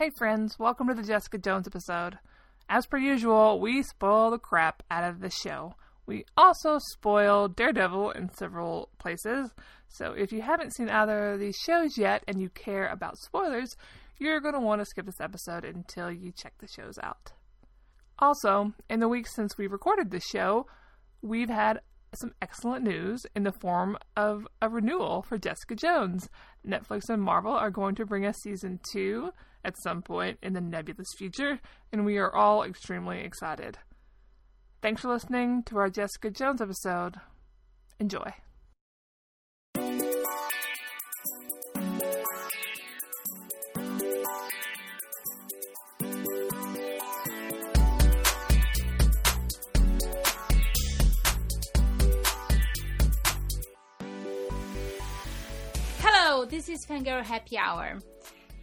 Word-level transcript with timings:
Hey 0.00 0.08
friends, 0.16 0.58
welcome 0.58 0.88
to 0.88 0.94
the 0.94 1.02
Jessica 1.02 1.36
Jones 1.36 1.66
episode. 1.66 2.18
As 2.70 2.86
per 2.86 2.96
usual, 2.96 3.60
we 3.60 3.82
spoil 3.82 4.30
the 4.30 4.38
crap 4.38 4.82
out 4.90 5.04
of 5.04 5.20
the 5.20 5.28
show. 5.28 5.74
We 6.06 6.24
also 6.38 6.78
spoil 6.92 7.48
Daredevil 7.48 8.12
in 8.12 8.32
several 8.32 8.88
places, 8.96 9.50
so 9.88 10.12
if 10.12 10.32
you 10.32 10.40
haven't 10.40 10.74
seen 10.74 10.88
either 10.88 11.34
of 11.34 11.40
these 11.40 11.58
shows 11.58 11.98
yet 11.98 12.24
and 12.26 12.40
you 12.40 12.48
care 12.48 12.86
about 12.86 13.18
spoilers, 13.18 13.76
you're 14.16 14.40
going 14.40 14.54
to 14.54 14.60
want 14.60 14.80
to 14.80 14.86
skip 14.86 15.04
this 15.04 15.20
episode 15.20 15.66
until 15.66 16.10
you 16.10 16.32
check 16.32 16.54
the 16.60 16.66
shows 16.66 16.98
out. 17.02 17.32
Also, 18.18 18.72
in 18.88 19.00
the 19.00 19.08
weeks 19.08 19.34
since 19.34 19.58
we 19.58 19.66
recorded 19.66 20.10
this 20.10 20.24
show, 20.24 20.66
we've 21.20 21.50
had 21.50 21.82
some 22.14 22.32
excellent 22.40 22.84
news 22.84 23.26
in 23.36 23.42
the 23.42 23.52
form 23.52 23.98
of 24.16 24.48
a 24.62 24.70
renewal 24.70 25.20
for 25.20 25.36
Jessica 25.36 25.74
Jones. 25.74 26.30
Netflix 26.66 27.10
and 27.10 27.20
Marvel 27.20 27.52
are 27.52 27.70
going 27.70 27.94
to 27.96 28.06
bring 28.06 28.24
us 28.24 28.38
season 28.38 28.80
two 28.94 29.32
at 29.64 29.80
some 29.82 30.02
point 30.02 30.38
in 30.42 30.52
the 30.52 30.60
nebulous 30.60 31.08
future, 31.16 31.60
and 31.92 32.04
we 32.04 32.18
are 32.18 32.34
all 32.34 32.62
extremely 32.62 33.20
excited. 33.20 33.78
Thanks 34.82 35.02
for 35.02 35.08
listening 35.08 35.62
to 35.64 35.78
our 35.78 35.90
Jessica 35.90 36.30
Jones 36.30 36.60
episode. 36.60 37.16
Enjoy. 37.98 38.32
This 56.48 56.68
is 56.68 56.84
Fangirl 56.84 57.22
Happy 57.22 57.56
Hour. 57.56 58.00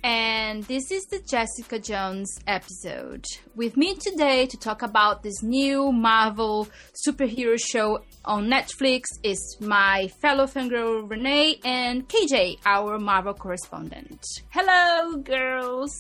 And 0.04 0.64
this 0.64 0.92
is 0.92 1.06
the 1.06 1.20
Jessica 1.20 1.80
Jones 1.80 2.40
episode. 2.48 3.26
With 3.56 3.76
me 3.76 3.96
today 3.96 4.46
to 4.46 4.58
talk 4.58 4.82
about 4.82 5.24
this 5.24 5.44
new 5.44 5.92
Marvel 5.92 6.68
superhero 7.06 7.60
show 7.60 8.04
on 8.24 8.48
Netflix 8.48 9.06
is 9.24 9.58
my 9.60 10.08
fellow 10.22 10.46
fangirl 10.46 11.08
Renay 11.08 11.60
and 11.66 12.08
KJ, 12.08 12.60
our 12.66 12.98
Marvel 12.98 13.34
correspondent. 13.34 14.24
Hello, 14.50 15.18
girls. 15.18 15.94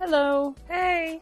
Hello. 0.00 0.54
Hey! 0.68 1.20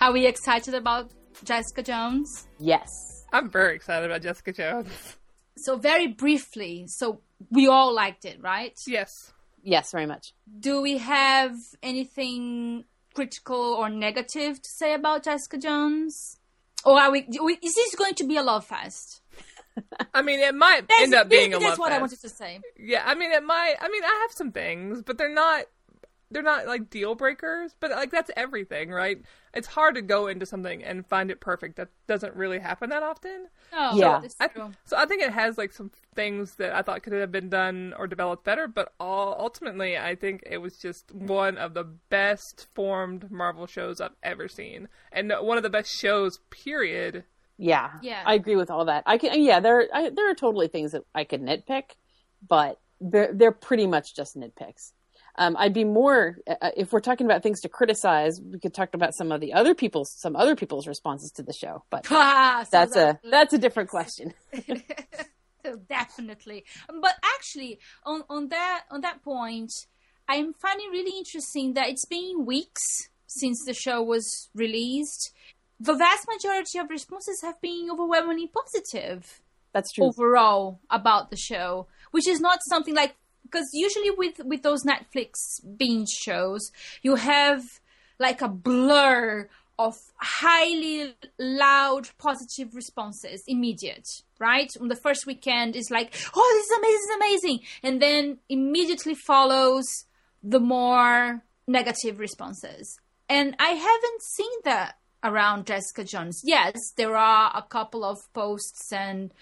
Are 0.00 0.12
we 0.12 0.26
excited 0.26 0.74
about 0.74 1.10
Jessica 1.44 1.82
Jones? 1.82 2.48
Yes. 2.58 2.88
I'm 3.32 3.48
very 3.48 3.74
excited 3.76 4.10
about 4.10 4.22
Jessica 4.22 4.52
Jones. 4.52 5.16
So, 5.56 5.76
very 5.76 6.08
briefly, 6.08 6.84
so 6.88 7.20
we 7.50 7.68
all 7.68 7.94
liked 7.94 8.24
it, 8.24 8.42
right? 8.42 8.74
Yes. 8.86 9.32
Yes, 9.62 9.92
very 9.92 10.06
much. 10.06 10.32
Do 10.58 10.80
we 10.80 10.98
have 10.98 11.54
anything 11.82 12.84
critical 13.14 13.56
or 13.56 13.88
negative 13.88 14.62
to 14.62 14.68
say 14.68 14.94
about 14.94 15.24
Jessica 15.24 15.58
Jones? 15.58 16.38
Or 16.84 16.98
are 16.98 17.10
we? 17.10 17.20
Is 17.20 17.74
this 17.74 17.94
going 17.94 18.14
to 18.14 18.26
be 18.26 18.36
a 18.36 18.42
love 18.42 18.64
fest? 18.64 19.20
I 20.14 20.22
mean, 20.22 20.40
it 20.40 20.54
might 20.54 20.88
That's, 20.88 21.02
end 21.02 21.14
up 21.14 21.28
being 21.28 21.54
a 21.54 21.58
that's 21.58 21.70
love 21.70 21.78
what 21.78 21.92
I 21.92 21.98
wanted 21.98 22.20
to 22.20 22.28
say. 22.28 22.60
Yeah, 22.78 23.02
I 23.04 23.14
mean, 23.14 23.32
it 23.32 23.42
might. 23.42 23.74
I 23.80 23.88
mean, 23.88 24.04
I 24.04 24.18
have 24.22 24.32
some 24.32 24.52
things, 24.52 25.02
but 25.02 25.18
they're 25.18 25.32
not. 25.32 25.64
They're 26.32 26.42
not 26.42 26.66
like 26.66 26.90
deal 26.90 27.14
breakers, 27.16 27.74
but 27.80 27.90
like 27.90 28.10
that's 28.10 28.30
everything, 28.36 28.90
right? 28.90 29.20
It's 29.52 29.66
hard 29.66 29.96
to 29.96 30.02
go 30.02 30.28
into 30.28 30.46
something 30.46 30.84
and 30.84 31.04
find 31.04 31.30
it 31.30 31.40
perfect. 31.40 31.74
That 31.76 31.88
doesn't 32.06 32.36
really 32.36 32.60
happen 32.60 32.90
that 32.90 33.02
often. 33.02 33.48
Oh, 33.72 33.96
Yeah. 33.96 34.20
that's 34.22 34.36
I, 34.38 34.46
true. 34.46 34.70
so 34.84 34.96
I 34.96 35.06
think 35.06 35.22
it 35.22 35.32
has 35.32 35.58
like 35.58 35.72
some 35.72 35.90
things 36.14 36.54
that 36.56 36.72
I 36.72 36.82
thought 36.82 37.02
could 37.02 37.14
have 37.14 37.32
been 37.32 37.48
done 37.48 37.94
or 37.98 38.06
developed 38.06 38.44
better, 38.44 38.68
but 38.68 38.92
all 39.00 39.34
ultimately 39.40 39.98
I 39.98 40.14
think 40.14 40.44
it 40.46 40.58
was 40.58 40.76
just 40.78 41.12
one 41.12 41.58
of 41.58 41.74
the 41.74 41.84
best 42.10 42.66
formed 42.74 43.30
Marvel 43.30 43.66
shows 43.66 44.00
I've 44.00 44.14
ever 44.22 44.46
seen, 44.46 44.88
and 45.10 45.32
one 45.40 45.56
of 45.56 45.64
the 45.64 45.70
best 45.70 45.90
shows. 45.90 46.38
Period. 46.50 47.24
Yeah. 47.58 47.90
Yeah. 48.02 48.22
I 48.24 48.34
agree 48.34 48.56
with 48.56 48.70
all 48.70 48.84
that. 48.84 49.02
I 49.06 49.18
can. 49.18 49.42
Yeah, 49.42 49.58
there. 49.60 49.88
I, 49.92 50.10
there 50.10 50.30
are 50.30 50.34
totally 50.34 50.68
things 50.68 50.92
that 50.92 51.02
I 51.14 51.24
could 51.24 51.42
nitpick, 51.42 51.90
but 52.46 52.78
they're 53.00 53.32
they're 53.34 53.52
pretty 53.52 53.86
much 53.86 54.14
just 54.14 54.36
nitpicks. 54.36 54.92
Um, 55.36 55.56
I'd 55.58 55.72
be 55.74 55.84
more 55.84 56.38
uh, 56.48 56.70
if 56.76 56.92
we're 56.92 57.00
talking 57.00 57.26
about 57.26 57.42
things 57.42 57.60
to 57.62 57.68
criticize. 57.68 58.40
We 58.40 58.58
could 58.58 58.74
talk 58.74 58.94
about 58.94 59.14
some 59.14 59.32
of 59.32 59.40
the 59.40 59.52
other 59.52 59.74
people's 59.74 60.12
some 60.16 60.36
other 60.36 60.56
people's 60.56 60.86
responses 60.86 61.30
to 61.32 61.42
the 61.42 61.52
show, 61.52 61.84
but 61.90 62.06
Ah, 62.10 62.62
so 62.64 62.68
that's 62.72 62.94
that- 62.94 63.20
a 63.24 63.28
that's 63.30 63.52
a 63.54 63.58
different 63.58 63.88
question. 63.90 64.34
definitely. 65.88 66.64
But 66.88 67.14
actually, 67.36 67.78
on 68.04 68.22
on 68.28 68.48
that 68.48 68.84
on 68.90 69.00
that 69.02 69.22
point, 69.22 69.72
I'm 70.28 70.52
finding 70.54 70.90
really 70.90 71.16
interesting 71.16 71.74
that 71.74 71.88
it's 71.88 72.04
been 72.06 72.44
weeks 72.46 72.82
since 73.26 73.62
the 73.64 73.74
show 73.74 74.02
was 74.02 74.48
released. 74.54 75.32
The 75.78 75.94
vast 75.94 76.26
majority 76.28 76.78
of 76.78 76.90
responses 76.90 77.40
have 77.42 77.60
been 77.60 77.88
overwhelmingly 77.90 78.48
positive. 78.48 79.40
That's 79.72 79.92
true. 79.92 80.06
overall 80.06 80.80
about 80.90 81.30
the 81.30 81.36
show, 81.36 81.86
which 82.10 82.26
is 82.26 82.40
not 82.40 82.58
something 82.68 82.94
like 82.94 83.14
because 83.50 83.68
usually 83.72 84.10
with 84.10 84.40
with 84.44 84.62
those 84.62 84.84
Netflix 84.84 85.32
binge 85.76 86.08
shows, 86.08 86.70
you 87.02 87.16
have 87.16 87.62
like 88.18 88.42
a 88.42 88.48
blur 88.48 89.48
of 89.78 89.94
highly 90.16 91.14
loud 91.38 92.10
positive 92.18 92.74
responses 92.74 93.42
immediate 93.48 94.06
right? 94.40 94.70
On 94.80 94.88
the 94.88 94.96
first 94.96 95.26
weekend 95.26 95.76
is 95.76 95.90
like 95.90 96.14
oh 96.34 96.50
this 96.56 96.66
is 96.66 96.78
amazing 96.78 96.90
this 96.90 97.02
is 97.02 97.16
amazing! 97.16 97.60
And 97.82 98.02
then 98.02 98.38
immediately 98.48 99.14
follows 99.14 99.84
the 100.42 100.58
more 100.58 101.42
negative 101.66 102.18
responses. 102.18 102.98
And 103.28 103.54
i 103.60 103.70
haven't 103.70 104.22
seen 104.22 104.58
that 104.64 104.96
around 105.22 105.66
jessica 105.66 106.04
jones. 106.04 106.40
Yes 106.44 106.74
there 106.96 107.16
are 107.16 107.52
a 107.54 107.62
couple 107.62 108.04
of 108.04 108.18
posts 108.32 108.92
and 108.92 109.32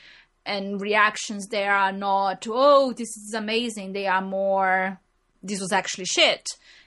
and 0.49 0.81
reactions 0.81 1.47
there 1.49 1.75
are 1.75 1.93
not 1.93 2.47
oh 2.49 2.93
this 2.93 3.17
is 3.17 3.35
amazing. 3.35 3.93
They 3.93 4.07
are 4.07 4.23
more 4.23 5.01
this 5.43 5.61
was 5.61 5.73
actually 5.73 6.07
shit. 6.07 6.47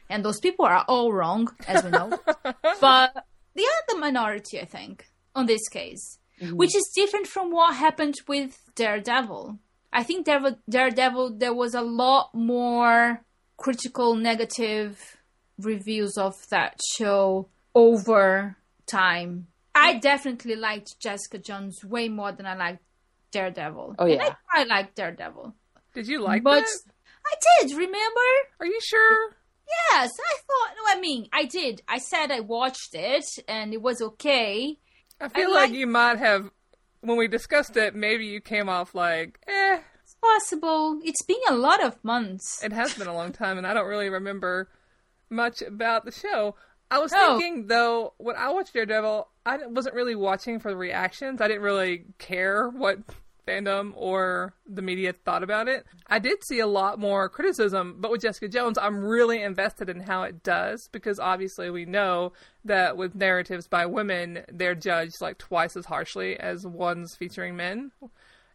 And 0.09 0.25
those 0.25 0.39
people 0.41 0.65
are 0.65 0.83
all 0.89 1.13
wrong 1.13 1.47
as 1.67 1.83
we 1.83 1.89
know. 1.89 2.19
But 2.81 3.25
they 3.55 3.63
are 3.63 3.83
the 3.89 3.97
minority 3.97 4.59
i 4.61 4.65
think 4.65 5.07
on 5.35 5.45
this 5.45 5.67
case 5.67 6.17
mm-hmm. 6.41 6.55
which 6.55 6.75
is 6.75 6.91
different 6.95 7.27
from 7.27 7.51
what 7.51 7.75
happened 7.75 8.15
with 8.27 8.57
daredevil. 8.75 9.59
I 9.93 10.03
think 10.03 10.25
Dare- 10.25 10.57
daredevil 10.69 11.37
there 11.37 11.53
was 11.53 11.73
a 11.73 11.81
lot 11.81 12.33
more 12.33 13.23
critical 13.57 14.15
negative 14.15 15.17
reviews 15.59 16.17
of 16.17 16.35
that 16.49 16.79
show 16.95 17.47
over 17.75 18.57
time. 18.87 19.47
I 19.75 19.99
definitely 19.99 20.55
liked 20.55 20.99
jessica 20.99 21.37
jones 21.37 21.83
way 21.83 22.09
more 22.09 22.31
than 22.31 22.45
i 22.45 22.55
liked 22.55 22.83
daredevil 23.31 23.95
Oh, 23.99 24.05
And 24.05 24.13
yeah. 24.15 24.35
i, 24.53 24.61
I 24.61 24.63
liked 24.65 24.95
daredevil 24.95 25.53
Did 25.93 26.07
you 26.07 26.19
like 26.21 26.43
but 26.43 26.61
that? 26.65 26.91
i 27.25 27.35
did 27.67 27.71
remember 27.77 28.29
Are 28.59 28.65
you 28.65 28.79
sure? 28.81 29.35
Yes, 29.93 30.11
I 30.19 30.35
thought. 30.47 30.75
No, 30.75 30.97
I 30.97 30.99
mean, 30.99 31.29
I 31.31 31.45
did. 31.45 31.81
I 31.87 31.97
said 31.99 32.29
I 32.29 32.41
watched 32.41 32.93
it 32.93 33.23
and 33.47 33.73
it 33.73 33.81
was 33.81 34.01
okay. 34.01 34.77
I 35.21 35.29
feel 35.29 35.49
I 35.51 35.53
like 35.53 35.69
like- 35.69 35.79
you 35.79 35.87
might 35.87 36.17
have, 36.17 36.49
when 36.99 37.15
we 37.17 37.29
discussed 37.29 37.77
it, 37.77 37.95
maybe 37.95 38.25
you 38.25 38.41
came 38.41 38.67
off 38.67 38.93
like, 38.93 39.39
eh, 39.47 39.79
It's 40.03 40.15
possible. 40.15 40.99
It's 41.05 41.23
been 41.23 41.37
a 41.47 41.53
lot 41.53 41.81
of 41.81 42.03
months. 42.03 42.61
it 42.63 42.73
has 42.73 42.95
been 42.95 43.07
a 43.07 43.13
long 43.13 43.31
time, 43.31 43.57
and 43.57 43.65
I 43.65 43.73
don't 43.73 43.87
really 43.87 44.09
remember 44.09 44.67
much 45.29 45.61
about 45.61 46.03
the 46.03 46.11
show. 46.11 46.55
I 46.91 46.99
was 46.99 47.11
Oh. 47.15 47.39
thinking 47.39 47.67
though, 47.67 48.13
when 48.17 48.35
I 48.35 48.49
watched 48.51 48.73
Daredevil, 48.73 49.27
I 49.45 49.57
wasn't 49.67 49.95
really 49.95 50.15
watching 50.15 50.59
for 50.59 50.69
the 50.71 50.77
reactions. 50.77 51.41
I 51.41 51.47
didn't 51.47 51.63
really 51.63 52.05
care 52.19 52.69
what 52.69 52.99
fandom 53.47 53.91
or 53.95 54.53
the 54.67 54.83
media 54.83 55.13
thought 55.25 55.41
about 55.41 55.67
it. 55.67 55.83
I 56.07 56.19
did 56.19 56.43
see 56.43 56.59
a 56.59 56.67
lot 56.67 56.99
more 56.99 57.27
criticism, 57.27 57.95
but 57.97 58.11
with 58.11 58.21
Jessica 58.21 58.47
Jones, 58.47 58.77
I'm 58.77 59.03
really 59.03 59.41
invested 59.41 59.89
in 59.89 60.01
how 60.01 60.21
it 60.23 60.43
does 60.43 60.89
because 60.89 61.19
obviously 61.19 61.71
we 61.71 61.85
know 61.85 62.33
that 62.65 62.97
with 62.97 63.15
narratives 63.15 63.67
by 63.67 63.87
women, 63.87 64.43
they're 64.51 64.75
judged 64.75 65.21
like 65.21 65.39
twice 65.39 65.75
as 65.75 65.85
harshly 65.85 66.39
as 66.39 66.67
ones 66.67 67.15
featuring 67.15 67.55
men 67.55 67.91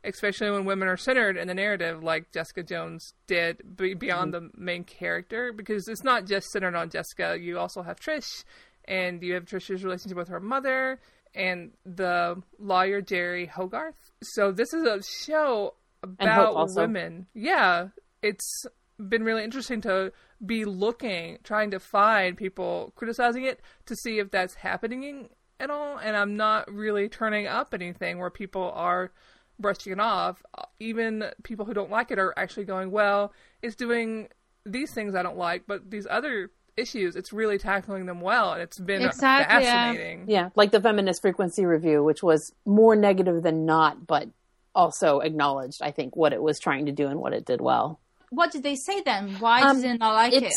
especially 0.07 0.51
when 0.51 0.65
women 0.65 0.89
are 0.89 0.97
centered 0.97 1.37
in 1.37 1.49
the 1.49 1.55
narrative, 1.55 2.03
like 2.03 2.33
Jessica 2.33 2.63
Jones 2.63 3.13
did, 3.27 3.77
be- 3.77 3.95
beyond 3.95 4.33
mm-hmm. 4.33 4.47
the 4.47 4.53
main 4.57 4.85
character, 4.85 5.53
because 5.53 5.89
it's 5.89 6.05
not 6.05 6.27
just 6.27 6.51
centered 6.51 6.75
on 6.75 6.91
Jessica. 6.91 7.37
You 7.39 7.59
also 7.59 7.83
have 7.83 8.01
Trish, 8.01 8.45
and 8.87 9.23
you 9.23 9.35
have 9.35 9.45
Trish's 9.45 9.85
relationship 9.85 10.17
with 10.17 10.29
her 10.29 10.41
mother, 10.41 11.01
and 11.35 11.73
the 11.85 12.43
lawyer 12.59 13.03
Jeri 13.03 13.49
Hogarth. 13.49 14.13
So 14.23 14.53
this 14.53 14.73
is 14.73 14.85
a 14.85 15.03
show 15.25 15.75
about 16.03 16.71
women. 16.75 17.27
Yeah, 17.35 17.89
it's 18.23 18.65
been 18.99 19.25
really 19.25 19.45
interesting 19.45 19.81
to 19.83 20.13
be 20.45 20.65
looking, 20.65 21.39
trying 21.45 21.71
to 21.73 21.81
find 21.81 22.37
people 22.37 22.93
criticizing 22.97 23.45
it 23.45 23.61
to 23.87 23.97
see 23.97 24.19
if 24.19 24.31
that's 24.31 24.55
happening 24.55 25.29
at 25.59 25.71
all. 25.71 25.99
And 25.99 26.17
I'm 26.17 26.37
not 26.37 26.73
really 26.73 27.09
turning 27.09 27.47
up 27.47 27.75
anything 27.75 28.19
where 28.19 28.31
people 28.31 28.71
are 28.75 29.13
brushing 29.59 29.93
it 29.93 30.01
off. 30.01 30.43
Even 30.81 31.25
people 31.43 31.65
who 31.65 31.75
don't 31.75 31.91
like 31.91 32.11
it 32.11 32.19
are 32.19 32.35
actually 32.37 32.65
going, 32.65 32.91
well, 32.91 33.33
it's 33.63 33.77
doing 33.77 34.29
these 34.65 34.93
things 34.93 35.15
I 35.15 35.23
don't 35.23 35.37
like, 35.37 35.65
but 35.67 35.91
these 35.91 36.07
other 36.09 36.51
issues, 36.77 37.17
it's 37.17 37.33
really 37.33 37.57
tackling 37.59 38.07
them 38.07 38.21
well, 38.21 38.53
and 38.53 38.61
it's 38.61 38.79
been 38.79 39.03
Exactly, 39.03 39.65
fascinating. 39.65 40.25
Yeah, 40.29 40.51
like 40.55 40.73
the 40.73 40.81
feminist 40.81 41.23
frequency 41.23 41.65
review, 41.65 42.05
which 42.05 42.23
was 42.23 42.53
more 42.67 42.95
negative 42.97 43.43
than 43.43 43.65
not, 43.65 44.07
but 44.07 44.29
also 44.75 45.21
acknowledged, 45.21 45.81
I 45.83 45.91
think, 45.91 46.17
what 46.17 46.33
it 46.33 46.43
was 46.43 46.59
trying 46.59 46.87
to 46.87 46.93
do 46.93 47.07
and 47.07 47.19
what 47.19 47.33
it 47.33 47.47
did 47.47 47.61
well. 47.61 47.99
What 48.31 48.53
did 48.53 48.63
they 48.63 48.75
say 48.77 49.01
then? 49.03 49.37
Why 49.39 49.63
Um, 49.63 49.81
did 49.81 49.85
they 49.85 49.97
not 49.97 50.15
like 50.15 50.33
it? 50.35 50.53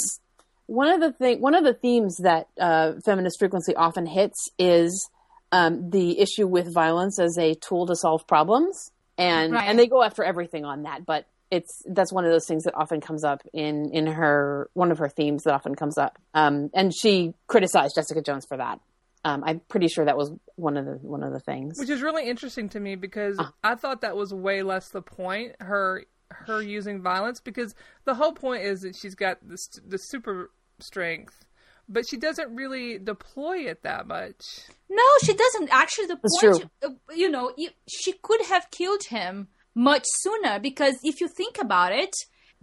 one 0.66 0.90
of 0.90 1.00
the 1.00 1.12
thing 1.14 1.42
one 1.42 1.56
of 1.56 1.64
the 1.64 1.74
themes 1.74 2.18
that 2.18 2.48
uh, 2.60 2.94
feminist 3.06 3.40
frequency 3.40 3.76
often 3.76 4.06
hits 4.06 4.50
is 4.60 5.10
um, 5.52 5.90
the 5.90 6.20
issue 6.20 6.48
with 6.48 6.74
violence 6.74 7.20
as 7.20 7.38
a 7.38 7.56
tool 7.56 7.88
to 7.88 7.96
solve 7.96 8.26
problems 8.28 8.92
and 9.18 9.54
Right. 9.54 9.68
and 9.68 9.78
they 9.80 9.88
go 9.88 10.04
after 10.04 10.24
everything 10.24 10.66
on 10.66 10.84
that 10.84 11.06
but 11.06 11.26
it's 11.52 11.82
that's 11.90 12.14
one 12.14 12.26
of 12.26 12.32
those 12.32 12.46
things 12.48 12.64
that 12.66 12.76
often 12.76 13.02
comes 13.02 13.24
up 13.24 13.42
in 13.54 13.90
in 13.92 14.06
her 14.08 14.70
one 14.74 14.92
of 14.92 15.00
her 15.00 15.10
themes 15.10 15.44
that 15.44 15.54
often 15.54 15.74
comes 15.76 15.98
up 15.98 16.20
um, 16.36 16.70
and 16.74 16.94
she 16.96 17.34
criticized 17.48 17.94
Jessica 17.96 18.22
Jones 18.22 18.46
for 18.46 18.58
that 18.58 18.80
um, 19.26 19.44
I'm 19.46 19.60
pretty 19.68 19.90
sure 19.90 20.06
that 20.06 20.16
was 20.16 20.32
one 20.56 20.78
of 20.78 20.86
the 20.86 20.94
one 21.02 21.24
of 21.24 21.34
the 21.34 21.40
things 21.42 21.78
Which 21.80 21.90
is 21.90 22.02
really 22.02 22.30
interesting 22.30 22.70
to 22.70 22.80
me 22.80 22.96
because 22.96 23.36
Ah. 23.40 23.52
I 23.64 23.76
thought 23.76 24.02
that 24.02 24.16
was 24.16 24.34
way 24.34 24.62
less 24.64 24.90
the 24.90 25.02
point. 25.02 25.56
Her 25.60 26.06
her 26.32 26.62
using 26.62 27.02
violence 27.02 27.42
because 27.42 27.74
the 28.06 28.14
whole 28.14 28.32
point 28.34 28.64
is 28.64 28.82
that 28.82 28.96
she's 28.96 29.16
got 29.16 29.40
this 29.42 29.68
the 29.86 29.98
super 29.98 30.52
strength, 30.80 31.44
but 31.90 32.08
she 32.08 32.18
doesn't 32.18 32.56
really 32.56 32.98
deploy 33.00 33.58
it 33.68 33.84
that 33.84 34.08
much. 34.08 34.42
No, 34.90 35.04
she 35.24 35.34
doesn't. 35.34 35.70
Actually, 35.72 36.08
the 36.08 36.20
That's 36.22 36.40
point, 36.60 36.72
uh, 36.84 36.90
you 37.16 37.30
know, 37.30 37.52
she 37.90 38.14
could 38.22 38.42
have 38.46 38.70
killed 38.72 39.04
him 39.10 39.48
much 39.76 40.06
sooner 40.20 40.60
because 40.60 40.96
if 41.04 41.20
you 41.20 41.28
think 41.28 41.58
about 41.60 41.92
it, 41.92 42.14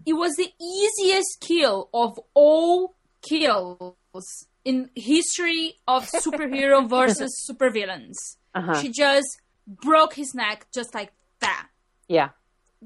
it 0.04 0.14
was 0.14 0.34
the 0.36 0.50
easiest 0.60 1.40
kill 1.40 1.88
of 1.92 2.18
all 2.34 2.94
kills 3.28 3.96
in 4.64 4.90
history 4.94 5.74
of 5.86 6.08
superhero 6.24 6.88
versus 6.88 7.32
supervillains. 7.50 8.14
uh-huh. 8.54 8.80
She 8.80 8.90
just 8.90 9.40
broke 9.66 10.14
his 10.14 10.34
neck 10.34 10.66
just 10.72 10.94
like 10.94 11.12
that. 11.40 11.68
yeah 12.08 12.30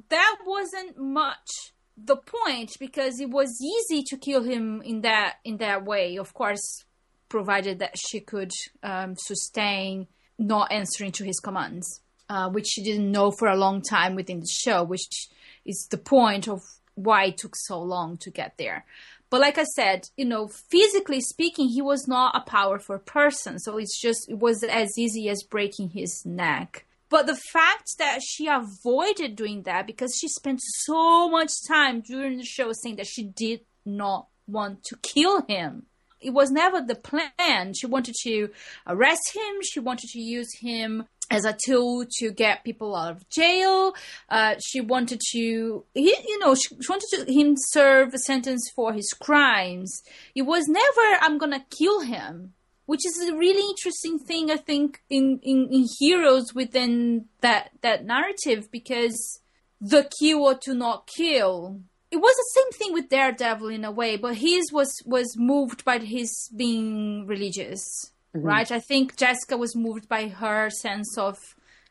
That 0.09 0.37
wasn't 0.47 0.99
much 0.99 1.73
the 2.05 2.17
point 2.17 2.71
because 2.79 3.21
it 3.21 3.31
was 3.31 3.61
easy 3.63 4.03
to 4.09 4.17
kill 4.17 4.43
him 4.43 4.83
in 4.83 5.03
that 5.03 5.37
in 5.45 5.59
that 5.59 5.85
way. 5.85 6.17
Of 6.17 6.35
course, 6.35 6.85
provided 7.29 7.79
that 7.79 7.97
she 7.99 8.21
could 8.21 8.53
um, 8.83 9.15
sustain 9.17 10.07
not 10.39 10.73
answering 10.73 11.13
to 11.13 11.25
his 11.25 11.39
commands, 11.39 12.01
uh, 12.29 12.49
which 12.49 12.67
she 12.67 12.83
didn't 12.83 13.11
know 13.11 13.31
for 13.31 13.49
a 13.49 13.57
long 13.57 13.83
time 13.83 14.15
within 14.15 14.41
the 14.41 14.49
show, 14.49 14.83
which 14.83 15.29
is 15.65 15.87
the 15.91 15.99
point 15.99 16.49
of 16.49 16.61
why 16.95 17.27
it 17.27 17.39
took 17.39 17.55
so 17.57 17.81
long 17.81 18.17
to 18.19 18.31
get 18.31 18.55
there. 18.59 18.85
But 19.31 19.41
like 19.41 19.59
I 19.59 19.65
said, 19.65 20.09
you 20.17 20.25
know, 20.25 20.49
physically 20.49 21.21
speaking, 21.21 21.69
he 21.69 21.81
was 21.81 22.09
not 22.09 22.37
a 22.37 22.51
powerful 22.51 22.99
person, 22.99 23.59
so 23.61 23.79
it's 23.79 24.01
just 24.01 24.29
it 24.29 24.39
was 24.39 24.65
as 24.65 24.99
easy 24.99 25.29
as 25.29 25.45
breaking 25.45 25.91
his 25.91 26.25
neck. 26.27 26.85
But 27.11 27.27
the 27.27 27.37
fact 27.53 27.99
that 27.99 28.21
she 28.23 28.47
avoided 28.47 29.37
doing 29.37 29.63
that 29.65 29.87
because 29.87 30.17
she 30.19 30.29
spent 30.29 30.61
so 30.63 31.29
much 31.29 31.51
time 31.69 32.01
during 32.01 32.39
the 32.39 32.45
show 32.45 32.73
saying 32.73 32.97
that 32.97 33.09
she 33.09 33.25
did 33.25 33.61
not 33.85 34.29
want 34.47 34.85
to 34.85 34.97
kill 35.03 35.43
him. 35.43 35.87
It 36.21 36.31
was 36.31 36.51
never 36.51 36.81
the 36.81 36.95
plan. 36.95 37.75
She 37.75 37.87
wanted 37.87 38.15
to 38.23 38.51
arrest 38.87 39.33
him. 39.35 39.57
She 39.63 39.81
wanted 39.81 40.11
to 40.11 40.21
use 40.21 40.55
him 40.61 41.07
as 41.31 41.45
a 41.45 41.57
tool 41.65 42.05
to 42.19 42.31
get 42.31 42.65
people 42.65 42.95
out 42.95 43.13
of 43.13 43.29
jail. 43.29 43.95
Uh, 44.29 44.57
she 44.65 44.81
wanted 44.81 45.21
to, 45.33 45.85
he, 45.95 46.17
you 46.27 46.39
know, 46.41 46.55
she, 46.55 46.69
she 46.69 46.89
wanted 46.89 47.09
to, 47.13 47.33
him 47.33 47.55
serve 47.57 48.13
a 48.15 48.19
sentence 48.19 48.71
for 48.75 48.93
his 48.93 49.13
crimes. 49.13 50.03
It 50.35 50.43
was 50.43 50.67
never, 50.69 51.19
I'm 51.23 51.39
gonna 51.39 51.65
kill 51.71 52.01
him 52.01 52.55
which 52.91 53.07
is 53.07 53.29
a 53.29 53.37
really 53.37 53.71
interesting 53.71 54.19
thing 54.19 54.51
I 54.51 54.57
think 54.57 55.01
in, 55.09 55.39
in, 55.45 55.69
in 55.71 55.87
heroes 56.01 56.53
within 56.53 57.27
that 57.41 57.71
that 57.83 58.05
narrative 58.05 58.69
because 58.73 59.41
the 59.81 60.11
or 60.37 60.55
to 60.57 60.75
not 60.75 61.09
kill. 61.17 61.83
It 62.11 62.17
was 62.17 62.35
the 62.35 62.61
same 62.61 62.73
thing 62.73 62.93
with 62.93 63.09
Daredevil 63.09 63.69
in 63.69 63.85
a 63.85 63.93
way, 63.93 64.17
but 64.17 64.35
his 64.35 64.73
was 64.73 64.93
was 65.07 65.37
moved 65.37 65.85
by 65.85 66.01
his 66.01 66.51
being 66.57 67.29
religious, 67.29 68.11
mm-hmm. 68.37 68.45
right? 68.45 68.73
I 68.73 68.81
think 68.81 69.17
Jessica 69.17 69.57
was 69.57 69.77
moved 69.77 70.09
by 70.09 70.27
her 70.27 70.69
sense 70.69 71.17
of 71.17 71.39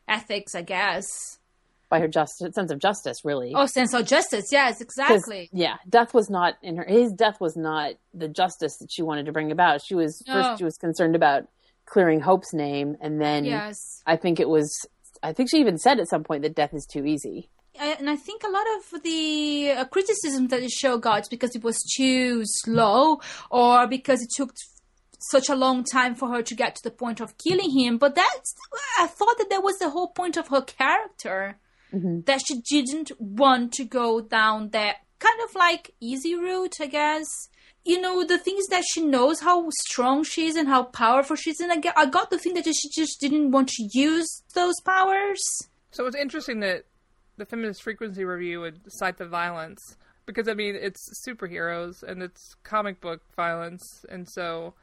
ethics, 0.06 0.54
I 0.54 0.60
guess. 0.60 1.38
By 1.90 2.00
her 2.00 2.08
justice 2.08 2.54
sense 2.54 2.70
of 2.70 2.78
justice 2.78 3.24
really 3.24 3.52
Oh, 3.54 3.66
sense 3.66 3.92
of 3.92 4.06
justice. 4.06 4.46
Yes, 4.50 4.80
exactly. 4.80 5.50
Yeah, 5.52 5.76
death 5.88 6.14
was 6.14 6.30
not 6.30 6.54
in 6.62 6.76
her. 6.76 6.84
His 6.84 7.12
death 7.12 7.40
was 7.40 7.56
not 7.56 7.94
the 8.14 8.28
justice 8.28 8.76
that 8.78 8.90
she 8.90 9.02
wanted 9.02 9.26
to 9.26 9.32
bring 9.32 9.50
about. 9.52 9.82
She 9.84 9.94
was 9.94 10.22
No. 10.26 10.34
first. 10.34 10.58
She 10.58 10.64
was 10.64 10.76
concerned 10.78 11.14
about 11.16 11.48
clearing 11.86 12.20
Hope's 12.20 12.54
name, 12.54 12.96
and 13.00 13.20
then 13.20 13.44
Yes. 13.44 13.76
I 14.06 14.16
think 14.16 14.38
it 14.40 14.48
was. 14.48 14.70
I 15.22 15.32
think 15.34 15.50
she 15.50 15.58
even 15.58 15.76
said 15.76 15.98
at 16.00 16.08
some 16.08 16.24
point 16.24 16.42
that 16.42 16.54
death 16.54 16.72
is 16.72 16.86
too 16.86 17.04
easy. 17.04 17.50
And 17.78 18.08
I 18.08 18.16
think 18.16 18.42
a 18.42 18.48
lot 18.48 18.66
of 18.76 19.02
the 19.02 19.72
uh, 19.76 19.84
criticism 19.86 20.48
that 20.48 20.60
the 20.60 20.68
show 20.68 20.96
got 20.98 21.28
because 21.30 21.54
it 21.56 21.62
was 21.64 21.78
too 21.96 22.42
slow 22.44 23.20
or 23.50 23.86
because 23.86 24.22
it 24.22 24.28
took 24.36 24.52
such 25.30 25.48
a 25.48 25.54
long 25.54 25.84
time 25.84 26.14
for 26.14 26.28
her 26.28 26.42
to 26.42 26.54
get 26.54 26.74
to 26.76 26.82
the 26.82 26.90
point 26.90 27.20
of 27.20 27.36
killing 27.38 27.70
him. 27.70 27.98
But 27.98 28.14
that's, 28.14 28.54
I 28.98 29.06
thought 29.06 29.36
that 29.38 29.50
that 29.50 29.62
was 29.62 29.78
the 29.78 29.90
whole 29.90 30.08
point 30.08 30.36
of 30.36 30.48
her 30.48 30.62
character. 30.62 31.58
Mm-hmm. 31.92 32.20
That 32.26 32.42
she 32.46 32.60
didn't 32.60 33.12
want 33.18 33.72
to 33.74 33.84
go 33.84 34.20
down 34.20 34.70
that 34.70 34.96
kind 35.18 35.40
of 35.48 35.54
like 35.54 35.92
easy 36.00 36.34
route, 36.34 36.76
I 36.80 36.86
guess. 36.86 37.26
You 37.84 38.00
know, 38.00 38.24
the 38.24 38.38
things 38.38 38.66
that 38.68 38.84
she 38.90 39.02
knows 39.02 39.40
how 39.40 39.68
strong 39.88 40.22
she 40.22 40.46
is 40.46 40.56
and 40.56 40.68
how 40.68 40.82
powerful 40.84 41.34
she 41.36 41.50
is. 41.50 41.60
And 41.60 41.72
I 41.72 41.76
got, 41.76 41.96
I 41.96 42.06
got 42.06 42.28
the 42.30 42.38
thing 42.38 42.54
that 42.54 42.64
she 42.66 42.88
just 42.94 43.20
didn't 43.20 43.50
want 43.52 43.68
to 43.70 43.88
use 43.92 44.42
those 44.54 44.74
powers. 44.84 45.40
So 45.90 46.06
it's 46.06 46.16
interesting 46.16 46.60
that 46.60 46.84
the 47.38 47.46
feminist 47.46 47.82
frequency 47.82 48.24
review 48.24 48.60
would 48.60 48.80
cite 48.92 49.16
the 49.16 49.26
violence 49.26 49.96
because 50.26 50.46
I 50.46 50.54
mean 50.54 50.76
it's 50.76 51.24
superheroes 51.26 52.02
and 52.02 52.22
it's 52.22 52.54
comic 52.62 53.00
book 53.00 53.22
violence, 53.34 54.04
and 54.10 54.28
so 54.28 54.74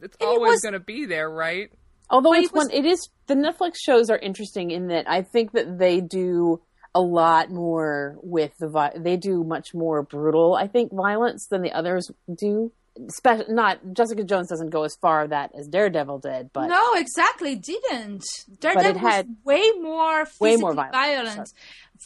it's 0.00 0.16
And 0.20 0.28
it 0.28 0.32
always 0.32 0.52
was- 0.52 0.62
going 0.62 0.72
to 0.74 0.80
be 0.80 1.04
there, 1.04 1.28
right? 1.28 1.70
Although 2.10 2.34
it's 2.34 2.52
was- 2.52 2.66
one, 2.66 2.70
it 2.72 2.84
is 2.84 3.08
the 3.26 3.34
Netflix 3.34 3.74
shows 3.84 4.10
are 4.10 4.18
interesting 4.18 4.70
in 4.70 4.88
that 4.88 5.08
I 5.08 5.22
think 5.22 5.52
that 5.52 5.78
they 5.78 6.00
do 6.00 6.60
a 6.94 7.00
lot 7.00 7.50
more 7.50 8.16
with 8.22 8.56
the 8.58 8.68
vi- 8.68 8.94
they 8.96 9.16
do 9.16 9.44
much 9.44 9.74
more 9.74 10.02
brutal 10.02 10.54
I 10.54 10.66
think 10.66 10.92
violence 10.92 11.46
than 11.48 11.62
the 11.62 11.72
others 11.72 12.10
do. 12.34 12.72
Spe- 13.08 13.50
not 13.50 13.80
Jessica 13.92 14.24
Jones 14.24 14.48
doesn't 14.48 14.70
go 14.70 14.84
as 14.84 14.96
far 15.02 15.28
that 15.28 15.50
as 15.54 15.66
Daredevil 15.68 16.20
did, 16.20 16.50
but 16.54 16.68
no, 16.68 16.94
exactly, 16.94 17.54
didn't. 17.54 18.24
Daredevil 18.60 18.98
had 18.98 19.26
was 19.28 19.36
way 19.44 19.70
more 19.82 20.24
physically 20.24 20.50
way 20.52 20.56
more 20.56 20.72
violent, 20.74 20.94
violent. 20.94 21.52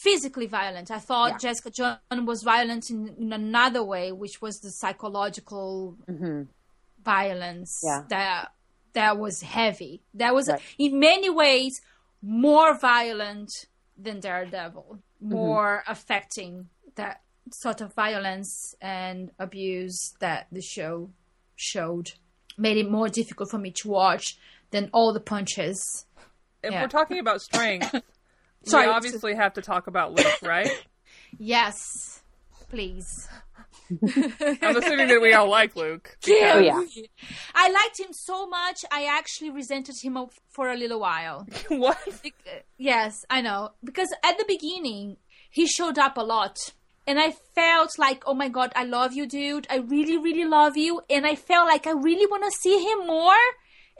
Physically 0.03 0.47
violent. 0.47 0.91
I 0.91 0.99
thought 0.99 1.33
Yeah. 1.33 1.39
Jessica 1.39 1.71
Jones 1.71 2.27
was 2.27 2.43
violent 2.43 2.91
in, 2.91 3.15
in 3.21 3.33
another 3.33 3.85
way, 3.85 4.11
which 4.11 4.43
was 4.43 4.59
the 4.59 4.71
psychological 4.71 5.97
mm-hmm. 6.09 6.43
violence 7.05 7.81
Yeah. 7.85 8.03
that 8.09 8.49
that 8.95 9.19
was 9.19 9.43
heavy. 9.43 10.03
That 10.15 10.35
was 10.35 10.49
Right. 10.49 10.61
in 10.79 10.99
many 10.99 11.31
ways 11.31 11.81
more 12.23 12.79
violent 12.79 13.51
than 13.97 14.21
Daredevil, 14.21 14.99
Mm-hmm. 15.23 15.35
more 15.35 15.83
affecting 15.87 16.71
that 16.95 17.21
sort 17.53 17.81
of 17.83 17.93
violence 17.95 18.75
and 18.81 19.31
abuse 19.39 20.15
that 20.21 20.47
the 20.51 20.63
show 20.63 21.11
showed. 21.57 22.13
Made 22.57 22.79
it 22.79 22.91
more 22.91 23.09
difficult 23.09 23.51
for 23.51 23.59
me 23.59 23.71
to 23.83 23.89
watch 23.89 24.39
than 24.71 24.89
all 24.95 25.13
the 25.13 25.21
punches. 25.21 26.07
If 26.63 26.73
Yeah. 26.73 26.81
we're 26.83 26.89
talking 26.89 27.19
about 27.19 27.43
strength, 27.43 27.95
Sorry, 28.65 28.87
we 28.87 28.93
obviously 28.93 29.35
have 29.35 29.55
to 29.55 29.63
talk 29.63 29.87
about 29.89 30.13
Luke, 30.13 30.41
right? 30.43 30.71
Yes, 31.39 32.23
please. 32.71 33.29
I'm 34.03 34.77
assuming 34.77 35.09
that 35.09 35.21
we 35.21 35.33
all 35.33 35.49
like 35.49 35.77
Luke. 35.77 36.17
Yeah. 36.27 36.53
Oh, 36.55 36.61
yeah. 36.61 37.03
I 37.55 37.71
liked 37.71 37.99
him 37.99 38.13
so 38.13 38.47
much. 38.47 38.85
I 38.91 39.05
actually 39.05 39.51
resented 39.51 39.97
him 40.01 40.17
for 40.49 40.69
a 40.69 40.77
little 40.77 41.01
while. 41.01 41.47
what? 41.69 41.99
Yes, 42.79 43.25
I 43.29 43.41
know. 43.41 43.71
Because 43.83 44.09
at 44.25 44.39
the 44.39 44.45
beginning, 44.47 45.17
he 45.51 45.67
showed 45.67 45.99
up 45.99 46.17
a 46.17 46.23
lot. 46.23 46.57
And 47.07 47.19
I 47.19 47.33
felt 47.55 47.99
like, 47.99 48.23
oh 48.27 48.35
my 48.35 48.49
god, 48.49 48.73
I 48.77 48.85
love 48.85 49.13
you, 49.13 49.27
dude. 49.27 49.67
I 49.69 49.79
really, 49.79 50.17
really 50.17 50.45
love 50.45 50.77
you. 50.77 51.01
And 51.11 51.27
I 51.27 51.35
felt 51.35 51.67
like 51.67 51.87
I 51.87 51.93
really 51.93 52.27
want 52.27 52.45
to 52.45 52.59
see 52.63 52.79
him 52.79 53.07
more. 53.07 53.35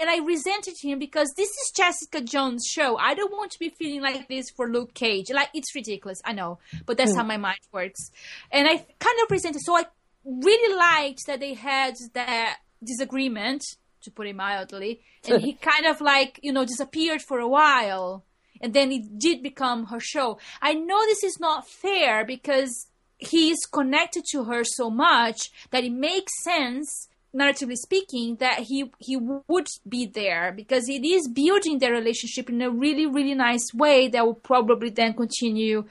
And 0.01 0.09
I 0.09 0.19
resented 0.19 0.75
him 0.81 0.99
because 0.99 1.33
this 1.37 1.51
is 1.51 1.73
Jessica 1.77 2.23
Jones' 2.23 2.65
show. 2.67 2.97
I 2.97 3.15
don't 3.15 3.33
want 3.33 3.53
to 3.53 3.59
be 3.59 3.69
feeling 3.69 4.01
like 4.01 4.29
this 4.29 4.47
for 4.57 4.69
Luke 4.69 4.95
Cage. 4.95 5.31
Like, 5.31 5.51
it's 5.53 5.75
ridiculous. 5.75 6.21
I 6.25 6.33
know. 6.33 6.59
But 6.87 6.97
that's 6.97 7.15
how 7.15 7.23
hmm. 7.23 7.29
my 7.29 7.37
mind 7.37 7.61
works. 7.71 8.11
And 8.51 8.67
I 8.67 8.77
kind 8.77 9.19
of 9.23 9.31
resented. 9.31 9.61
So 9.63 9.77
I 9.77 9.85
really 10.25 10.75
liked 10.75 11.27
that 11.27 11.41
they 11.41 11.55
had 11.55 11.95
that 12.15 12.59
disagreement, 12.83 13.63
to 14.03 14.11
put 14.11 14.27
it 14.27 14.35
mildly. 14.35 15.03
And 15.29 15.43
he 15.43 15.53
kind 15.61 15.87
of 15.87 16.01
like, 16.01 16.41
you 16.43 16.53
know, 16.53 16.65
disappeared 16.65 17.21
for 17.23 17.39
a 17.39 17.49
while 17.49 18.25
and 18.61 18.75
then 18.75 18.93
it 18.93 19.19
did 19.19 19.43
become 19.43 19.87
her 19.87 20.01
show. 20.01 20.39
I 20.61 20.75
know 20.75 21.05
this 21.07 21.25
is 21.25 21.39
not 21.41 21.69
fair 21.69 22.25
because 22.25 22.89
he 23.19 23.51
is 23.51 23.59
connected 23.71 24.25
to 24.33 24.45
her 24.45 24.65
so 24.65 24.91
much 24.91 25.51
that 25.71 25.85
it 25.85 25.93
makes 25.93 26.33
sense 26.43 27.09
narratively 27.35 27.77
speaking, 27.77 28.37
that 28.37 28.61
he 28.61 28.91
he 28.99 29.17
would 29.17 29.69
be 29.89 30.07
there 30.07 30.53
because 30.53 30.89
it 30.89 31.05
is 31.05 31.29
building 31.29 31.79
their 31.79 31.93
relationship 31.93 32.49
in 32.51 32.61
a 32.63 32.71
really 32.71 33.07
really 33.07 33.35
nice 33.35 33.73
way 33.75 34.09
that 34.09 34.25
will 34.25 34.35
probably 34.35 34.91
then 34.91 35.15
continue 35.15 35.85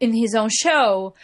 in 0.00 0.14
his 0.14 0.34
own 0.34 0.48
show. 0.50 1.14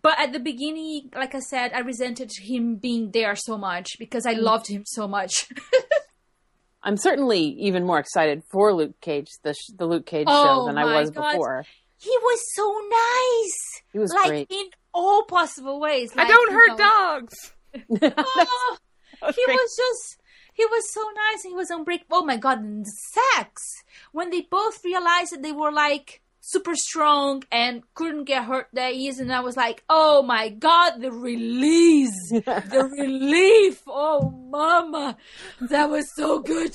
But 0.00 0.18
at 0.20 0.32
the 0.32 0.38
beginning, 0.38 1.10
like 1.14 1.34
I 1.34 1.40
said, 1.40 1.72
I 1.74 1.80
resented 1.80 2.30
him 2.40 2.76
being 2.76 3.10
there 3.10 3.34
so 3.34 3.58
much 3.58 3.98
because 3.98 4.26
I 4.26 4.34
mm. 4.34 4.42
loved 4.42 4.68
him 4.68 4.84
so 4.86 5.08
much. 5.08 5.48
I'm 6.82 6.96
certainly 6.96 7.40
even 7.40 7.84
more 7.84 7.98
excited 7.98 8.42
for 8.50 8.72
Luke 8.72 9.00
Cage, 9.00 9.28
the 9.42 9.52
sh- 9.52 9.72
the 9.76 9.86
Luke 9.86 10.06
Cage 10.06 10.26
Oh 10.28 10.44
show, 10.44 10.66
than 10.66 10.78
I 10.78 10.84
was 10.84 11.10
God. 11.10 11.32
before. 11.32 11.64
he 11.98 12.10
was 12.10 12.40
so 12.54 12.80
nice. 12.88 13.82
He 13.92 13.98
was 13.98 14.12
like 14.12 14.28
great. 14.28 14.50
in 14.50 14.70
all 14.94 15.24
possible 15.24 15.80
ways. 15.80 16.12
I 16.16 16.28
don't 16.28 16.52
hurt 16.52 16.68
know, 16.70 16.76
dogs. 16.76 17.52
Oh, 19.20 19.32
he 19.34 19.44
great. 19.44 19.54
was 19.56 19.76
just 19.76 20.20
he 20.54 20.64
was 20.66 20.92
so 20.92 21.00
nice 21.14 21.44
and 21.44 21.52
he 21.52 21.56
was 21.56 21.70
unbreakable. 21.70 22.18
Oh 22.18 22.24
my 22.24 22.36
god, 22.36 22.60
and 22.60 22.86
sex 22.86 23.82
when 24.12 24.30
they 24.30 24.42
both 24.42 24.84
realized 24.84 25.32
that 25.32 25.42
they 25.42 25.52
were 25.52 25.72
like 25.72 26.20
super 26.40 26.74
strong 26.74 27.42
and 27.50 27.82
couldn't 27.94 28.24
get 28.24 28.44
hurt 28.44 28.68
that 28.72 28.92
easy, 28.94 29.22
and 29.22 29.32
I 29.32 29.40
was 29.40 29.56
like, 29.56 29.82
oh 29.88 30.22
my 30.22 30.50
god, 30.50 31.00
the 31.00 31.10
release, 31.12 32.30
the 32.30 32.88
relief. 32.96 33.82
Oh 33.86 34.30
mama, 34.30 35.16
that 35.60 35.90
was 35.90 36.14
so 36.14 36.38
good. 36.40 36.72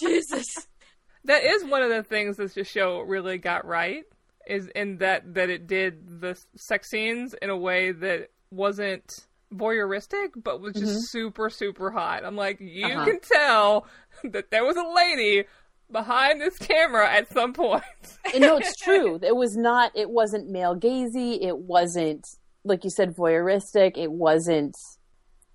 Jesus. 0.00 0.46
That 1.24 1.42
is 1.42 1.64
one 1.64 1.82
of 1.82 1.90
the 1.90 2.04
things 2.04 2.36
that 2.36 2.54
the 2.54 2.62
show 2.62 3.00
really 3.00 3.38
got 3.38 3.64
right. 3.66 4.04
Is 4.46 4.68
in 4.68 4.98
that 4.98 5.34
that 5.34 5.50
it 5.50 5.66
did 5.66 6.20
the 6.20 6.40
sex 6.56 6.88
scenes 6.88 7.34
in 7.42 7.50
a 7.50 7.56
way 7.56 7.90
that 7.90 8.30
wasn't 8.52 9.26
voyeuristic, 9.54 10.30
but 10.36 10.60
was 10.60 10.74
just 10.74 11.10
super 11.10 11.50
super 11.50 11.90
hot. 11.90 12.24
I'm 12.24 12.36
like, 12.36 12.60
you 12.60 12.86
Uh-huh. 12.86 13.04
can 13.04 13.20
tell 13.20 13.86
that 14.24 14.50
there 14.50 14.64
was 14.64 14.76
a 14.76 14.84
lady 14.94 15.44
behind 15.90 16.40
this 16.40 16.58
camera 16.58 17.08
at 17.10 17.32
some 17.32 17.52
point. 17.52 17.82
and 18.32 18.40
no, 18.40 18.56
it's 18.56 18.74
true. 18.82 19.18
It 19.22 19.36
was 19.36 19.56
not. 19.56 19.92
It 19.94 20.10
wasn't 20.10 20.50
male 20.50 20.74
gazy. 20.76 21.38
It 21.40 21.58
wasn't 21.58 22.26
like 22.64 22.82
you 22.84 22.90
said 22.90 23.14
voyeuristic. 23.14 23.96
It 23.96 24.10
wasn't. 24.10 24.74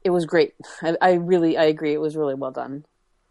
It 0.04 0.10
was 0.10 0.26
great. 0.26 0.54
I, 0.82 0.96
I 1.02 1.12
really, 1.14 1.58
I 1.58 1.66
agree. 1.66 1.94
It 1.94 2.02
was 2.02 2.16
really 2.16 2.34
well 2.36 2.52
done. 2.52 2.86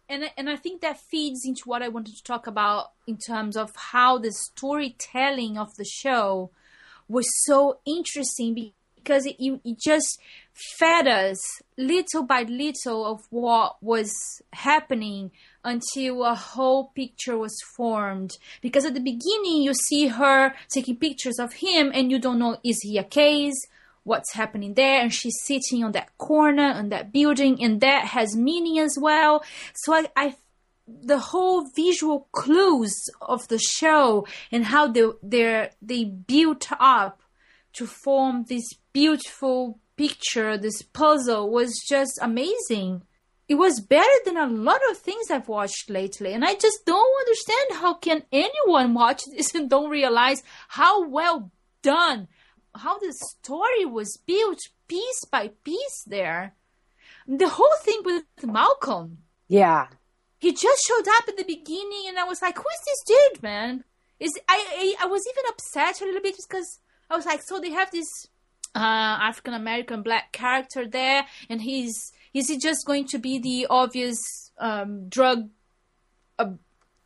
and 0.07 0.25
I- 0.25 0.33
and 0.37 0.49
I 0.49 0.55
think 0.57 0.81
that 0.81 0.99
feeds 0.99 1.41
into 1.45 1.63
what 1.65 1.81
I 1.81 1.87
wanted 1.87 2.15
to 2.15 2.23
talk 2.23 2.45
about 2.47 2.91
in 3.07 3.17
terms 3.17 3.57
of 3.57 3.71
how 3.75 4.17
the 4.19 4.31
storytelling 4.31 5.57
of 5.57 5.75
the 5.75 5.85
show 5.85 6.51
was 7.07 7.25
so 7.45 7.79
interesting 7.85 8.53
be- 8.53 8.73
because 9.03 9.25
it, 9.25 9.35
it 9.39 9.59
it 9.63 9.77
just 9.79 10.19
fed 10.53 11.07
us 11.07 11.39
little 11.77 12.23
by 12.23 12.43
little 12.43 13.05
of 13.05 13.21
what 13.29 13.81
was 13.81 14.11
happening 14.53 15.31
until 15.63 16.23
a 16.23 16.35
whole 16.35 16.91
picture 16.95 17.37
was 17.37 17.55
formed. 17.75 18.37
Because 18.61 18.85
at 18.85 18.93
the 18.93 18.99
beginning, 18.99 19.61
you 19.61 19.73
see 19.73 20.07
her 20.07 20.53
taking 20.69 20.97
pictures 20.97 21.39
of 21.39 21.53
him, 21.53 21.91
and 21.93 22.11
you 22.11 22.19
don't 22.19 22.39
know 22.39 22.57
is 22.63 22.79
he 22.81 22.97
a 22.97 23.03
case? 23.03 23.55
What's 24.03 24.33
happening 24.33 24.73
there? 24.73 24.99
And 24.99 25.13
she's 25.13 25.37
sitting 25.43 25.83
on 25.83 25.91
that 25.91 26.17
corner 26.17 26.73
on 26.73 26.89
that 26.89 27.11
building, 27.11 27.63
and 27.63 27.81
that 27.81 28.05
has 28.05 28.35
meaning 28.35 28.79
as 28.79 28.97
well. 28.99 29.43
So 29.75 29.93
I, 29.93 30.07
I 30.15 30.35
the 30.87 31.19
whole 31.19 31.67
visual 31.75 32.27
clues 32.31 32.93
of 33.21 33.47
the 33.47 33.59
show 33.59 34.27
and 34.51 34.65
how 34.65 34.87
they 34.87 35.05
they 35.23 35.69
they 35.81 36.03
built 36.05 36.67
up 36.79 37.21
to 37.73 37.85
form 37.85 38.45
this 38.47 38.67
beautiful 38.93 39.79
picture, 39.95 40.57
this 40.57 40.81
puzzle 40.81 41.49
was 41.49 41.79
just 41.87 42.19
amazing. 42.21 43.03
It 43.47 43.55
was 43.55 43.81
better 43.81 44.17
than 44.25 44.37
a 44.37 44.47
lot 44.47 44.79
of 44.89 44.97
things 44.97 45.29
I've 45.29 45.47
watched 45.47 45.89
lately, 45.89 46.33
and 46.33 46.45
I 46.45 46.55
just 46.55 46.85
don't 46.85 47.19
understand 47.21 47.81
how 47.81 47.95
can 47.95 48.23
anyone 48.31 48.93
watch 49.01 49.23
this 49.35 49.53
and 49.53 49.69
don't 49.69 49.89
realize 49.89 50.41
how 50.69 51.07
well 51.07 51.51
done, 51.81 52.27
how 52.75 52.97
the 52.99 53.13
story 53.13 53.85
was 53.85 54.19
built 54.25 54.59
piece 54.87 55.25
by 55.31 55.49
piece 55.63 56.03
there. 56.07 56.55
The 57.27 57.49
whole 57.49 57.75
thing 57.81 58.01
with 58.03 58.23
Malcolm 58.43 59.19
Yeah, 59.47 59.87
he 60.39 60.51
just 60.51 60.81
showed 60.87 61.07
up 61.07 61.25
at 61.27 61.37
the 61.37 61.43
beginning 61.43 62.05
and 62.07 62.17
I 62.17 62.23
was 62.23 62.41
like, 62.41 62.57
who 62.57 62.63
is 62.63 62.81
this 62.85 63.03
dude, 63.15 63.43
man? 63.43 63.83
Is 64.19 64.31
I, 64.47 64.95
I 65.01 65.05
I 65.05 65.05
was 65.07 65.23
even 65.27 65.49
upset 65.49 66.01
a 66.01 66.05
little 66.05 66.21
bit 66.21 66.35
because 66.35 66.79
I 67.11 67.17
was 67.17 67.25
like, 67.25 67.41
so 67.43 67.59
they 67.59 67.71
have 67.71 67.91
this 67.91 68.07
uh, 68.73 68.79
African 68.79 69.53
American 69.53 70.01
black 70.01 70.31
character 70.31 70.87
there, 70.87 71.25
and 71.49 71.61
he's 71.61 72.13
is 72.33 72.47
he 72.47 72.57
just 72.57 72.85
going 72.85 73.05
to 73.07 73.19
be 73.19 73.37
the 73.37 73.67
obvious 73.69 74.17
um, 74.57 75.09
drug, 75.09 75.49
uh, 76.39 76.51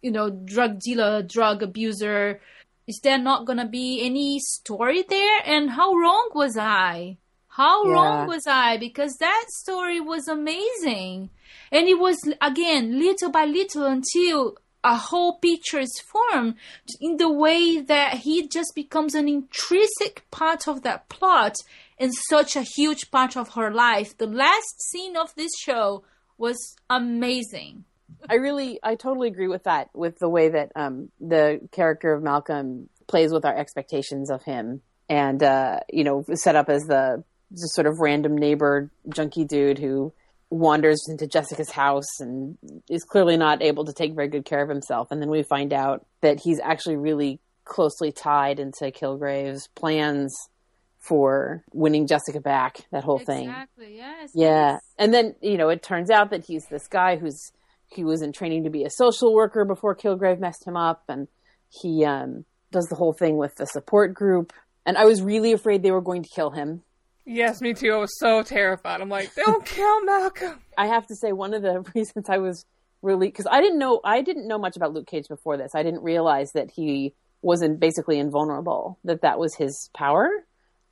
you 0.04 0.12
know, 0.12 0.30
drug 0.30 0.80
dealer, 0.80 1.24
drug 1.24 1.64
abuser? 1.64 2.40
Is 2.88 3.00
there 3.02 3.18
not 3.18 3.48
gonna 3.48 3.68
be 3.68 4.06
any 4.06 4.40
story 4.40 5.04
there? 5.10 5.40
And 5.44 5.72
how 5.72 5.96
wrong 5.96 6.30
was 6.36 6.56
I? 6.56 7.18
How 7.48 7.84
Yeah. 7.84 7.92
wrong 7.94 8.28
was 8.28 8.46
I? 8.46 8.78
Because 8.78 9.16
that 9.16 9.46
story 9.50 10.00
was 10.00 10.28
amazing. 10.28 11.32
And 11.72 11.88
it 11.88 11.98
was, 11.98 12.18
again, 12.42 13.00
little 13.00 13.32
by 13.32 13.46
little 13.46 13.86
until 13.86 14.58
a 14.86 14.96
whole 14.96 15.40
picture 15.40 15.80
is 15.80 16.00
formed 16.06 16.56
in 17.02 17.18
the 17.18 17.32
way 17.32 17.82
that 17.82 18.20
he 18.20 18.48
just 18.48 18.74
becomes 18.76 19.16
an 19.16 19.28
intrinsic 19.28 20.24
part 20.30 20.68
of 20.68 20.84
that 20.84 21.10
plot 21.10 21.56
and 21.98 22.14
such 22.30 22.56
a 22.56 22.62
huge 22.62 23.10
part 23.10 23.36
of 23.36 23.56
her 23.56 23.72
life. 23.72 24.16
The 24.18 24.28
last 24.28 24.82
scene 24.90 25.18
of 25.18 25.34
this 25.36 25.52
show 25.60 26.04
was 26.38 26.76
amazing. 26.88 27.86
I 28.30 28.36
really, 28.36 28.80
I 28.84 28.94
totally 28.96 29.28
agree 29.28 29.48
with 29.48 29.64
that. 29.64 29.90
With 29.94 30.20
the 30.20 30.30
way 30.30 30.50
that 30.50 30.72
um, 30.76 31.10
the 31.20 31.68
character 31.72 32.14
of 32.14 32.22
Malcolm 32.22 32.90
plays 33.08 33.32
with 33.32 33.44
our 33.44 33.58
expectations 33.58 34.30
of 34.30 34.44
him, 34.44 34.82
and 35.10 35.42
uh, 35.42 35.80
you 35.92 36.04
know, 36.04 36.24
set 36.34 36.56
up 36.56 36.70
as 36.70 36.84
the 36.84 37.24
just 37.52 37.74
sort 37.74 37.88
of 37.88 38.00
random 38.00 38.38
neighbor 38.38 38.92
junkie 39.10 39.46
dude 39.46 39.80
who 39.80 40.14
wanders 40.50 41.06
into 41.10 41.28
Jessica's 41.28 41.72
house 41.72 42.20
and 42.20 42.58
is 42.90 43.04
clearly 43.04 43.38
not 43.38 43.62
able 43.62 43.86
to 43.86 43.94
take 43.94 44.16
very 44.16 44.28
good 44.28 44.46
care 44.46 44.62
of 44.62 44.70
himself. 44.70 45.10
And 45.12 45.22
then 45.22 45.30
we 45.30 45.44
find 45.44 45.74
out 45.74 46.06
that 46.22 46.40
he's 46.40 46.60
actually 46.60 46.98
really 46.98 47.40
closely 47.64 48.12
tied 48.12 48.60
into 48.60 48.92
Kilgrave's 48.92 49.68
plans 49.76 50.36
for 51.00 51.64
winning 51.74 52.08
Jessica 52.08 52.40
back. 52.40 52.78
That 52.92 53.04
whole 53.04 53.20
thing. 53.20 53.50
Exactly, 53.50 53.96
yes. 53.98 54.32
Yeah. 54.34 54.72
yes. 54.74 54.82
And 54.98 55.14
then, 55.14 55.36
you 55.42 55.58
know, 55.58 55.70
it 55.70 55.84
turns 55.84 56.10
out 56.10 56.32
that 56.32 56.46
he's 56.46 56.66
this 56.68 56.88
guy 56.88 57.18
who's 57.18 57.52
he 57.88 58.04
was 58.04 58.22
in 58.22 58.34
training 58.34 58.64
to 58.64 58.70
be 58.70 58.84
a 58.84 58.90
social 58.90 59.34
worker 59.34 59.64
before 59.64 59.96
Kilgrave 59.96 60.40
messed 60.40 60.66
him 60.66 60.76
up 60.76 61.04
and 61.08 61.28
he 61.70 62.04
um 62.04 62.46
does 62.72 62.86
the 62.86 62.96
whole 62.96 63.14
thing 63.14 63.38
with 63.38 63.56
the 63.56 63.66
support 63.66 64.14
group. 64.14 64.54
And 64.86 64.98
I 64.98 65.06
was 65.06 65.22
really 65.22 65.52
afraid 65.54 65.82
they 65.82 65.92
were 65.92 66.02
going 66.02 66.24
to 66.24 66.30
kill 66.30 66.52
him. 66.52 66.82
Yes, 67.26 67.62
me 67.62 67.74
too. 67.74 67.92
I 67.94 67.98
was 67.98 68.20
so 68.20 68.44
terrified. 68.44 69.02
I'm 69.02 69.10
like, 69.10 69.34
don't 69.36 69.66
kill 69.78 70.04
Malcolm. 70.06 70.60
I 70.78 70.88
have 70.88 71.08
to 71.08 71.16
say 71.16 71.32
one 71.32 71.54
of 71.54 71.62
the 71.62 71.84
reasons 71.96 72.30
I 72.30 72.38
was 72.38 72.66
really 73.02 73.30
cuz 73.32 73.46
I 73.50 73.62
didn't 73.62 73.78
know 73.80 74.00
I 74.04 74.22
didn't 74.22 74.48
know 74.48 74.58
much 74.58 74.76
about 74.76 74.94
Luke 74.94 75.08
Cage 75.08 75.28
before 75.28 75.58
this. 75.58 75.74
I 75.76 75.84
didn't 75.84 76.04
realize 76.04 76.52
that 76.54 76.72
he 76.72 77.14
wasn't 77.42 77.80
basically 77.80 78.18
invulnerable, 78.20 78.98
that 79.04 79.22
that 79.22 79.38
was 79.38 79.56
his 79.56 79.90
power. 79.94 80.30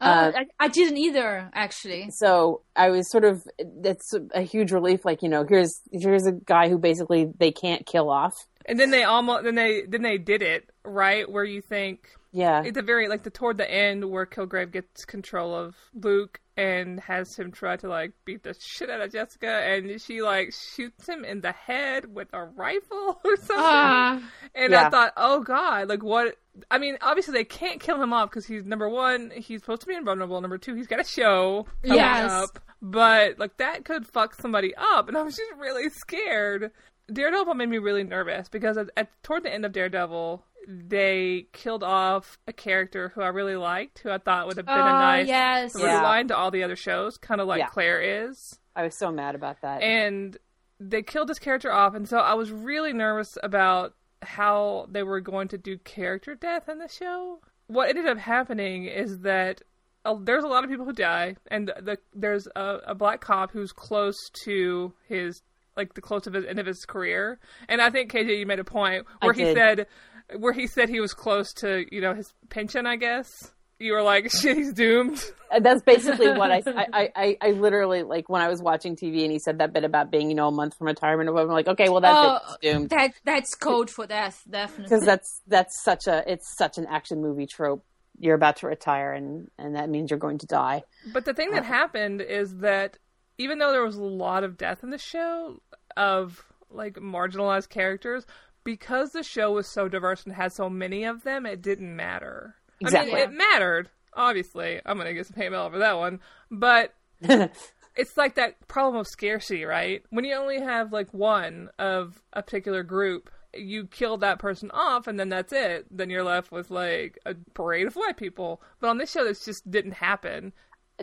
Uh, 0.01 0.33
I, 0.35 0.45
I 0.59 0.67
didn't 0.67 0.97
either, 0.97 1.49
actually. 1.53 2.09
so 2.09 2.61
I 2.75 2.89
was 2.89 3.09
sort 3.09 3.23
of 3.23 3.47
that's 3.81 4.13
a 4.33 4.41
huge 4.41 4.71
relief. 4.73 5.05
Like 5.05 5.23
you 5.23 5.29
know, 5.29 5.45
here's 5.47 5.81
here's 5.91 6.27
a 6.27 6.33
guy 6.33 6.67
who 6.67 6.77
basically 6.77 7.31
they 7.37 7.51
can't 7.51 7.85
kill 7.85 8.09
off. 8.09 8.35
And 8.65 8.79
then 8.79 8.91
they 8.91 9.03
almost 9.03 9.45
then 9.45 9.55
they 9.55 9.83
then 9.87 10.01
they 10.01 10.17
did 10.17 10.41
it 10.41 10.69
right 10.83 11.29
where 11.29 11.45
you 11.45 11.61
think 11.61 12.09
Yeah, 12.33 12.63
at 12.65 12.73
the 12.73 12.81
very 12.81 13.07
like 13.07 13.23
the 13.23 13.29
toward 13.29 13.57
the 13.57 13.69
end 13.71 14.09
where 14.09 14.25
Kilgrave 14.25 14.71
gets 14.71 15.05
control 15.05 15.55
of 15.55 15.75
Luke 15.93 16.39
and 16.57 16.99
has 16.99 17.35
him 17.35 17.51
try 17.51 17.77
to 17.77 17.87
like 17.87 18.11
beat 18.25 18.43
the 18.43 18.55
shit 18.59 18.89
out 18.89 19.01
of 19.01 19.11
Jessica 19.11 19.47
and 19.49 20.01
she 20.01 20.21
like 20.23 20.51
shoots 20.75 21.07
him 21.07 21.23
in 21.23 21.41
the 21.41 21.51
head 21.51 22.13
with 22.13 22.27
a 22.33 22.43
rifle 22.43 23.19
or 23.25 23.35
something. 23.37 23.55
Ah. 23.59 24.21
and 24.55 24.73
I 24.75 24.89
thought, 24.89 25.13
oh 25.15 25.41
god, 25.41 25.89
like 25.89 26.03
what? 26.03 26.37
I 26.71 26.77
mean, 26.79 26.97
obviously 27.01 27.33
they 27.33 27.43
can't 27.45 27.79
kill 27.79 28.01
him 28.01 28.13
off 28.13 28.29
because 28.29 28.45
he's 28.47 28.63
number 28.65 28.89
one, 28.89 29.31
he's 29.35 29.61
supposed 29.61 29.81
to 29.81 29.87
be 29.87 29.95
invulnerable. 29.95 30.41
Number 30.41 30.57
two, 30.57 30.73
he's 30.75 30.87
got 30.87 30.99
a 30.99 31.03
show 31.03 31.67
coming 31.83 31.97
Yes. 31.97 32.31
up, 32.31 32.59
but 32.81 33.37
like 33.39 33.57
that 33.57 33.85
could 33.85 34.05
fuck 34.07 34.33
somebody 34.35 34.73
up, 34.75 35.07
and 35.07 35.15
I 35.17 35.21
was 35.23 35.35
just 35.35 35.51
really 35.59 35.89
scared. 35.89 36.71
Daredevil 37.11 37.53
made 37.55 37.69
me 37.69 37.79
really 37.79 38.03
nervous 38.03 38.47
because 38.49 38.77
at, 38.77 38.87
at 38.95 39.09
toward 39.23 39.43
the 39.43 39.53
end 39.53 39.65
of 39.65 39.71
Daredevil, 39.73 40.43
they 40.67 41.47
killed 41.53 41.83
off 41.83 42.37
a 42.47 42.53
character 42.53 43.11
who 43.15 43.21
I 43.21 43.27
really 43.27 43.55
liked, 43.55 43.99
who 43.99 44.09
I 44.09 44.17
thought 44.17 44.47
would 44.47 44.57
have 44.57 44.65
been 44.65 44.75
a 44.77 44.79
Oh, 44.79 44.83
nice 44.83 45.27
yes. 45.27 45.73
through 45.73 45.83
Yeah. 45.83 46.01
line 46.01 46.27
to 46.29 46.37
all 46.37 46.51
the 46.51 46.63
other 46.63 46.75
shows, 46.75 47.17
kind 47.17 47.41
of 47.41 47.47
like 47.47 47.59
Yeah. 47.59 47.67
Claire 47.67 48.01
is 48.27 48.59
I 48.75 48.83
was 48.83 48.97
so 48.97 49.11
mad 49.11 49.35
about 49.35 49.61
that. 49.61 49.81
and 49.83 50.37
they 50.79 51.01
killed 51.03 51.27
this 51.29 51.39
character 51.39 51.71
off 51.71 51.93
and 51.93 52.09
so 52.09 52.17
i 52.17 52.33
was 52.33 52.51
really 52.51 52.91
nervous 52.91 53.37
about 53.43 53.93
how 54.23 54.85
they 54.89 55.03
were 55.03 55.21
going 55.21 55.47
to 55.47 55.57
do 55.57 55.77
character 55.77 56.33
death 56.35 56.67
in 56.67 56.79
the 56.79 56.87
show 56.89 57.39
what 57.67 57.87
ended 57.89 58.07
up 58.07 58.17
happening 58.17 58.85
is 58.85 59.19
that 59.19 59.61
uh, 60.03 60.15
there's 60.21 60.43
a 60.43 60.47
lot 60.47 60.63
of 60.65 60.69
people 60.69 60.83
who 60.85 60.91
die, 60.91 61.35
and 61.49 61.69
the, 61.69 61.81
the 61.81 61.97
there's 62.13 62.45
a, 62.57 62.79
a 62.87 62.95
black 62.95 63.21
cop 63.21 63.51
who's 63.51 63.71
close 63.71 64.17
to 64.43 64.91
his 65.07 65.41
like 65.77 65.93
the 65.93 66.01
close 66.01 66.27
of 66.27 66.33
his 66.33 66.43
end 66.45 66.59
of 66.59 66.65
his 66.65 66.83
career, 66.85 67.39
and 67.69 67.81
I 67.81 67.89
think 67.89 68.11
KJ 68.11 68.37
you 68.39 68.45
made 68.45 68.59
a 68.59 68.65
point 68.65 69.05
where 69.21 69.31
I 69.33 69.37
he 69.37 69.43
did. 69.45 69.55
said 69.55 69.87
where 70.37 70.53
he 70.53 70.67
said 70.67 70.89
he 70.89 70.99
was 70.99 71.13
close 71.13 71.53
to 71.55 71.85
you 71.91 72.01
know 72.01 72.13
his 72.13 72.33
pension, 72.49 72.85
I 72.85 72.95
guess. 72.95 73.51
You 73.79 73.93
were 73.93 74.03
like, 74.03 74.31
shit, 74.41 74.55
he's 74.55 74.71
doomed. 74.71 75.21
And 75.51 75.65
that's 75.65 75.81
basically 75.81 76.29
what 76.31 76.51
I, 76.51 76.61
I, 76.93 77.09
I, 77.15 77.37
I 77.41 77.51
literally 77.51 78.03
like 78.03 78.29
when 78.29 78.41
I 78.41 78.47
was 78.47 78.61
watching 78.61 78.95
TV 78.95 79.23
and 79.23 79.31
he 79.31 79.39
said 79.39 79.57
that 79.57 79.73
bit 79.73 79.83
about 79.83 80.09
being, 80.09 80.29
you 80.29 80.35
know, 80.35 80.47
a 80.47 80.51
month 80.51 80.77
from 80.77 80.87
retirement 80.87 81.27
or 81.29 81.33
whatever. 81.33 81.49
I'm 81.51 81.55
like, 81.55 81.67
okay, 81.67 81.89
well 81.89 81.99
that's 81.99 82.15
Oh, 82.17 82.53
it. 82.61 82.71
Doomed 82.73 82.89
That 82.91 83.11
that's 83.25 83.55
code 83.55 83.89
for 83.89 84.07
death, 84.07 84.41
definitely. 84.49 84.83
because 84.85 85.03
that's 85.03 85.41
that's 85.47 85.83
such 85.83 86.07
a 86.07 86.23
it's 86.31 86.55
such 86.55 86.77
an 86.77 86.85
action 86.89 87.21
movie 87.21 87.45
trope. 87.47 87.83
You're 88.19 88.35
about 88.35 88.57
to 88.57 88.67
retire 88.67 89.11
and 89.11 89.49
and 89.57 89.75
that 89.75 89.89
means 89.89 90.11
you're 90.11 90.19
going 90.19 90.37
to 90.37 90.47
die. 90.47 90.83
But 91.11 91.25
the 91.25 91.33
thing 91.33 91.51
that 91.51 91.63
uh, 91.63 91.65
happened 91.65 92.21
is 92.21 92.57
that 92.59 92.97
even 93.37 93.57
though 93.57 93.71
there 93.71 93.83
was 93.83 93.97
a 93.97 94.03
lot 94.03 94.43
of 94.43 94.55
death 94.55 94.83
in 94.83 94.91
the 94.91 94.97
show 94.97 95.61
of 95.97 96.41
like 96.69 96.93
marginalized 96.93 97.69
characters, 97.69 98.25
because 98.63 99.11
the 99.11 99.23
show 99.23 99.51
was 99.51 99.67
so 99.67 99.87
diverse 99.87 100.23
and 100.23 100.33
had 100.33 100.53
so 100.53 100.69
many 100.69 101.03
of 101.03 101.23
them, 101.23 101.45
it 101.45 101.61
didn't 101.61 101.95
matter. 101.95 102.55
Exactly. 102.79 103.13
I 103.13 103.15
mean, 103.15 103.23
it 103.23 103.37
mattered. 103.37 103.89
Obviously, 104.15 104.79
I'm 104.85 104.97
gonna 104.97 105.13
get 105.13 105.27
some 105.27 105.35
hate 105.35 105.51
mail 105.51 105.61
over 105.61 105.79
that 105.79 105.97
one, 105.97 106.19
but 106.51 106.93
it's 107.21 108.17
like 108.17 108.35
that 108.35 108.67
problem 108.67 108.99
of 108.99 109.07
scarcity, 109.07 109.63
right? 109.65 110.03
When 110.09 110.25
you 110.25 110.35
only 110.35 110.59
have 110.59 110.93
like 110.93 111.13
one 111.13 111.69
of 111.79 112.21
a 112.33 112.41
particular 112.43 112.83
group, 112.83 113.29
you 113.55 113.85
kill 113.87 114.17
that 114.17 114.39
person 114.39 114.71
off, 114.71 115.07
and 115.07 115.19
then 115.19 115.29
that's 115.29 115.53
it. 115.53 115.85
Then 115.91 116.09
you're 116.09 116.23
left 116.23 116.51
with 116.51 116.71
like 116.71 117.19
a 117.25 117.35
parade 117.53 117.87
of 117.87 117.95
white 117.95 118.17
people. 118.17 118.61
But 118.79 118.89
on 118.89 118.97
this 118.97 119.11
show, 119.11 119.23
this 119.23 119.45
just 119.45 119.69
didn't 119.69 119.93
happen. 119.93 120.53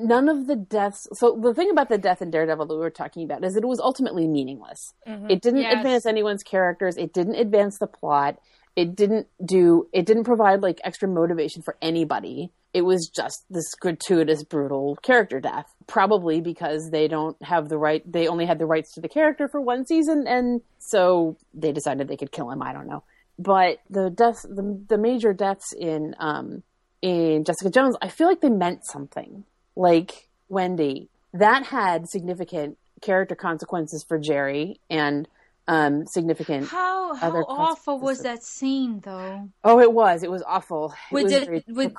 None 0.02 0.28
of 0.28 0.46
the 0.46 0.56
deaths. 0.56 1.06
So 1.14 1.38
the 1.40 1.54
thing 1.54 1.70
about 1.70 1.88
the 1.88 1.98
death 1.98 2.22
in 2.22 2.30
Daredevil 2.30 2.66
that 2.66 2.74
we 2.74 2.80
were 2.80 2.90
talking 2.90 3.24
about 3.24 3.44
is 3.44 3.54
that 3.54 3.62
it 3.62 3.66
was 3.66 3.80
ultimately 3.80 4.26
meaningless. 4.26 4.94
It 5.06 5.42
didn't 5.42 5.60
Yes. 5.62 5.76
advance 5.76 6.06
anyone's 6.06 6.42
characters. 6.42 6.96
It 6.96 7.12
didn't 7.12 7.34
advance 7.36 7.78
the 7.78 7.86
plot. 7.86 8.38
It 8.76 8.94
didn't 8.96 9.26
do. 9.44 9.88
It 9.92 10.06
didn't 10.06 10.24
provide 10.24 10.62
like 10.62 10.80
extra 10.84 11.08
motivation 11.08 11.62
for 11.62 11.76
anybody. 11.82 12.52
It 12.72 12.82
was 12.82 13.10
just 13.14 13.44
this 13.50 13.74
gratuitous, 13.74 14.44
brutal 14.44 14.96
character 15.02 15.40
death. 15.40 15.66
Probably 15.88 16.40
because 16.40 16.88
they 16.90 17.08
don't 17.08 17.36
have 17.42 17.68
the 17.68 17.76
right. 17.76 18.02
They 18.10 18.28
only 18.28 18.46
had 18.46 18.60
the 18.60 18.66
rights 18.66 18.92
to 18.94 19.00
the 19.00 19.08
character 19.08 19.48
for 19.48 19.60
one 19.60 19.84
season, 19.84 20.26
and 20.28 20.60
so 20.78 21.36
they 21.52 21.72
decided 21.72 22.06
they 22.06 22.16
could 22.16 22.30
kill 22.32 22.48
him. 22.50 22.62
I 22.62 22.72
don't 22.72 22.86
know. 22.86 23.02
But 23.38 23.78
the 23.90 24.08
deaths, 24.08 24.42
the, 24.42 24.80
the 24.88 24.98
major 24.98 25.32
deaths 25.32 25.72
in 25.76 26.14
um, 26.20 26.62
in 27.02 27.42
Jessica 27.44 27.70
Jones, 27.70 27.96
I 28.00 28.08
feel 28.08 28.28
like 28.28 28.40
they 28.40 28.50
meant 28.50 28.86
something. 28.86 29.44
Like 29.76 30.28
Wendy, 30.48 31.08
that 31.32 31.66
had 31.66 32.08
significant 32.08 32.76
character 33.00 33.34
consequences 33.34 34.02
for 34.02 34.18
Jeri 34.18 34.76
and 34.88 35.28
um, 35.68 36.06
significant. 36.06 36.66
how 36.66 37.14
how 37.14 37.28
other 37.28 37.44
awful 37.46 38.00
was 38.00 38.22
that 38.22 38.42
scene 38.42 39.00
though? 39.04 39.48
Oh, 39.62 39.80
it 39.80 39.92
was. 39.92 40.22
It 40.22 40.30
was 40.30 40.42
awful. 40.42 40.94
It 41.10 41.14
With 41.14 41.24
was 41.24 41.32
the, 41.32 41.62
with, 41.72 41.94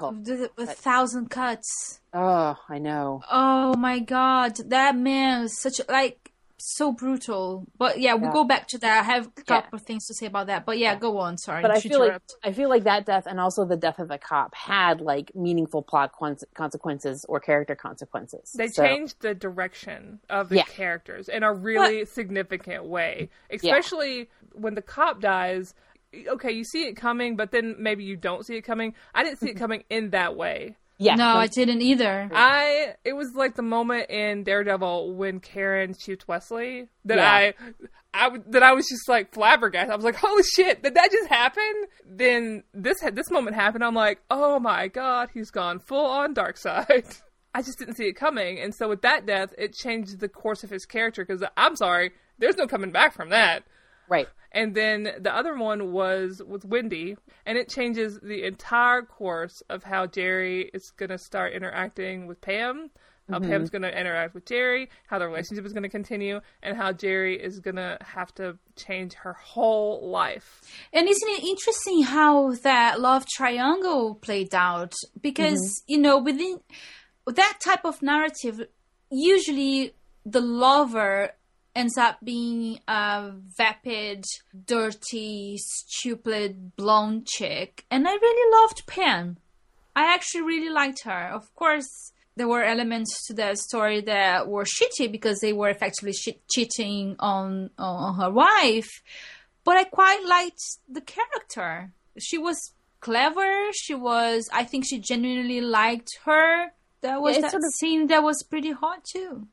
with 0.58 0.70
a 0.70 0.74
thousand 0.74 1.30
cuts. 1.30 2.02
Oh, 2.14 2.58
I 2.68 2.80
know. 2.80 3.22
Oh 3.32 3.76
my 3.78 4.00
god, 4.00 4.58
that 4.70 4.98
man 4.98 5.44
was 5.44 5.58
such 5.58 5.80
like 5.88 6.21
so 6.64 6.92
brutal. 6.92 7.68
But 7.78 8.00
yeah, 8.00 8.14
we'll 8.14 8.30
Yeah. 8.30 8.34
go 8.34 8.44
back 8.44 8.68
to 8.70 8.78
that. 8.80 9.00
I 9.00 9.04
have 9.04 9.28
a 9.38 9.42
couple 9.42 9.78
of 9.78 9.84
things 9.84 10.08
to 10.08 10.14
say 10.14 10.26
about 10.26 10.48
that. 10.48 10.66
But 10.66 10.78
yeah, 10.78 10.96
go 10.96 11.18
on. 11.20 11.38
Sorry, 11.38 11.62
But 11.62 11.72
I 11.72 11.80
to 11.80 11.90
feel 11.90 12.00
like. 12.00 12.22
I 12.44 12.52
feel 12.54 12.70
like 12.70 12.84
that 12.84 13.06
death 13.06 13.26
and 13.28 13.40
also 13.40 13.66
the 13.66 13.78
death 13.78 14.00
of 14.00 14.08
the 14.08 14.18
cop 14.18 14.56
had 14.56 15.02
like 15.02 15.34
meaningful 15.36 15.82
plot 15.82 16.12
con- 16.18 16.38
consequences 16.54 17.26
or 17.28 17.40
character 17.40 17.76
consequences. 17.76 18.54
They 18.58 18.68
So- 18.68 18.84
changed 18.84 19.22
the 19.22 19.34
direction 19.34 20.20
of 20.30 20.50
the 20.50 20.58
Yeah. 20.58 20.64
characters 20.64 21.28
in 21.30 21.44
a 21.44 21.54
really 21.54 22.06
significant 22.06 22.86
way, 22.86 23.30
especially 23.50 24.30
when 24.54 24.76
the 24.76 24.82
cop 24.82 25.20
dies. 25.22 25.74
Okay, 26.28 26.52
you 26.52 26.66
see 26.66 26.88
it 26.88 26.96
coming, 26.96 27.38
but 27.38 27.52
then 27.52 27.76
maybe 27.80 28.04
you 28.04 28.18
don't 28.18 28.46
see 28.46 28.56
it 28.58 28.64
coming. 28.64 28.94
I 29.16 29.24
didn't 29.24 29.40
see 29.40 29.48
it 29.48 29.52
mm-hmm. 29.52 29.60
coming 29.60 29.84
in 29.90 30.10
that 30.10 30.36
way. 30.36 30.76
Yeah. 31.04 31.16
no, 31.16 31.36
I 31.36 31.48
didn't 31.48 31.82
either. 31.82 32.30
I 32.34 32.96
it 33.04 33.14
was 33.14 33.34
like 33.36 33.56
the 33.56 33.62
moment 33.64 34.10
in 34.10 34.44
Daredevil 34.44 35.14
when 35.16 35.40
Karen 35.40 35.96
shoots 36.00 36.28
Wesley 36.28 36.90
that 37.06 37.18
Yeah. 37.18 37.32
I 37.32 37.54
I 38.14 38.24
w- 38.26 38.44
that 38.48 38.62
I 38.62 38.74
was 38.74 38.88
just 38.88 39.08
like 39.10 39.34
flabbergasted. 39.34 39.92
I 39.92 39.96
was 39.96 40.06
like, 40.06 40.16
"Holy 40.18 40.44
shit, 40.44 40.84
did 40.84 40.96
that 40.96 41.12
just 41.12 41.28
happen?" 41.30 41.84
Then 42.06 42.64
this 42.74 43.02
had 43.02 43.16
this 43.16 43.32
moment 43.32 43.56
happened. 43.56 43.84
I'm 43.84 43.96
like, 43.96 44.20
"Oh 44.30 44.60
my 44.60 44.88
god, 44.90 45.30
he's 45.34 45.50
gone 45.50 45.80
full 45.80 46.06
on 46.06 46.34
dark 46.34 46.58
side." 46.58 47.06
I 47.54 47.62
just 47.62 47.80
didn't 47.80 47.96
see 47.96 48.06
it 48.06 48.14
coming, 48.14 48.60
and 48.60 48.74
so 48.74 48.88
with 48.88 49.02
that 49.02 49.26
death, 49.26 49.54
it 49.58 49.74
changed 49.74 50.20
the 50.20 50.30
course 50.30 50.64
of 50.64 50.70
his 50.70 50.86
character. 50.86 51.26
Because 51.26 51.44
I'm 51.58 51.76
sorry, 51.76 52.12
there's 52.38 52.58
no 52.58 52.68
coming 52.68 52.92
back 52.92 53.14
from 53.14 53.30
that. 53.30 53.64
Right. 54.12 54.28
And 54.52 54.76
then 54.76 55.10
the 55.20 55.34
other 55.34 55.56
one 55.56 55.94
was 55.94 56.42
with 56.46 56.66
Wendy, 56.66 57.16
and 57.46 57.58
it 57.58 57.70
changes 57.70 58.20
the 58.22 58.44
entire 58.44 59.04
course 59.04 59.64
of 59.70 59.84
how 59.86 60.06
Jeri 60.06 60.70
is 60.74 60.92
going 60.98 61.10
to 61.10 61.18
start 61.18 61.54
interacting 61.54 62.28
with 62.28 62.42
Pam, 62.42 62.92
how 63.30 63.40
mm-hmm. 63.40 63.50
Pam's 63.50 63.70
going 63.70 63.84
to 63.84 63.98
interact 63.98 64.34
with 64.34 64.44
Jeri, 64.44 64.90
how 65.08 65.20
the 65.20 65.28
relationship 65.28 65.66
is 65.66 65.72
going 65.72 65.84
to 65.84 65.90
continue, 65.90 66.42
and 66.62 66.76
how 66.76 66.92
Jeri 66.92 67.40
is 67.40 67.62
going 67.62 67.78
to 67.78 67.98
have 68.02 68.36
to 68.36 68.58
change 68.76 69.14
her 69.14 69.32
whole 69.32 70.12
life. 70.12 70.60
And 70.92 71.08
isn't 71.08 71.30
it 71.30 71.44
interesting 71.46 72.04
how 72.04 72.52
that 72.64 73.00
love 73.00 73.26
triangle 73.26 74.16
played 74.16 74.54
out? 74.54 74.94
Because, 75.22 75.60
mm-hmm. 75.60 75.94
you 75.94 75.98
know, 76.00 76.18
within 76.18 76.60
that 77.26 77.60
type 77.64 77.86
of 77.86 78.02
narrative, 78.02 78.68
usually 79.10 79.96
the 80.26 80.42
lover 80.42 81.32
ends 81.76 81.98
up 81.98 82.18
being 82.24 82.80
a 82.88 83.32
vapid, 83.58 84.26
dirty, 84.66 85.56
stupid, 85.58 86.76
blonde 86.76 87.28
chick. 87.28 87.86
And 87.90 88.08
I 88.08 88.14
really 88.14 88.62
loved 88.62 88.84
Pam. 88.88 89.38
I 89.96 90.14
actually 90.14 90.42
really 90.44 90.70
liked 90.70 91.04
her. 91.04 91.30
Of 91.34 91.54
course, 91.56 92.12
there 92.36 92.48
were 92.48 92.64
elements 92.64 93.26
to 93.28 93.34
the 93.34 93.56
story 93.56 94.02
that 94.02 94.48
were 94.48 94.64
shitty 94.66 95.12
because 95.12 95.40
they 95.40 95.54
were 95.54 95.70
effectively 95.70 96.14
shit- 96.14 96.48
cheating 96.50 97.16
on 97.20 97.70
on 97.78 98.16
her 98.16 98.32
wife 98.32 98.90
but 99.64 99.78
I 99.78 99.84
quite 99.84 100.26
liked 100.26 100.60
the 100.90 101.02
character. 101.02 101.92
She 102.18 102.40
was 102.40 102.58
clever. 103.00 103.72
She 103.74 103.94
was. 103.94 104.50
I 104.52 104.64
think 104.64 104.86
she 104.88 104.98
genuinely 104.98 105.62
liked 105.62 106.10
her. 106.26 106.72
That 107.02 107.22
was 107.22 107.36
Yeah, 107.36 107.42
that 107.42 107.52
sort 107.52 107.64
of- 107.64 107.74
scene 107.80 108.08
that 108.08 108.24
was 108.24 108.42
pretty 108.42 108.72
hot 108.72 109.04
too. 109.04 109.48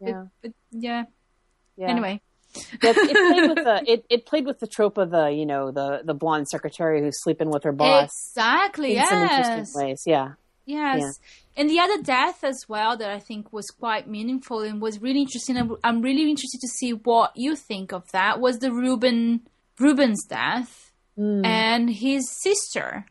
Yeah. 0.00 0.24
Yeah. 0.70 1.04
Yeah. 1.80 1.88
Anyway, 1.88 2.20
it 2.54 2.94
played 2.94 3.48
with 3.48 3.64
the 3.64 3.82
it, 3.92 4.04
it 4.10 4.26
played 4.26 4.44
with 4.44 4.60
the 4.60 4.66
trope 4.66 4.98
of 4.98 5.10
the 5.10 5.30
you 5.30 5.46
know 5.46 5.70
the 5.70 6.02
the 6.04 6.12
blonde 6.12 6.46
secretary 6.48 7.00
who's 7.00 7.22
sleeping 7.22 7.48
with 7.50 7.64
her 7.64 7.72
boss 7.72 8.10
exactly. 8.34 8.96
in 8.96 9.06
some 9.06 9.22
Yes. 9.22 9.48
interesting 9.48 9.82
ways. 9.82 10.02
Yeah. 10.06 10.32
Yes. 10.66 11.00
Yeah. 11.00 11.10
And 11.56 11.70
the 11.70 11.80
other 11.80 12.02
death 12.02 12.44
as 12.44 12.66
well 12.68 12.96
that 12.98 13.10
I 13.10 13.18
think 13.18 13.50
was 13.52 13.68
quite 13.70 14.06
meaningful 14.06 14.60
and 14.60 14.80
was 14.80 15.00
really 15.00 15.20
interesting. 15.20 15.56
I'm- 15.56 15.76
I'm 15.82 16.02
really 16.02 16.28
interested 16.30 16.60
to 16.60 16.68
see 16.68 16.92
what 16.92 17.32
you 17.34 17.56
think 17.56 17.92
of 17.92 18.10
that. 18.12 18.40
Was 18.40 18.58
the 18.58 18.70
Ruben 18.70 19.40
Ruben's 19.78 20.24
death 20.26 20.92
mm. 21.18 21.44
and 21.46 21.88
his 21.88 22.22
sister. 22.42 23.06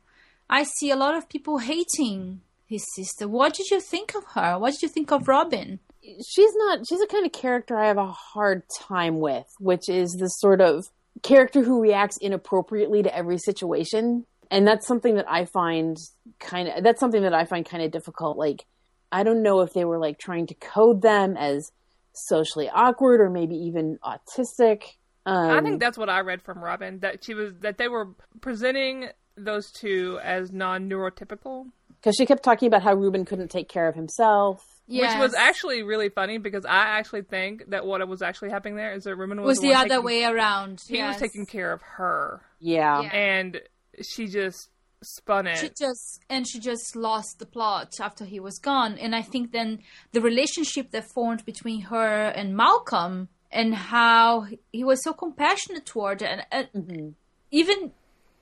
I 0.48 0.64
see 0.64 0.92
a 0.92 0.96
lot 0.96 1.16
of 1.16 1.28
people 1.28 1.58
hating 1.58 2.42
his 2.68 2.84
sister. 2.96 3.28
What 3.28 3.56
did 3.56 3.72
you 3.72 3.80
think 3.82 4.16
of 4.16 4.24
her? 4.36 4.58
What 4.60 4.72
did 4.74 4.84
you 4.84 4.90
think 4.90 5.12
of 5.12 5.28
Robyn? 5.28 5.80
She's 6.28 6.54
not 6.56 6.80
she's 6.88 7.02
a 7.02 7.08
kind 7.08 7.26
of 7.26 7.32
character 7.32 7.78
I 7.78 7.88
have 7.88 7.98
a 7.98 8.12
hard 8.12 8.64
time 8.88 9.20
with, 9.20 9.48
which 9.60 9.90
is 9.90 10.12
the 10.12 10.28
sort 10.28 10.62
of 10.62 10.86
character 11.24 11.62
who 11.62 11.82
reacts 11.82 12.18
inappropriately 12.18 13.04
to 13.04 13.16
every 13.16 13.38
situation. 13.38 14.26
And 14.52 14.68
that's 14.68 14.88
something 14.88 15.16
that 15.16 15.30
I 15.30 15.46
find 15.46 15.98
kind 16.40 16.68
of 16.70 16.84
that's 16.84 17.00
something 17.00 17.22
that 17.22 17.34
I 17.34 17.46
find 17.46 17.66
kind 17.66 17.84
of 17.84 17.92
difficult. 17.92 18.38
Like 18.38 18.66
I 19.12 19.24
don't 19.24 19.44
know 19.44 19.62
if 19.62 19.74
they 19.74 19.86
were 19.86 20.00
like 20.00 20.20
trying 20.20 20.48
to 20.48 20.56
code 20.56 21.02
them 21.02 21.38
as 21.38 21.72
socially 22.14 22.70
awkward 22.70 23.22
or 23.22 23.30
maybe 23.30 23.56
even 23.56 24.00
autistic. 24.04 24.84
Um, 25.26 25.52
I 25.52 25.62
think 25.62 25.80
that's 25.80 25.98
what 25.98 26.10
I 26.10 26.22
read 26.22 26.42
from 26.42 26.64
Robyn 26.64 27.00
that 27.02 27.24
she 27.24 27.34
was 27.34 27.54
that 27.60 27.78
they 27.78 27.88
were 27.88 28.10
presenting 28.42 29.10
those 29.38 29.72
two 29.72 30.20
as 30.24 30.52
non-neurotypical, 30.52 31.68
because 31.96 32.16
she 32.16 32.26
kept 32.26 32.44
talking 32.44 32.68
about 32.68 32.82
how 32.82 32.94
Ruben 32.94 33.26
couldn't 33.26 33.50
take 33.50 33.70
care 33.70 33.88
of 33.88 33.96
himself. 33.96 34.79
Yes. 34.92 35.14
which 35.14 35.22
was 35.22 35.34
actually 35.36 35.84
really 35.84 36.10
funny 36.10 36.38
because 36.40 36.66
I 36.66 36.98
actually 36.98 37.22
think 37.22 37.70
that 37.70 37.86
what 37.86 38.06
was 38.08 38.22
actually 38.22 38.50
happening 38.50 38.76
there 38.76 38.94
is 38.94 39.04
that 39.04 39.16
Ruben 39.16 39.40
was, 39.42 39.48
was 39.48 39.60
the 39.60 39.68
one 39.70 39.78
other 39.78 39.88
taking- 39.90 40.04
way 40.04 40.24
around. 40.26 40.82
He 40.88 41.02
was 41.04 41.18
taking 41.18 41.46
care 41.46 41.72
of 41.72 41.82
her, 41.84 42.42
Yeah. 42.60 43.02
Yeah. 43.04 43.10
and 43.14 43.62
she 44.02 44.28
just 44.28 44.70
spun 45.04 45.48
it. 45.48 45.58
She 45.60 45.70
just 45.80 46.22
and 46.30 46.48
she 46.48 46.60
just 46.60 46.96
lost 46.96 47.40
the 47.40 47.46
plot 47.46 48.00
after 48.02 48.26
he 48.26 48.40
was 48.40 48.58
gone. 48.58 48.98
And 48.98 49.16
I 49.16 49.22
think 49.22 49.52
then 49.52 49.80
the 50.12 50.22
relationship 50.22 50.92
that 50.92 51.06
formed 51.06 51.46
between 51.46 51.82
her 51.84 52.30
and 52.36 52.56
Malcolm 52.58 53.30
and 53.52 53.74
how 53.76 54.48
he 54.74 54.84
was 54.84 55.04
so 55.04 55.14
compassionate 55.14 55.86
toward 55.86 56.22
her 56.22 56.28
and, 56.52 56.68
and 56.74 57.16
even 57.52 57.92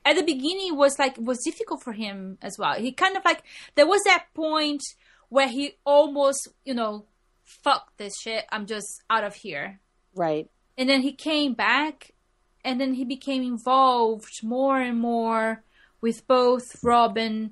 at 0.04 0.16
the 0.16 0.24
beginning 0.24 0.70
it 0.70 0.76
was 0.76 0.98
like 0.98 1.18
it 1.18 1.24
was 1.26 1.40
difficult 1.44 1.84
for 1.84 1.94
him 1.94 2.38
as 2.42 2.58
well. 2.58 2.74
He 2.76 2.92
kind 2.92 3.16
of 3.18 3.24
like 3.26 3.44
there 3.76 3.86
was 3.88 4.02
that 4.06 4.26
point 4.34 4.82
where 5.30 5.48
he 5.48 5.74
almost, 5.86 6.48
you 6.66 6.74
know, 6.74 7.06
fuck 7.44 7.92
this 7.98 8.14
shit. 8.22 8.46
I'm 8.52 8.66
just 8.66 9.02
out 9.10 9.24
of 9.24 9.36
here. 9.36 9.80
Right. 10.16 10.50
And 10.78 10.90
then 10.90 11.02
he 11.02 11.14
came 11.14 11.54
back 11.54 12.14
and 12.64 12.80
then 12.80 12.94
he 12.94 13.06
became 13.06 13.44
involved 13.44 14.44
more 14.44 14.80
and 14.80 15.00
more 15.00 15.64
with 16.02 16.28
both 16.28 16.84
Robyn 16.84 17.52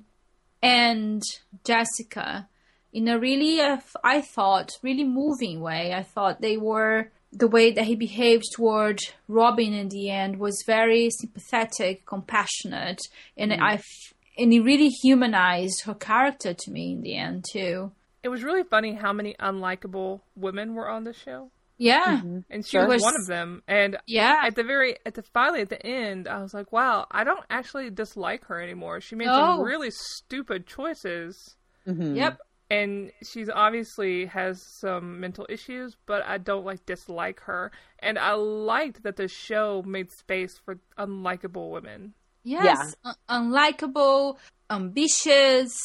and 0.62 1.22
Jessica 1.64 2.48
in 2.92 3.08
a 3.08 3.18
really, 3.18 3.60
uh, 3.60 3.78
I 4.02 4.20
thought, 4.20 4.70
really 4.82 5.04
moving 5.04 5.60
way. 5.60 5.92
I 5.92 6.02
thought 6.02 6.40
they 6.40 6.56
were 6.56 7.10
the 7.32 7.48
way 7.48 7.72
that 7.72 7.84
he 7.84 7.94
behaved 7.94 8.44
toward 8.54 8.98
Robyn 9.28 9.74
in 9.74 9.88
the 9.88 10.10
end 10.10 10.38
was 10.38 10.62
very 10.66 11.10
sympathetic, 11.10 12.06
compassionate, 12.06 13.00
and 13.36 13.52
I 13.52 13.74
f- 13.74 14.14
and 14.38 14.52
he 14.52 14.60
really 14.60 14.88
humanized 14.88 15.82
her 15.84 15.94
character 15.94 16.54
to 16.54 16.70
me 16.70 16.92
in 16.92 17.02
the 17.02 17.16
end 17.16 17.44
too. 17.50 17.92
It 18.22 18.28
was 18.28 18.42
really 18.42 18.64
funny 18.64 18.94
how 18.94 19.12
many 19.12 19.34
unlikable 19.40 20.20
women 20.34 20.74
were 20.74 20.88
on 20.88 21.04
the 21.04 21.12
show, 21.12 21.50
Yeah, 21.78 22.20
and 22.50 22.64
she 22.66 22.70
Sure. 22.78 22.86
was 22.88 22.94
Was- 22.96 23.02
one 23.04 23.16
of 23.20 23.26
them. 23.26 23.62
And 23.68 23.98
yeah, 24.06 24.42
at 24.44 24.54
the 24.56 24.64
very, 24.64 24.96
at 25.06 25.14
the 25.14 25.22
finally 25.22 25.60
at 25.60 25.68
the 25.68 25.84
end, 25.86 26.26
I 26.26 26.40
was 26.42 26.54
like, 26.54 26.72
wow, 26.72 27.06
I 27.10 27.22
don't 27.22 27.44
actually 27.50 27.90
dislike 27.90 28.46
her 28.46 28.60
anymore. 28.60 29.00
She 29.00 29.14
made 29.14 29.26
No. 29.26 29.32
some 29.56 29.60
really 29.62 29.90
stupid 29.90 30.66
choices. 30.66 31.56
Mhm. 31.86 32.16
yep. 32.16 32.40
and 32.68 33.12
she's 33.22 33.48
obviously 33.48 34.26
has 34.26 34.60
some 34.80 35.20
mental 35.20 35.46
issues, 35.48 35.96
but 36.04 36.24
I 36.26 36.38
don't 36.38 36.64
like 36.64 36.84
dislike 36.84 37.38
her. 37.42 37.70
And 38.00 38.18
I 38.18 38.32
liked 38.32 39.04
that 39.04 39.14
the 39.14 39.28
show 39.28 39.84
made 39.86 40.10
space 40.10 40.58
for 40.64 40.80
unlikable 40.98 41.70
women. 41.70 42.14
Yes, 42.46 42.94
un- 43.04 43.14
unlikable, 43.28 44.36
ambitious, 44.70 45.76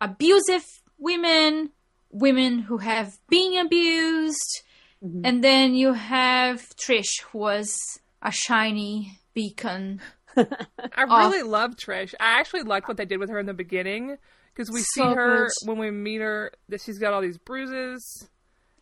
abusive 0.00 0.64
women, 0.98 1.70
women 2.10 2.58
who 2.60 2.78
have 2.78 3.16
been 3.28 3.58
abused, 3.64 4.62
mm-hmm. 5.02 5.20
and 5.24 5.42
then 5.42 5.74
you 5.74 5.92
have 5.92 6.60
Trish, 6.76 7.22
who 7.30 7.38
was 7.38 7.76
a 8.20 8.30
shiny 8.32 9.18
beacon. 9.34 10.00
I 10.36 11.02
really 11.02 11.42
love 11.42 11.76
Trish. 11.76 12.14
I 12.20 12.40
actually 12.40 12.62
liked 12.62 12.88
what 12.88 12.96
they 12.96 13.04
did 13.04 13.18
with 13.18 13.30
her 13.30 13.38
in 13.38 13.46
the 13.46 13.54
beginning 13.54 14.16
because 14.54 14.70
we 14.70 14.80
So 14.80 14.86
see 15.10 15.14
her 15.14 15.46
good. 15.46 15.68
when 15.68 15.78
we 15.78 15.90
meet 15.90 16.20
her 16.20 16.52
that 16.68 16.80
she's 16.80 16.98
got 16.98 17.12
all 17.12 17.20
these 17.22 17.38
bruises. 17.38 18.28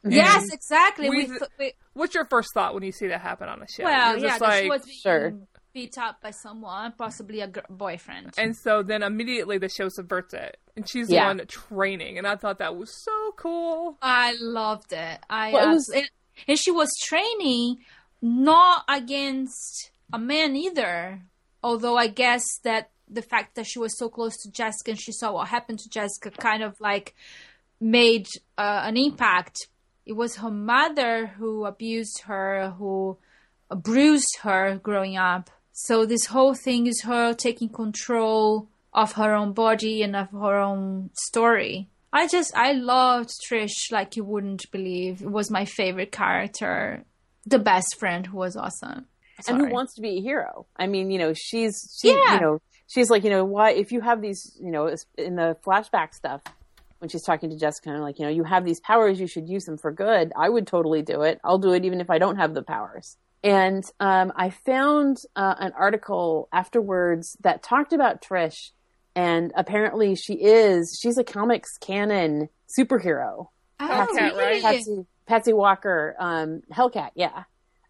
Mm-hmm. 0.05 0.13
Yes, 0.17 0.51
exactly. 0.53 1.11
we 1.11 1.17
We 1.17 1.27
th- 1.27 1.39
th- 1.39 1.51
we- 1.59 1.73
What's 1.93 2.15
your 2.15 2.25
first 2.25 2.49
thought 2.55 2.73
when 2.73 2.83
you 2.83 2.93
see 2.93 3.09
that 3.09 3.21
happen 3.21 3.49
on 3.49 3.61
a 3.63 3.67
show? 3.69 3.85
well, 3.85 4.13
You're 4.17 4.27
yeah, 4.27 4.39
just 4.39 4.41
that 4.41 4.63
she 4.63 4.69
was 4.71 4.85
being 4.85 4.97
Sure. 5.03 5.35
Beat 5.73 5.97
up 5.99 6.21
by 6.21 6.31
someone, 6.31 6.93
possibly 6.99 7.41
a 7.41 7.47
gr- 7.49 7.61
boyfriend. 7.69 8.35
And 8.39 8.57
so 8.57 8.83
then 8.83 9.03
immediately 9.03 9.59
the 9.59 9.69
show 9.69 9.89
subverts 9.89 10.35
it, 10.35 10.59
and 10.77 10.89
she's 10.89 11.09
the 11.09 11.17
one 11.17 11.41
training, 11.47 12.19
and 12.19 12.27
I 12.27 12.37
thought 12.37 12.59
that 12.59 12.77
was 12.77 12.91
so 13.05 13.33
cool. 13.37 13.97
I 14.03 14.35
loved 14.41 14.93
it. 14.93 15.19
I 15.29 15.53
Well, 15.53 15.71
it 15.71 15.73
was- 15.75 15.89
and, 15.95 16.11
and 16.49 16.59
she 16.59 16.71
was 16.71 16.91
training 17.05 17.79
not 18.23 18.85
against 18.89 19.91
a 20.13 20.19
man 20.19 20.57
either. 20.57 21.23
Although 21.63 21.97
I 21.97 22.07
guess 22.09 22.43
that 22.65 22.91
the 23.09 23.23
fact 23.23 23.55
that 23.57 23.67
she 23.67 23.79
was 23.79 23.97
so 23.99 24.09
close 24.09 24.37
to 24.43 24.51
Jessica 24.51 24.93
and 24.93 25.01
she 25.01 25.13
saw 25.13 25.33
what 25.33 25.49
happened 25.49 25.79
to 25.81 25.89
Jessica 25.91 26.31
kind 26.31 26.63
of 26.63 26.75
like 26.81 27.15
made 27.81 28.27
uh, 28.57 28.83
an 28.85 28.97
impact. 28.97 29.69
It 30.07 30.15
was 30.15 30.37
her 30.37 30.51
mother 30.51 31.27
who 31.27 31.65
abused 31.67 32.23
her, 32.27 32.71
who 32.79 33.19
bruised 33.75 34.39
her 34.43 34.79
growing 34.83 35.17
up. 35.17 35.51
So 35.87 36.05
this 36.05 36.27
whole 36.27 36.55
thing 36.55 36.87
is 36.87 37.03
her 37.03 37.33
taking 37.33 37.71
control 37.71 38.69
of 38.93 39.13
her 39.13 39.33
own 39.35 39.53
body 39.53 40.03
and 40.03 40.15
of 40.15 40.31
her 40.31 40.59
own 40.59 41.11
story. 41.15 41.89
I 42.13 42.27
just 42.29 42.55
I 42.57 42.73
loved 42.73 43.31
Trish 43.49 43.91
like 43.91 44.17
you 44.17 44.25
wouldn't 44.25 44.71
believe. 44.73 45.23
It 45.23 45.31
was 45.31 45.51
my 45.51 45.65
favorite 45.65 46.13
character. 46.13 47.05
The 47.47 47.59
best 47.59 47.97
friend 47.99 48.27
who 48.27 48.37
was 48.37 48.57
awesome. 48.57 49.07
and 49.49 49.57
who 49.59 49.71
wants 49.73 49.95
to 49.95 50.03
be 50.03 50.19
a 50.19 50.21
hero. 50.21 50.67
I 50.77 50.87
mean, 50.87 51.11
you 51.11 51.19
know, 51.19 51.33
she's 51.35 51.75
she, 52.01 52.09
Yeah. 52.11 52.35
you 52.35 52.41
know, 52.41 52.61
she's 52.89 53.09
like, 53.09 53.25
you 53.25 53.31
know, 53.31 53.45
why 53.45 53.71
if 53.71 53.91
you 53.91 54.01
have 54.03 54.21
these, 54.21 54.55
you 54.61 54.71
know, 54.71 54.95
in 55.17 55.37
the 55.37 55.57
flashback 55.65 56.13
stuff 56.15 56.43
when 56.99 57.09
she's 57.09 57.23
talking 57.25 57.49
to 57.49 57.57
Jessica, 57.57 57.89
and 57.91 58.03
like, 58.03 58.19
you 58.19 58.27
know, 58.27 58.31
you 58.31 58.45
have 58.45 58.67
these 58.67 58.81
powers, 58.81 59.19
you 59.19 59.27
should 59.27 59.49
use 59.49 59.65
them 59.65 59.79
for 59.79 59.91
good. 59.91 60.31
I 60.37 60.51
would 60.51 60.67
totally 60.67 61.01
do 61.01 61.23
it. 61.23 61.41
I'll 61.43 61.59
do 61.59 61.73
it 61.73 61.87
even 61.87 62.03
if 62.03 62.11
I 62.11 62.19
don't 62.19 62.37
have 62.37 62.53
the 62.53 62.63
powers. 62.63 63.17
And 63.43 63.83
um, 64.01 64.33
I 64.37 64.51
found 64.51 65.17
uh, 65.35 65.55
an 65.59 65.73
article 65.79 66.49
afterwards 66.53 67.37
that 67.41 67.63
talked 67.63 67.93
about 67.93 68.21
Trish, 68.23 68.71
and 69.15 69.53
apparently 69.57 70.15
she 70.15 70.35
is 70.35 70.99
she's 71.01 71.17
a 71.19 71.25
comics 71.25 71.77
canon 71.79 72.49
superhero. 72.79 73.49
Oh, 73.81 74.07
right? 74.15 74.35
really? 74.35 74.61
Patsy, 74.61 75.07
Patsy 75.27 75.53
Walker, 75.55 76.15
um, 76.19 76.61
Hellcat, 76.73 77.11
yeah. 77.15 77.45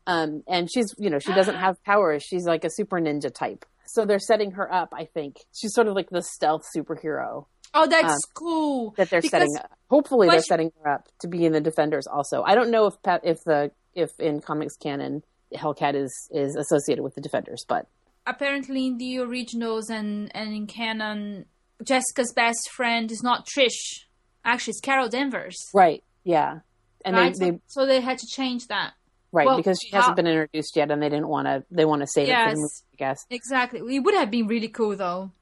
Um, 0.07 0.43
and 0.49 0.69
she's, 0.73 0.95
you 0.99 1.11
know, 1.11 1.19
she 1.19 1.33
doesn't 1.33 1.57
have 1.57 1.83
powers. 1.85 2.23
She's 2.23 2.45
like 2.45 2.65
a 2.65 2.71
super 2.71 3.01
ninja 3.01 3.33
type. 3.33 3.65
So 3.87 4.05
they're 4.07 4.19
setting 4.21 4.53
her 4.53 4.73
up, 4.73 4.91
I 4.97 5.07
think. 5.07 5.37
She's 5.53 5.75
sort 5.75 5.89
of 5.89 5.95
like 5.95 6.11
the 6.11 6.23
stealth 6.23 6.63
superhero 6.77 7.47
Oh, 7.75 7.87
that's 7.87 8.13
Um, 8.13 8.19
cool. 8.35 8.95
that 8.97 9.11
they're 9.11 9.21
Because- 9.21 9.31
setting 9.31 9.57
up. 9.59 9.71
Hopefully 9.89 10.29
they're 10.29 10.39
she- 10.41 10.47
setting 10.49 10.73
her 10.83 10.93
up 10.93 11.09
to 11.21 11.29
be 11.29 11.45
in 11.45 11.53
the 11.53 11.61
Defenders 11.61 12.07
also. 12.07 12.43
I 12.43 12.55
don't 12.55 12.71
know 12.71 12.87
if 12.87 12.95
Pat, 13.03 13.21
if 13.25 13.39
the, 13.45 13.73
if 13.95 14.11
in 14.21 14.41
comics 14.41 14.77
canon, 14.77 15.23
Hellcat 15.55 15.95
is, 15.95 16.29
is 16.33 16.57
associated 16.57 17.03
with 17.03 17.15
the 17.15 17.21
Defenders, 17.21 17.65
but 17.69 17.87
Apparently, 18.27 18.87
in 18.87 18.99
the 18.99 19.19
originals 19.19 19.89
and 19.91 20.31
and 20.37 20.53
in 20.55 20.67
canon, 20.67 21.47
Jessica's 21.83 22.33
best 22.35 22.71
friend 22.71 23.11
is 23.11 23.23
not 23.23 23.47
Trish. 23.49 24.05
Actually, 24.45 24.73
it's 24.73 24.81
Carol 24.81 25.09
Danvers. 25.09 25.57
right. 25.75 26.05
Yeah. 26.23 26.61
And 27.05 27.17
right? 27.17 27.35
they, 27.39 27.51
they, 27.53 27.57
so, 27.67 27.81
so 27.83 27.87
they 27.87 28.01
had 28.03 28.19
to 28.19 28.27
change 28.27 28.67
that. 28.67 28.93
right, 29.33 29.47
well, 29.47 29.57
because 29.57 29.79
she 29.83 29.91
hasn't 29.97 30.17
been 30.17 30.27
introduced 30.27 30.77
yet 30.77 30.91
and 30.91 31.03
they 31.03 31.09
didn't 31.09 31.29
want 31.29 31.47
to, 31.47 31.65
they 31.71 31.87
want 31.87 32.03
to 32.03 32.07
save 32.07 32.29
it 32.29 32.33
for 32.33 32.37
Yes. 32.39 32.51
the 32.53 32.57
movie, 32.57 32.69
I 32.93 32.97
guess. 32.97 33.27
Exactly. 33.31 33.97
It 33.97 34.01
would 34.01 34.15
have 34.15 34.31
been 34.31 34.47
really 34.47 34.69
cool 34.69 34.95
though. 34.97 35.33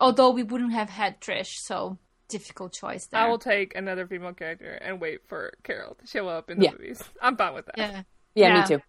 Although 0.00 0.30
we 0.30 0.44
wouldn't 0.44 0.72
have 0.72 0.90
had 0.90 1.20
Trish, 1.20 1.54
so 1.64 1.98
difficult 2.28 2.72
choice 2.72 3.06
there. 3.08 3.20
I 3.20 3.28
will 3.28 3.38
take 3.40 3.74
another 3.76 4.06
female 4.06 4.32
character 4.32 4.70
and 4.74 5.00
wait 5.00 5.26
for 5.28 5.52
Carol 5.64 5.96
to 5.96 6.06
show 6.06 6.28
up 6.28 6.50
in 6.50 6.58
the 6.60 6.64
Yeah. 6.66 6.70
movies. 6.72 7.02
I'm 7.20 7.36
fine 7.36 7.54
with 7.54 7.66
that. 7.66 7.78
yeah. 7.78 8.02
Yeah, 8.34 8.48
Yeah. 8.48 8.60
me 8.62 8.66
too. 8.66 8.82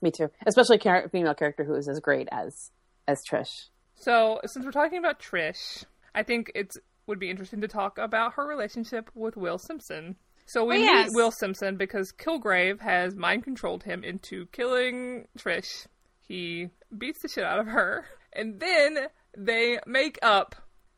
Me 0.00 0.10
too. 0.10 0.30
Especially 0.46 0.78
a 0.84 1.08
female 1.08 1.34
character 1.34 1.64
who 1.64 1.74
is 1.74 1.88
as 1.88 2.00
great 2.00 2.28
as 2.32 2.70
as 3.08 3.24
Trish. 3.24 3.68
So, 3.94 4.40
since 4.46 4.64
we're 4.64 4.72
talking 4.72 4.98
about 4.98 5.20
Trish, 5.20 5.84
I 6.14 6.22
think 6.22 6.50
it 6.54 6.72
would 7.06 7.18
be 7.18 7.30
interesting 7.30 7.60
to 7.60 7.68
talk 7.68 7.98
about 7.98 8.34
her 8.34 8.46
relationship 8.46 9.10
with 9.14 9.36
Will 9.36 9.58
Simpson. 9.58 10.16
So 10.46 10.64
we 10.64 10.76
Oh, 10.88 11.02
meet. 11.04 11.08
Will 11.12 11.30
Simpson 11.30 11.76
because 11.76 12.12
Kilgrave 12.12 12.80
has 12.80 13.14
mind 13.14 13.44
controlled 13.44 13.84
him 13.84 14.02
into 14.04 14.46
killing 14.46 15.26
Trish. 15.38 15.86
He 16.20 16.70
beats 16.96 17.22
the 17.22 17.28
shit 17.28 17.44
out 17.44 17.58
of 17.60 17.66
her, 17.68 18.06
and 18.32 18.60
then 18.60 19.06
they 19.36 19.78
make 19.86 20.18
up 20.22 20.54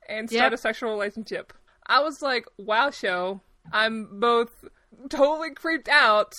and 0.09 0.28
start 0.28 0.52
Yep. 0.52 0.52
a 0.54 0.59
sexual 0.59 0.90
relationship. 0.90 1.52
I 1.87 2.00
was 2.00 2.20
like, 2.22 2.46
"Wow, 2.59 2.90
show!" 2.90 3.40
I'm 3.72 4.18
both 4.20 4.64
totally 5.09 5.52
creeped 5.54 5.88
out 5.88 6.33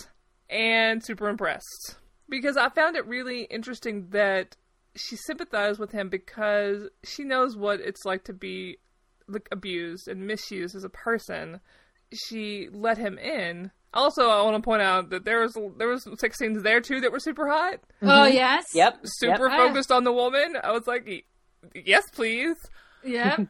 and 0.49 1.03
super 1.03 1.27
impressed 1.29 1.95
because 2.29 2.57
I 2.57 2.69
found 2.69 2.95
it 2.95 3.05
really 3.07 3.43
interesting 3.43 4.07
that 4.11 4.55
she 4.95 5.15
sympathized 5.15 5.79
with 5.79 5.91
him 5.91 6.09
because 6.09 6.87
she 7.03 7.23
knows 7.23 7.57
what 7.57 7.79
it's 7.81 8.05
like 8.05 8.23
to 8.25 8.33
be 8.33 8.77
like 9.27 9.47
abused 9.51 10.07
and 10.07 10.25
misused 10.27 10.75
as 10.75 10.83
a 10.83 10.89
person. 10.89 11.59
She 12.13 12.69
let 12.71 12.97
him 12.97 13.17
in. 13.17 13.71
Also, 13.93 14.29
I 14.29 14.41
want 14.43 14.55
to 14.55 14.61
point 14.61 14.81
out 14.81 15.09
that 15.09 15.25
there 15.25 15.41
was 15.41 15.57
there 15.77 15.87
was 15.87 16.07
sex 16.19 16.37
scenes 16.37 16.61
there 16.63 16.81
too 16.81 17.01
that 17.01 17.11
were 17.11 17.19
super 17.19 17.47
hot, 17.47 17.79
Oh 18.01 18.25
yes. 18.25 18.65
Yep. 18.73 18.99
super 19.03 19.49
Yep. 19.49 19.57
focused 19.57 19.91
on 19.91 20.03
the 20.03 20.11
woman. 20.13 20.55
I 20.63 20.71
was 20.71 20.85
like, 20.87 21.25
yes, 21.73 22.03
please. 22.13 22.55
Yeah. 23.03 23.37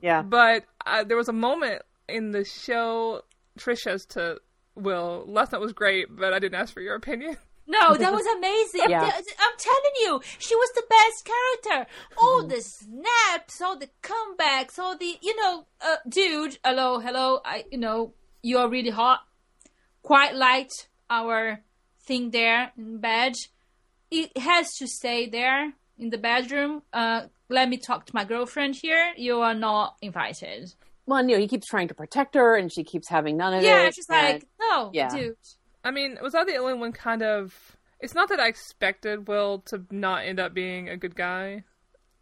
Yeah. 0.00 0.22
But 0.22 0.62
uh, 0.86 1.02
there 1.02 1.16
was 1.16 1.28
a 1.28 1.32
moment 1.32 1.82
in 2.08 2.30
the 2.30 2.44
show 2.44 3.22
Trish 3.58 3.78
says 3.78 4.06
to 4.10 4.38
Will, 4.78 5.24
"Last 5.26 5.52
night 5.52 5.60
was 5.60 5.72
great, 5.72 6.14
but 6.14 6.32
I 6.32 6.38
didn't 6.38 6.60
ask 6.60 6.72
for 6.72 6.80
your 6.80 6.94
opinion." 6.94 7.36
No, 7.70 7.94
that 7.94 8.12
was 8.14 8.24
amazing. 8.24 8.88
Yeah. 8.88 9.02
I'm, 9.02 9.22
t- 9.22 9.32
I'm 9.38 9.58
telling 9.58 9.96
you, 10.00 10.22
she 10.38 10.56
was 10.56 10.70
the 10.74 10.84
best 10.88 11.28
character. 11.32 11.90
All 12.16 12.42
the 12.42 12.62
snaps, 12.62 13.60
all 13.60 13.78
the 13.78 13.90
comebacks, 14.02 14.78
all 14.78 14.96
the 14.96 15.18
you 15.20 15.36
know, 15.36 15.66
uh, 15.82 15.96
dude. 16.08 16.58
Hello, 16.64 16.98
hello. 16.98 17.40
I, 17.44 17.66
you 17.70 17.76
know, 17.76 18.14
you 18.42 18.56
are 18.56 18.70
really 18.70 18.88
hot. 18.88 19.20
Quite 20.00 20.34
liked 20.34 20.88
our 21.10 21.60
thing 22.06 22.30
there 22.30 22.72
in 22.78 23.00
bed. 23.00 23.34
It 24.10 24.38
has 24.38 24.72
to 24.76 24.86
stay 24.86 25.28
there 25.28 25.74
in 25.98 26.08
the 26.08 26.16
bedroom. 26.16 26.82
Uh, 26.90 27.24
let 27.50 27.68
me 27.68 27.76
talk 27.76 28.06
to 28.06 28.14
my 28.14 28.24
girlfriend 28.24 28.76
here. 28.76 29.12
You 29.18 29.40
are 29.40 29.54
not 29.54 29.96
invited. 30.00 30.72
Well, 31.08 31.22
you 31.22 31.36
know, 31.36 31.40
he 31.40 31.48
keeps 31.48 31.66
trying 31.66 31.88
to 31.88 31.94
protect 31.94 32.34
her, 32.34 32.54
and 32.54 32.70
she 32.70 32.84
keeps 32.84 33.08
having 33.08 33.38
none 33.38 33.54
of 33.54 33.62
Yeah, 33.62 33.80
it. 33.80 33.84
Yeah, 33.84 33.90
she's 33.90 34.08
like, 34.10 34.44
no, 34.60 34.90
yeah. 34.92 35.08
dude. 35.08 35.36
I 35.82 35.90
mean, 35.90 36.18
was 36.22 36.34
I 36.34 36.44
the 36.44 36.56
only 36.56 36.74
one 36.74 36.92
kind 36.92 37.22
of? 37.22 37.76
It's 37.98 38.14
not 38.14 38.28
that 38.28 38.38
I 38.38 38.48
expected 38.48 39.26
Will 39.26 39.60
to 39.66 39.84
not 39.90 40.26
end 40.26 40.38
up 40.38 40.52
being 40.52 40.90
a 40.90 40.98
good 40.98 41.16
guy. 41.16 41.64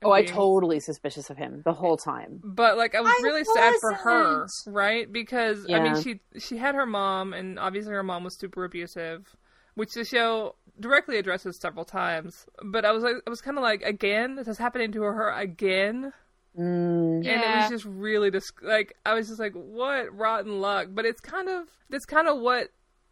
Oh, 0.05 0.13
I 0.13 0.25
totally 0.25 0.79
suspicious 0.79 1.31
of 1.31 1.37
him 1.37 1.63
the 1.65 1.73
whole 1.73 1.97
time. 1.97 2.41
But 2.45 2.77
like 2.77 2.95
I 2.95 3.01
was 3.01 3.13
I 3.19 3.23
really 3.25 3.45
sad 3.45 3.75
for 3.81 3.93
her, 3.93 4.47
right? 4.67 5.11
Because 5.11 5.67
I 5.71 5.81
mean 5.81 6.01
she 6.01 6.21
she 6.39 6.59
had 6.59 6.75
her 6.75 6.87
mom 6.87 7.33
and 7.33 7.59
obviously 7.59 7.93
her 7.93 8.03
mom 8.03 8.23
was 8.23 8.39
super 8.39 8.65
abusive, 8.65 9.37
which 9.75 9.95
the 9.95 10.05
show 10.05 10.55
directly 10.79 11.19
addresses 11.19 11.59
several 11.59 11.85
times. 11.85 12.47
But 12.63 12.85
I 12.85 12.93
was 12.93 13.03
like 13.03 13.17
I 13.27 13.31
was 13.31 13.41
kind 13.41 13.57
of 13.57 13.65
like 13.65 13.83
again 13.83 14.37
this 14.37 14.49
is 14.49 14.59
happening 14.59 14.93
to 14.93 15.03
her 15.03 15.31
again. 15.31 16.13
Mm, 16.59 17.27
and 17.27 17.27
it 17.27 17.57
was 17.57 17.69
just 17.69 17.85
really 17.85 18.31
dis- 18.31 18.51
like 18.63 18.97
I 19.05 19.15
was 19.15 19.29
just 19.29 19.41
like, 19.41 19.53
what 19.53 20.17
rotten 20.17 20.61
luck. 20.61 20.89
But 20.91 21.05
it's 21.05 21.21
kind 21.21 21.49
of 21.49 21.69
that's 21.91 22.07
kind 22.07 22.29
of 22.29 22.39
what 22.39 22.71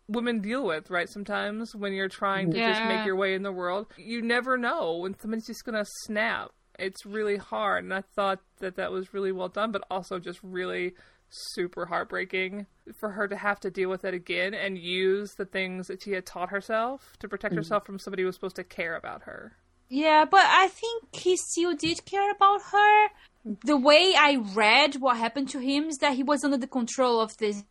women 0.09 0.40
deal 0.40 0.64
with, 0.64 0.90
right? 0.90 1.09
Sometimes 1.09 1.74
when 1.74 1.92
you're 1.92 2.09
trying 2.09 2.50
to 2.50 2.59
just 2.59 2.85
make 2.85 3.07
your 3.07 3.16
way 3.16 3.35
in 3.35 3.42
the 3.42 3.52
world, 3.52 3.87
you 3.96 4.22
never 4.22 4.57
know 4.57 4.96
when 4.96 5.18
somebody's 5.18 5.46
just 5.46 5.64
gonna 5.64 5.85
snap. 6.04 6.50
It's 6.78 7.07
really 7.07 7.37
hard, 7.37 7.85
and 7.85 7.94
I 7.94 8.02
thought 8.16 8.40
that 8.59 8.76
that 8.76 8.90
was 8.90 9.14
really 9.14 9.30
well 9.30 9.48
done, 9.48 9.70
but 9.72 9.85
also 9.90 10.18
just 10.18 10.40
really 10.42 10.94
super 11.30 11.87
heartbreaking 11.87 12.66
for 12.98 13.11
her 13.11 13.26
to 13.28 13.37
have 13.37 13.61
to 13.61 13.70
deal 13.70 13.88
with 13.90 14.04
it 14.04 14.14
again 14.14 14.54
and 14.54 14.78
use 14.78 15.35
the 15.35 15.44
things 15.44 15.87
that 15.88 16.02
she 16.02 16.12
had 16.12 16.26
taught 16.26 16.50
herself 16.50 17.14
to 17.18 17.28
protect 17.28 17.54
herself 17.54 17.85
from 17.85 17.98
somebody 17.98 18.22
who 18.22 18.26
was 18.26 18.37
supposed 18.37 18.57
to 18.57 18.64
care 18.64 18.96
about 18.96 19.22
her. 19.22 19.57
Yeah, 19.88 20.24
but 20.24 20.44
I 20.46 20.68
think 20.68 21.14
he 21.14 21.37
still 21.37 21.74
did 21.74 22.04
care 22.04 22.30
about 22.30 22.62
her. 22.72 23.09
The 23.44 23.76
way 23.76 24.14
I 24.16 24.37
read 24.54 24.96
what 24.96 25.18
happened 25.18 25.50
to 25.50 25.59
him 25.59 25.85
is 25.85 25.98
that 25.98 26.14
he 26.14 26.22
was 26.22 26.44
under 26.44 26.57
the 26.57 26.66
control 26.66 27.20
of 27.20 27.37
this 27.37 27.62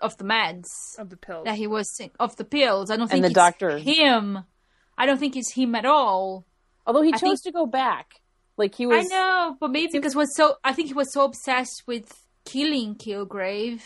of 0.00 0.16
the 0.18 0.24
meds 0.24 0.66
Of 0.98 1.08
the 1.08 1.16
pills. 1.16 1.44
that 1.44 1.54
he 1.56 1.66
was 1.66 1.88
of 2.18 2.36
the 2.36 2.44
pills. 2.44 2.90
I 2.90 2.96
don't 2.96 3.08
think 3.08 3.22
the 3.22 3.28
it's 3.28 3.34
doctor. 3.34 3.78
him. 3.78 4.40
I 4.98 5.06
don't 5.06 5.18
think 5.18 5.36
it's 5.36 5.52
him 5.52 5.74
at 5.74 5.84
all. 5.86 6.44
although 6.86 7.02
he 7.02 7.12
I 7.12 7.16
chose 7.16 7.40
think- 7.42 7.44
to 7.44 7.52
go 7.52 7.66
back, 7.66 8.20
like 8.56 8.74
he 8.74 8.86
was. 8.86 9.06
I 9.06 9.08
know, 9.08 9.56
but 9.60 9.70
maybe 9.70 9.90
because 9.92 10.14
was 10.16 10.34
so. 10.36 10.56
I 10.64 10.72
think 10.72 10.88
he 10.88 10.94
was 10.94 11.12
so 11.12 11.24
obsessed 11.24 11.84
with 11.86 12.12
killing 12.44 12.94
Kilgrave. 12.96 13.80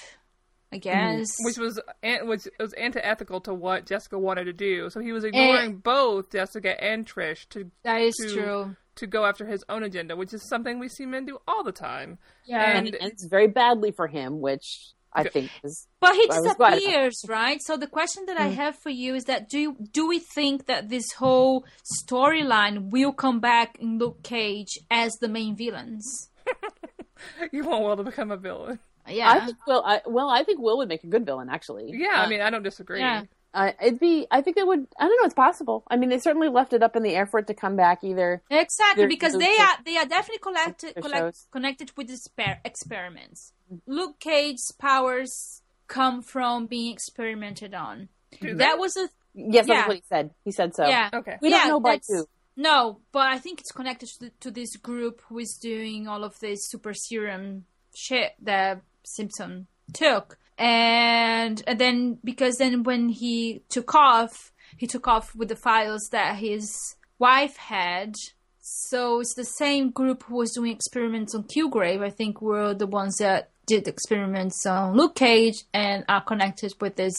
I 0.71 0.77
mm-hmm. 0.77 0.81
guess. 0.81 1.29
which 1.41 1.57
was 1.59 1.81
an- 2.03 2.27
which 2.27 2.47
was 2.59 2.75
antithetical 2.75 3.41
to 3.43 3.55
what 3.55 3.87
Jessica 3.87 4.19
wanted 4.19 4.45
to 4.45 4.53
do. 4.53 4.91
So 4.91 5.01
he 5.01 5.13
was 5.13 5.25
ignoring 5.25 5.77
both 5.79 6.31
Jessica 6.33 6.83
and 6.83 7.07
Trish 7.07 7.49
to 7.51 7.71
that 7.85 8.01
is 8.03 8.15
to 8.17 8.33
true. 8.35 8.77
To 8.99 9.07
go 9.07 9.25
after 9.25 9.47
his 9.47 9.65
own 9.69 9.83
agenda, 9.83 10.15
which 10.17 10.33
is 10.35 10.49
something 10.49 10.79
we 10.79 10.89
see 10.89 11.07
men 11.07 11.25
do 11.27 11.39
all 11.49 11.65
the 11.65 11.73
time. 11.73 12.19
Yeah. 12.45 12.63
and 12.63 12.87
and- 12.87 12.95
it 12.95 12.99
ends 13.01 13.27
very 13.29 13.49
badly 13.49 13.91
for 13.93 14.07
him, 14.07 14.41
which 14.41 14.93
I 15.13 15.25
think 15.25 15.51
is 15.65 15.87
But 16.01 16.15
he 16.15 16.29
I 16.31 16.39
was 16.39 16.55
disappears, 16.57 17.25
right? 17.29 17.61
So 17.63 17.77
the 17.79 17.87
question 17.87 18.27
that 18.27 18.37
Mm. 18.37 18.41
I 18.43 18.49
have 18.49 18.77
for 18.79 18.91
you 18.91 19.15
is 19.15 19.25
that 19.25 19.49
do 19.49 19.59
you, 19.59 19.77
do 19.93 20.07
we 20.07 20.19
think 20.19 20.67
that 20.67 20.91
this 20.91 21.13
whole 21.13 21.65
storyline 22.07 22.91
will 22.91 23.13
come 23.13 23.41
back 23.41 23.79
in 23.81 23.99
Luke 23.99 24.23
Cage 24.23 24.79
as 24.91 25.13
the 25.21 25.29
main 25.29 25.57
villains? 25.57 26.05
You 27.53 27.65
want 27.65 27.83
Will 27.85 27.97
to 27.97 28.05
become 28.05 28.31
a 28.31 28.37
villain. 28.37 28.79
Yeah. 29.09 29.31
I 29.33 29.45
think 29.47 29.57
Will. 29.67 29.83
I, 29.85 30.03
well, 30.07 30.29
I 30.31 30.45
think 30.45 30.61
Will 30.61 30.77
would 30.79 30.89
make 30.89 31.03
a 31.03 31.09
good 31.09 31.27
villain. 31.27 31.49
Actually, 31.51 31.91
Yeah, 31.95 32.13
I 32.23 32.29
mean, 32.29 32.41
I 32.41 32.51
don't 32.51 32.63
disagree. 32.63 33.01
yeah. 33.01 33.23
Uh, 33.61 33.73
it'd 33.83 33.99
be. 34.01 34.27
I 34.31 34.41
think 34.43 34.57
it 34.57 34.67
would. 34.67 34.87
I 34.99 35.05
don't 35.09 35.21
know. 35.21 35.27
It's 35.27 35.35
possible. 35.35 35.85
I 35.91 35.97
mean, 35.97 36.09
they 36.11 36.19
certainly 36.19 36.49
left 36.49 36.73
it 36.73 36.83
up 36.83 36.95
in 36.97 37.03
the 37.03 37.15
air 37.15 37.27
for 37.27 37.39
it 37.41 37.47
to 37.49 37.55
come 37.55 37.77
back. 37.77 38.05
Either 38.05 38.43
Exactly, 38.51 39.03
There- 39.03 39.09
because 39.09 39.33
those 39.33 39.43
they 39.43 39.57
are- 39.59 39.67
are 39.67 39.79
they 39.85 39.97
are 39.97 40.07
definitely 40.07 40.39
collected, 40.39 40.95
collect, 41.01 41.51
connected 41.51 41.93
with 41.97 42.07
the 42.09 42.15
sper- 42.15 42.61
experiments. 42.65 43.53
Luke 43.87 44.19
Cage's 44.21 44.73
powers 44.73 45.63
come 45.89 46.23
from 46.23 46.67
being 46.67 46.93
experimented 46.93 47.75
on. 47.75 48.09
Do? 48.41 48.55
That 48.55 48.79
was 48.79 48.97
a 48.97 49.09
yes, 49.35 49.67
Yeah. 49.67 49.75
that's 49.75 49.89
what 49.89 49.97
he 49.97 50.03
said. 50.09 50.31
He 50.45 50.53
said 50.53 50.75
so. 50.75 50.87
yeah. 50.87 51.11
Okay. 51.13 51.37
We 51.43 51.51
Yeah, 51.51 51.59
don't 51.59 51.69
know 51.69 51.77
about 51.79 52.03
that's- 52.03 52.07
two. 52.09 52.27
No, 52.57 53.01
but 53.13 53.23
I 53.35 53.39
think 53.39 53.61
it's 53.61 53.71
connected 53.71 54.09
to, 54.09 54.19
the, 54.21 54.31
to 54.41 54.51
this 54.51 54.77
group 54.77 55.23
who 55.29 55.39
is 55.39 55.57
doing 55.57 56.09
all 56.09 56.25
of 56.25 56.39
this 56.41 56.67
super 56.69 56.93
serum 56.93 57.67
shit 57.95 58.33
that 58.43 58.83
Simpson 59.05 59.69
took. 59.93 60.39
And, 60.59 61.63
and 61.67 61.79
then, 61.79 62.19
because 62.25 62.57
then 62.57 62.83
when 62.83 63.09
he 63.09 63.63
took 63.69 63.95
off, 63.95 64.53
he 64.77 64.87
took 64.87 65.07
off 65.07 65.35
with 65.35 65.49
the 65.49 65.57
files 65.57 66.09
that 66.11 66.37
his 66.37 66.97
wife 67.19 67.57
had. 67.57 68.17
So 68.61 69.21
it's 69.21 69.35
the 69.35 69.45
same 69.45 69.91
group 69.91 70.25
who 70.25 70.37
was 70.37 70.53
doing 70.53 70.73
experiments 70.73 71.35
on 71.35 71.45
Kilgrave, 71.45 72.03
I 72.03 72.11
think, 72.11 72.43
were 72.43 72.75
the 72.75 72.87
ones 72.87 73.17
that 73.19 73.51
did 73.67 73.87
experiments 73.87 74.67
on 74.67 74.97
Luke 74.97 75.15
Cage 75.15 75.65
and 75.73 76.05
are 76.09 76.23
connected 76.23 76.75
with 76.81 76.97
this 76.97 77.17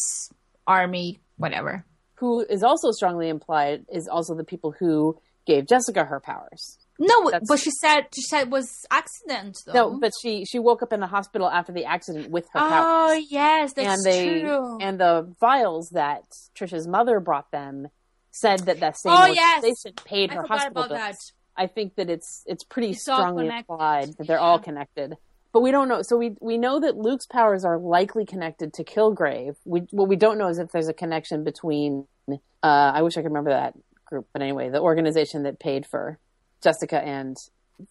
army, 0.67 1.19
whatever. 1.38 1.86
Who 2.15 2.41
is 2.41 2.63
also 2.63 2.91
strongly 2.91 3.30
implied 3.30 3.86
is 3.91 4.08
also 4.08 4.36
the 4.36 4.43
people 4.43 4.75
who 4.78 5.17
gave 5.45 5.67
Jessica 5.67 6.04
her 6.06 6.19
powers. 6.19 6.78
No, 7.00 7.30
That's- 7.30 7.48
but 7.48 7.60
she 7.60 7.72
said 7.72 8.08
she 8.14 8.22
said 8.22 8.42
it 8.44 8.50
was 8.50 8.70
accident 8.92 9.58
though. 9.66 9.74
No, 9.92 10.00
but 10.00 10.12
she 10.22 10.44
she 10.46 10.60
woke 10.60 10.84
up 10.84 10.92
in 10.92 11.00
the 11.00 11.08
hospital 11.08 11.50
after 11.50 11.72
the 11.72 11.86
accident 11.86 12.30
with 12.30 12.46
her 12.54 12.60
oh 12.60 12.70
powers. 12.70 13.26
yes, 13.32 13.74
that's 13.74 13.88
and 13.88 14.04
they 14.06 14.42
true. 14.42 14.78
and 14.82 15.00
the 15.00 15.34
vials 15.40 15.90
that 15.92 16.24
Trisha's 16.58 16.88
mother 16.88 17.20
brought 17.20 17.52
them 17.52 17.88
said 18.32 18.60
that 18.62 18.80
that 18.82 18.98
same 18.98 19.14
Oh, 19.14 19.26
yes. 19.26 19.64
organization 19.64 19.94
paid 20.06 20.32
I 20.32 20.36
her 20.36 20.44
hospital 20.44 20.84
about 20.84 20.90
bills. 20.90 21.00
that. 21.00 21.16
I 21.56 21.68
think 21.68 21.96
that 21.96 22.10
it's 22.10 22.44
it's 22.46 22.64
pretty 22.64 22.92
It's 22.92 23.02
strongly 23.02 23.48
implied 23.48 24.10
that 24.18 24.28
they're 24.28 24.40
all 24.40 24.60
connected. 24.60 25.16
But 25.52 25.62
we 25.62 25.72
don't 25.72 25.88
know. 25.88 26.02
So 26.04 26.16
we 26.18 26.36
we 26.42 26.58
know 26.58 26.80
that 26.80 26.96
Luke's 26.98 27.26
powers 27.26 27.66
are 27.66 27.78
likely 27.80 28.26
connected 28.26 28.72
to 28.74 28.84
Kilgrave. 28.84 29.56
We 29.66 29.82
what 29.92 30.08
we 30.08 30.16
don't 30.16 30.38
know 30.38 30.48
is 30.50 30.60
if 30.60 30.72
there's 30.72 30.90
a 30.90 30.94
connection 30.94 31.44
between. 31.44 32.08
Uh, 32.30 32.38
I 32.62 33.02
wish 33.04 33.18
I 33.18 33.22
could 33.22 33.30
remember 33.30 33.52
that 33.52 33.74
group, 34.06 34.28
but 34.34 34.42
anyway, 34.42 34.70
the 34.70 34.82
organization 34.82 35.44
that 35.44 35.60
paid 35.60 35.86
for 35.86 36.20
Jessica 36.62 37.02
and 37.02 37.36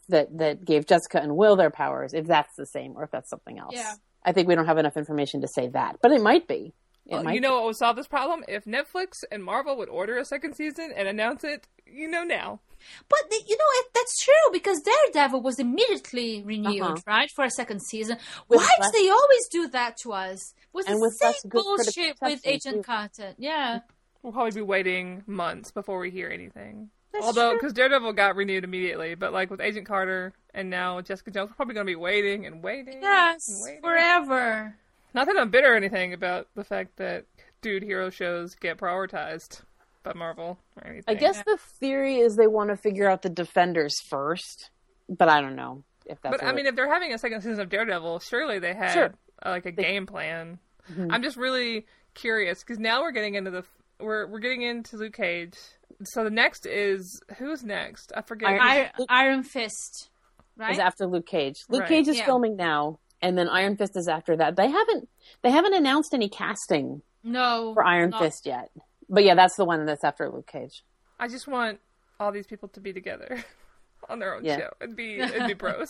that 0.09 0.37
that 0.39 0.65
gave 0.65 0.87
Jessica 0.87 1.21
and 1.23 1.37
Will 1.37 1.57
their 1.57 1.71
powers. 1.71 2.13
If 2.15 2.27
that's 2.27 2.55
the 2.57 2.67
same, 2.67 2.95
or 2.97 3.05
if 3.05 3.11
that's 3.11 3.31
something 3.31 3.59
else. 3.59 3.75
Yeah. 3.75 3.95
I 4.25 4.33
think 4.33 4.49
we 4.49 4.55
don't 4.55 4.67
have 4.67 4.79
enough 4.79 4.97
information 4.97 5.41
to 5.43 5.49
say 5.49 5.69
that, 5.69 5.99
but 6.03 6.11
it 6.13 6.21
might 6.21 6.47
be. 6.49 6.75
It 7.07 7.13
Well, 7.15 7.23
might 7.25 7.35
you 7.35 7.41
know 7.41 7.55
what 7.55 7.65
would 7.67 7.77
solve 7.77 7.97
this 7.97 8.09
problem? 8.09 8.45
If 8.49 8.65
Netflix 8.67 9.25
and 9.33 9.43
Marvel 9.43 9.79
would 9.79 9.89
order 9.89 10.19
a 10.19 10.25
second 10.27 10.55
season 10.55 10.93
and 10.95 11.09
announce 11.09 11.43
it, 11.45 11.67
you 11.87 12.07
know 12.09 12.25
now. 12.25 12.61
But 13.09 13.21
the, 13.31 13.37
you 13.49 13.57
know 13.57 13.65
it, 13.81 13.87
that's 13.95 14.23
true 14.23 14.53
because 14.53 14.81
Daredevil 14.83 15.41
was 15.41 15.59
immediately 15.59 16.43
renewed, 16.45 16.83
Uh-huh. 16.83 16.97
right, 17.07 17.31
for 17.35 17.45
a 17.45 17.51
second 17.51 17.81
season. 17.81 18.19
With 18.49 18.59
Why 18.61 18.69
less- 18.79 18.91
do 18.93 19.03
they 19.03 19.09
always 19.09 19.49
do 19.51 19.69
that 19.69 19.97
to 20.03 20.13
us? 20.13 20.53
Was 20.75 20.87
And 20.87 20.97
the 20.97 21.11
same 21.19 21.29
less 21.29 21.43
good 21.43 21.51
critical 21.51 21.77
bullshit 21.77 22.17
with 22.21 22.41
Agent 22.47 22.77
too. 22.77 22.83
Carter? 22.83 23.35
Yeah, 23.39 23.81
We'll 24.23 24.33
probably 24.33 24.51
be 24.61 24.63
waiting 24.63 25.23
months 25.27 25.71
before 25.71 26.01
we 26.01 26.11
hear 26.11 26.29
anything. 26.29 26.91
That's 27.13 27.25
Although, 27.25 27.55
because 27.55 27.73
Daredevil 27.73 28.13
got 28.13 28.37
renewed 28.37 28.65
immediately, 28.65 29.15
but 29.15 29.33
like 29.33 29.51
with 29.51 29.61
Agent 29.61 29.87
Carter 29.87 30.33
and 30.55 30.69
now 30.71 31.01
Jessica 31.01 31.31
Jones, 31.31 31.51
we're 31.51 31.55
probably 31.55 31.75
going 31.75 31.87
to 31.87 31.91
be 31.91 31.97
waiting 31.97 32.45
and 32.47 32.63
waiting. 32.63 33.01
yes, 33.01 33.49
and 33.49 33.63
waiting. 33.65 33.81
forever. 33.83 34.77
Not 35.15 35.27
that 35.27 35.37
I'm 35.39 35.51
bitter 35.51 35.73
or 35.73 35.77
anything 35.77 36.13
about 36.13 36.49
the 36.55 36.65
fact 36.65 36.97
that 36.97 37.25
dude 37.63 37.83
hero 37.83 38.11
shows 38.11 38.55
get 38.55 38.77
prioritized 38.79 39.63
by 40.03 40.13
Marvel 40.15 40.59
or 40.77 40.87
anything. 40.87 41.05
I 41.17 41.19
guess 41.19 41.43
the 41.45 41.57
theory 41.81 42.19
is 42.19 42.37
they 42.37 42.47
want 42.47 42.71
to 42.71 42.77
figure 42.77 43.09
out 43.11 43.23
the 43.23 43.31
defenders 43.31 43.95
first, 44.09 44.71
but 45.09 45.29
I 45.31 45.41
don't 45.41 45.57
know 45.57 45.83
if 46.07 46.21
that's. 46.21 46.37
But 46.37 46.43
I 46.43 46.47
what- 46.47 46.57
mean, 46.57 46.67
if 46.67 46.77
they're 46.77 46.93
having 46.93 47.13
a 47.15 47.19
second 47.19 47.41
season 47.41 47.61
of 47.61 47.71
Daredevil, 47.71 48.21
surely 48.21 48.59
they 48.59 48.75
had 48.75 48.93
Sure. 48.93 49.15
uh, 49.45 49.49
like 49.51 49.65
a 49.67 49.73
game 49.73 50.05
plan. 50.07 50.59
Mm-hmm. 50.93 51.11
I'm 51.11 51.23
just 51.23 51.37
really 51.39 51.87
curious 52.15 52.61
because 52.61 52.79
now 52.79 53.01
we're 53.01 53.13
getting 53.13 53.35
into 53.35 53.51
the 53.51 53.65
we're 53.99 54.27
we're 54.27 54.39
getting 54.41 54.63
into 54.63 54.97
Luke 54.99 55.15
Cage. 55.15 55.57
So 56.05 56.23
the 56.25 56.31
next 56.31 56.67
is 56.67 57.21
who's 57.39 57.65
next? 57.65 58.13
I 58.17 58.23
forget. 58.23 58.51
Iron- 58.51 58.61
Iron, 58.63 58.91
Luke- 58.99 59.09
Iron 59.11 59.43
Fist, 59.43 60.11
right? 60.57 60.73
is 60.73 60.79
after 60.79 61.07
Luke 61.07 61.27
Cage. 61.27 61.57
Luke 61.69 61.81
Right. 61.83 61.89
Cage 61.89 62.09
is 62.09 62.19
Yeah. 62.19 62.25
filming 62.27 62.57
now, 62.57 63.01
and 63.21 63.37
then 63.37 63.49
Iron 63.49 63.77
Fist 63.77 63.97
is 63.97 64.07
after 64.09 64.37
that. 64.37 64.57
They 64.57 64.69
haven't 64.71 65.09
they 65.43 65.51
haven't 65.51 65.75
announced 65.75 66.15
any 66.15 66.29
casting 66.29 67.03
no, 67.25 67.73
for 67.75 67.85
Iron 67.85 68.11
not- 68.11 68.21
Fist 68.23 68.47
yet. 68.47 68.71
But 69.09 69.25
yeah, 69.25 69.35
that's 69.35 69.57
the 69.57 69.65
one 69.65 69.87
that's 69.87 70.05
after 70.05 70.29
Luke 70.31 70.47
Cage. 70.47 70.85
I 71.19 71.29
just 71.29 71.49
want 71.49 71.81
all 72.21 72.31
these 72.31 72.47
people 72.47 72.69
to 72.69 72.81
be 72.81 72.93
together 72.93 73.43
on 74.09 74.19
their 74.21 74.35
own 74.35 74.45
Yeah. 74.45 74.59
show. 74.59 74.71
It'd 74.81 74.95
be 74.97 75.19
it'd 75.21 75.47
be 75.49 75.55
bros 75.55 75.89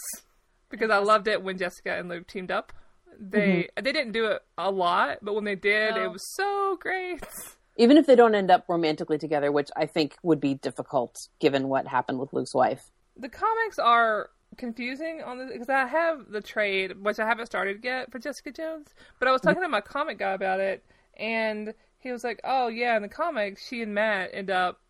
because 0.71 0.91
I 0.91 0.99
loved 0.99 1.29
it 1.29 1.43
when 1.43 1.59
Jessica 1.59 1.97
and 1.99 2.09
Luke 2.09 2.27
teamed 2.27 2.51
up. 2.51 2.73
They 3.21 3.65
mm-hmm. 3.65 3.85
they 3.85 3.93
didn't 3.93 4.13
do 4.13 4.27
it 4.27 4.43
a 4.57 4.71
lot, 4.71 5.19
but 5.23 5.35
when 5.35 5.45
they 5.45 5.57
did, 5.57 5.97
No. 5.97 6.05
it 6.05 6.13
was 6.13 6.23
so 6.35 6.77
great. 6.81 7.23
Even 7.79 7.97
if 7.97 8.07
they 8.07 8.17
don't 8.17 8.35
end 8.35 8.51
up 8.51 8.65
romantically 8.69 9.19
together, 9.19 9.51
which 9.51 9.71
I 9.77 9.87
think 9.87 10.17
would 10.23 10.41
be 10.41 10.55
difficult 10.55 11.29
given 11.39 11.69
what 11.69 11.87
happened 11.87 12.19
with 12.19 12.33
Luke's 12.33 12.55
wife. 12.55 12.91
The 13.17 13.29
comics 13.29 13.79
are 13.79 14.31
confusing 14.57 15.23
on 15.25 15.39
this 15.39 15.51
because 15.53 15.69
I 15.69 15.87
have 15.87 16.31
the 16.31 16.41
trade, 16.41 17.03
which 17.03 17.19
I 17.19 17.27
haven't 17.27 17.47
started 17.47 17.85
yet 17.85 18.11
for 18.11 18.19
Jessica 18.19 18.51
Jones. 18.51 18.89
But 19.19 19.29
I 19.29 19.33
was 19.33 19.41
talking 19.41 19.63
to 19.63 19.69
my 19.69 19.81
comic 19.81 20.19
guy 20.19 20.33
about 20.33 20.61
it, 20.61 20.85
and 21.17 21.73
he 21.99 22.13
was 22.13 22.25
like, 22.25 22.41
"Oh 22.45 22.69
yeah, 22.69 22.97
in 22.97 23.03
the 23.03 23.09
comics, 23.09 23.67
she 23.67 23.83
and 23.83 23.95
Matt 23.95 24.31
end 24.33 24.51
up 24.51 24.81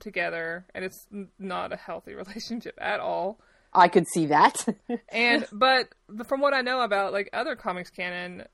together, 0.00 0.66
and 0.74 0.84
it's 0.84 1.06
not 1.38 1.72
a 1.72 1.76
healthy 1.76 2.14
relationship 2.14 2.78
at 2.80 3.00
all." 3.00 3.40
I 3.72 3.88
could 3.88 4.06
see 4.08 4.26
that. 4.26 4.66
And 5.10 5.46
but 5.52 5.88
from 6.24 6.40
what 6.40 6.54
I 6.54 6.62
know 6.62 6.80
about 6.80 7.12
like 7.12 7.28
other 7.32 7.56
comics 7.56 7.90
canon, 7.90 8.44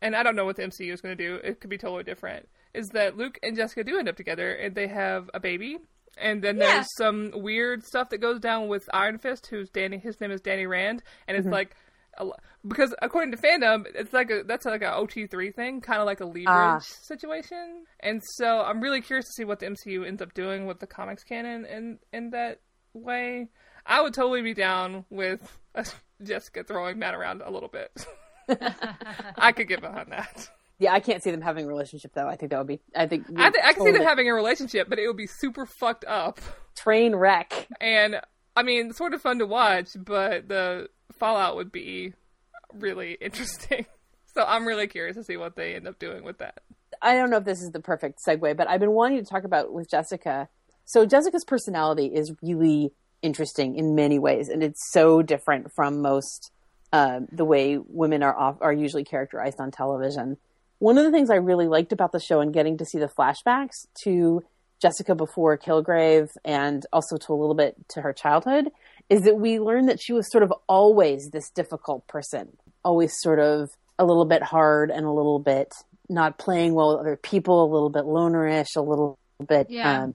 and 0.00 0.16
I 0.16 0.22
don't 0.22 0.36
know 0.36 0.44
what 0.44 0.56
the 0.56 0.62
MCU 0.62 0.92
is 0.92 1.00
going 1.00 1.16
to 1.16 1.22
do. 1.22 1.36
It 1.36 1.60
could 1.60 1.70
be 1.70 1.78
totally 1.78 2.04
different. 2.04 2.48
Is 2.74 2.88
that 2.90 3.16
Luke 3.16 3.38
and 3.42 3.56
Jessica 3.56 3.84
do 3.84 3.98
end 3.98 4.08
up 4.08 4.16
together, 4.16 4.52
and 4.52 4.74
they 4.74 4.88
have 4.88 5.28
a 5.34 5.40
baby, 5.40 5.78
And 6.18 6.42
then 6.44 6.58
Yeah. 6.58 6.66
there's 6.74 6.94
some 6.98 7.30
weird 7.34 7.84
stuff 7.84 8.10
that 8.10 8.18
goes 8.18 8.38
down 8.38 8.68
with 8.68 8.84
Iron 8.92 9.16
Fist, 9.18 9.46
who's 9.46 9.70
Danny. 9.70 9.96
His 9.98 10.20
name 10.20 10.30
is 10.30 10.42
Danny 10.42 10.66
Rand, 10.66 11.02
and 11.26 11.38
it's 11.38 11.46
like 11.46 11.74
a, 12.18 12.24
lo- 12.26 12.36
because 12.68 12.94
according 13.00 13.30
to 13.32 13.38
fandom, 13.38 13.86
it's 13.94 14.12
like 14.12 14.30
a 14.30 14.42
that's 14.44 14.66
like 14.66 14.82
a 14.82 14.94
OT 14.94 15.26
three 15.26 15.50
thing, 15.52 15.80
kind 15.80 16.00
of 16.00 16.06
like 16.06 16.20
a 16.20 16.26
leverage 16.26 16.44
Ah. 16.48 16.78
situation. 16.80 17.86
And 18.00 18.20
so 18.36 18.60
I'm 18.60 18.82
really 18.82 19.00
curious 19.00 19.24
to 19.24 19.32
see 19.32 19.44
what 19.46 19.60
the 19.60 19.66
MCU 19.66 20.04
ends 20.06 20.20
up 20.20 20.34
doing 20.34 20.66
with 20.66 20.80
the 20.80 20.86
comics 20.86 21.24
canon 21.24 21.64
in 21.64 21.98
in 22.12 22.28
that 22.30 22.60
way. 22.92 23.48
I 23.86 24.02
would 24.02 24.12
totally 24.12 24.42
be 24.42 24.52
down 24.52 25.06
with 25.08 25.58
Jessica 26.22 26.62
throwing 26.62 26.98
Matt 26.98 27.14
around 27.14 27.40
a 27.40 27.50
little 27.50 27.70
bit. 27.70 27.90
I 29.38 29.52
could 29.52 29.66
get 29.68 29.80
behind 29.80 30.12
that. 30.12 30.50
Yeah, 30.78 30.92
I 30.92 31.00
can't 31.00 31.22
see 31.22 31.30
them 31.30 31.40
having 31.42 31.64
a 31.64 31.68
relationship 31.68 32.12
though. 32.14 32.26
I 32.26 32.36
think 32.36 32.50
that 32.50 32.58
would 32.58 32.66
be. 32.66 32.80
I 32.96 33.06
think. 33.06 33.26
I, 33.36 33.50
th- 33.50 33.64
I 33.64 33.72
can 33.72 33.84
see 33.84 33.92
them 33.92 34.02
having 34.02 34.28
a 34.28 34.34
relationship, 34.34 34.88
but 34.88 34.98
it 34.98 35.06
would 35.06 35.16
be 35.16 35.26
super 35.28 35.66
fucked 35.66 36.04
up. 36.06 36.40
train 36.76 37.14
wreck. 37.14 37.68
And 37.80 38.20
I 38.56 38.62
mean, 38.62 38.92
sort 38.92 39.14
of 39.14 39.22
fun 39.22 39.38
to 39.38 39.46
watch, 39.46 39.90
but 39.96 40.48
the 40.48 40.88
fallout 41.18 41.56
would 41.56 41.70
be 41.72 42.14
really 42.74 43.12
interesting. 43.20 43.86
So 44.34 44.42
I'm 44.48 44.66
really 44.66 44.86
curious 44.86 45.14
to 45.16 45.24
see 45.24 45.36
what 45.36 45.56
they 45.56 45.74
end 45.74 45.86
up 45.86 45.98
doing 45.98 46.24
with 46.24 46.38
that. 46.38 46.60
I 47.02 47.16
don't 47.16 47.28
know 47.28 47.36
if 47.36 47.44
this 47.44 47.60
is 47.60 47.70
the 47.70 47.80
perfect 47.80 48.18
segue, 48.26 48.56
but 48.56 48.66
I've 48.66 48.80
been 48.80 48.92
wanting 48.92 49.18
to 49.22 49.30
talk 49.30 49.44
about 49.44 49.74
with 49.74 49.90
Jessica. 49.90 50.48
So 50.86 51.04
Jessica's 51.04 51.44
personality 51.46 52.06
is 52.06 52.32
really 52.40 52.94
interesting 53.20 53.76
in 53.76 53.94
many 53.94 54.18
ways, 54.18 54.48
and 54.48 54.62
it's 54.62 54.90
so 54.90 55.20
different 55.20 55.70
from 55.76 56.00
most 56.00 56.50
um, 56.94 57.26
the 57.30 57.44
way 57.44 57.76
women 57.76 58.22
are 58.22 58.34
off, 58.34 58.56
are 58.62 58.72
usually 58.72 59.04
characterized 59.04 59.60
on 59.60 59.70
television. 59.70 60.38
One 60.82 60.98
of 60.98 61.04
the 61.04 61.12
things 61.12 61.30
I 61.30 61.36
really 61.36 61.68
liked 61.68 61.92
about 61.92 62.10
the 62.10 62.18
show 62.18 62.40
and 62.40 62.52
getting 62.52 62.78
to 62.78 62.84
see 62.84 62.98
the 62.98 63.06
flashbacks 63.06 63.86
to 64.02 64.42
Jessica 64.80 65.14
before 65.14 65.56
Kilgrave 65.56 66.30
and 66.44 66.84
also 66.92 67.16
to 67.18 67.32
a 67.32 67.38
little 67.38 67.54
bit 67.54 67.76
to 67.90 68.00
her 68.00 68.12
childhood 68.12 68.68
is 69.08 69.22
that 69.22 69.36
we 69.36 69.60
learned 69.60 69.88
that 69.88 70.00
she 70.02 70.12
was 70.12 70.28
sort 70.28 70.42
of 70.42 70.52
always 70.68 71.30
this 71.30 71.50
difficult 71.50 72.08
person, 72.08 72.48
always 72.84 73.12
sort 73.20 73.38
of 73.38 73.70
a 73.96 74.04
little 74.04 74.24
bit 74.24 74.42
hard 74.42 74.90
and 74.90 75.06
a 75.06 75.12
little 75.12 75.38
bit 75.38 75.72
not 76.08 76.36
playing 76.36 76.74
well 76.74 76.96
with 76.96 77.06
other 77.06 77.16
people, 77.16 77.62
a 77.62 77.70
little 77.72 77.88
bit 77.88 78.02
lonerish, 78.02 78.74
a 78.76 78.80
little 78.80 79.20
bit. 79.46 79.68
Yeah. 79.70 80.02
Um, 80.02 80.14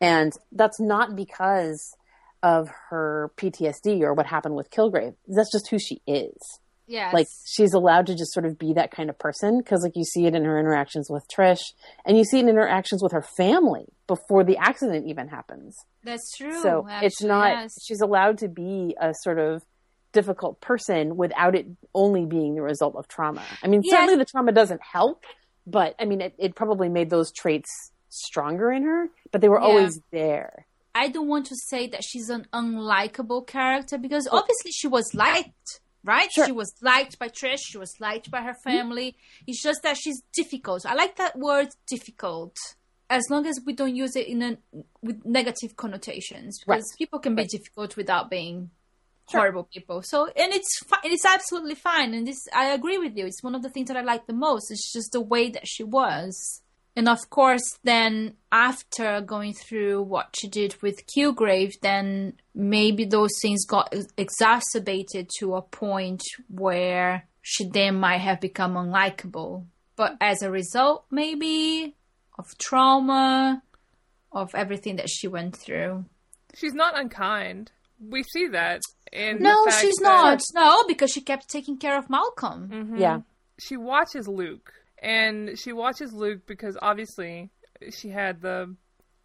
and 0.00 0.32
that's 0.50 0.80
not 0.80 1.14
because 1.14 1.94
of 2.42 2.70
her 2.88 3.32
PTSD 3.36 4.00
or 4.00 4.14
what 4.14 4.24
happened 4.24 4.54
with 4.54 4.70
Kilgrave. 4.70 5.14
That's 5.28 5.52
just 5.52 5.68
who 5.68 5.78
she 5.78 6.00
is. 6.06 6.38
Yes. 6.86 7.12
Like 7.12 7.26
she's 7.44 7.72
allowed 7.74 8.06
to 8.06 8.14
just 8.14 8.32
sort 8.32 8.46
of 8.46 8.58
be 8.58 8.72
that 8.74 8.90
kind 8.92 9.10
of 9.10 9.18
person 9.18 9.58
because, 9.58 9.82
like, 9.82 9.96
you 9.96 10.04
see 10.04 10.26
it 10.26 10.34
in 10.34 10.44
her 10.44 10.58
interactions 10.58 11.08
with 11.10 11.24
Trish, 11.28 11.60
and 12.04 12.16
you 12.16 12.24
see 12.24 12.38
it 12.38 12.42
in 12.42 12.48
interactions 12.48 13.02
with 13.02 13.12
her 13.12 13.24
family 13.36 13.86
before 14.06 14.44
the 14.44 14.56
accident 14.56 15.06
even 15.08 15.26
happens. 15.28 15.76
That's 16.04 16.36
true. 16.36 16.60
So 16.62 16.86
it's 17.02 17.22
not. 17.22 17.48
yes. 17.62 17.74
She's 17.84 18.00
allowed 18.00 18.38
to 18.38 18.48
be 18.48 18.94
a 19.00 19.12
sort 19.22 19.38
of 19.40 19.62
difficult 20.12 20.60
person 20.60 21.16
without 21.16 21.54
it 21.56 21.66
only 21.94 22.24
being 22.24 22.54
the 22.54 22.62
result 22.62 22.94
of 22.96 23.08
trauma. 23.08 23.42
I 23.62 23.66
mean, 23.66 23.80
Yes. 23.84 23.92
certainly 23.96 24.16
the 24.16 24.24
trauma 24.24 24.52
doesn't 24.52 24.80
help, 24.82 25.24
but 25.66 25.94
I 25.98 26.04
mean, 26.04 26.20
it, 26.20 26.34
it 26.38 26.54
probably 26.54 26.88
made 26.88 27.10
those 27.10 27.32
traits 27.32 27.68
stronger 28.08 28.70
in 28.72 28.84
her, 28.84 29.08
but 29.32 29.40
they 29.40 29.48
were 29.48 29.58
Yeah. 29.60 29.66
always 29.66 30.00
there. 30.12 30.66
I 30.94 31.08
don't 31.08 31.28
want 31.28 31.44
to 31.46 31.56
say 31.56 31.88
that 31.88 32.02
she's 32.02 32.30
an 32.30 32.46
unlikable 32.54 33.46
character 33.46 33.98
because 33.98 34.26
obviously 34.30 34.70
she 34.70 34.86
was 34.88 35.12
liked, 35.14 35.80
right? 36.06 36.30
Sure. 36.32 36.46
She 36.46 36.52
was 36.52 36.72
liked 36.80 37.18
by 37.18 37.28
Trish, 37.28 37.58
she 37.66 37.78
was 37.78 37.94
liked 38.00 38.30
by 38.30 38.40
her 38.42 38.52
mm-hmm. 38.52 38.70
family. 38.70 39.16
It's 39.46 39.62
just 39.62 39.82
that 39.82 39.96
she's 39.96 40.22
difficult. 40.32 40.86
I 40.86 40.94
like 40.94 41.16
that 41.16 41.36
word 41.36 41.68
difficult. 41.86 42.56
As 43.08 43.24
long 43.30 43.46
as 43.46 43.60
we 43.64 43.72
don't 43.72 43.94
use 43.94 44.16
it 44.16 44.26
in 44.26 44.42
a 44.42 44.58
with 45.00 45.24
negative 45.24 45.76
connotations, 45.76 46.58
because 46.58 46.90
Right. 46.90 46.98
people 46.98 47.18
can 47.20 47.34
be 47.36 47.44
difficult 47.44 47.96
without 47.96 48.30
being 48.30 48.70
horrible 49.26 49.64
people. 49.64 50.02
So, 50.02 50.26
and 50.26 50.52
it's 50.52 50.78
fi- 50.86 51.00
it's 51.04 51.24
absolutely 51.24 51.74
fine. 51.74 52.14
And 52.14 52.26
this, 52.26 52.38
I 52.52 52.66
agree 52.66 52.98
with 52.98 53.16
you. 53.16 53.26
It's 53.26 53.42
one 53.42 53.54
of 53.54 53.62
the 53.62 53.70
things 53.70 53.88
that 53.88 53.96
I 53.96 54.02
like 54.02 54.26
the 54.26 54.32
most. 54.32 54.70
It's 54.70 54.92
just 54.92 55.12
the 55.12 55.20
way 55.20 55.50
that 55.50 55.66
she 55.66 55.84
was. 55.84 56.62
And 56.96 57.08
of 57.10 57.28
course, 57.28 57.78
then 57.84 58.36
after 58.50 59.20
going 59.20 59.52
through 59.52 60.02
what 60.02 60.34
she 60.34 60.48
did 60.48 60.80
with 60.80 61.06
Kilgrave, 61.06 61.72
then 61.82 62.32
maybe 62.54 63.04
those 63.04 63.32
things 63.42 63.66
got 63.66 63.94
exacerbated 64.16 65.30
to 65.38 65.56
a 65.56 65.62
point 65.62 66.22
where 66.48 67.26
she 67.42 67.68
then 67.68 68.00
might 68.00 68.22
have 68.22 68.40
become 68.40 68.74
unlikable. 68.74 69.66
But 69.94 70.16
as 70.20 70.40
a 70.42 70.50
result, 70.50 71.04
maybe 71.10 71.94
of 72.38 72.56
trauma, 72.58 73.62
of 74.32 74.54
everything 74.54 74.96
that 74.96 75.08
she 75.08 75.28
went 75.28 75.56
through. 75.56 76.04
She's 76.54 76.74
not 76.74 76.98
unkind. 76.98 77.72
We 78.00 78.22
see 78.22 78.48
that 78.48 78.80
in 79.12 79.38
the 79.38 79.42
No, 79.44 79.64
fact 79.64 79.80
she's 79.80 79.96
that 79.96 80.02
not. 80.02 80.42
No, 80.54 80.84
because 80.86 81.10
she 81.10 81.20
kept 81.20 81.48
taking 81.48 81.78
care 81.78 81.96
of 81.96 82.10
Malcolm. 82.10 82.68
Mm-hmm. 82.72 82.96
Yeah. 82.96 83.20
She 83.58 83.76
watches 83.76 84.28
Luke, 84.28 84.72
and 85.06 85.56
she 85.56 85.72
watches 85.72 86.12
Luke 86.12 86.46
because 86.46 86.76
obviously 86.82 87.50
she 87.96 88.08
had 88.08 88.42
the 88.42 88.74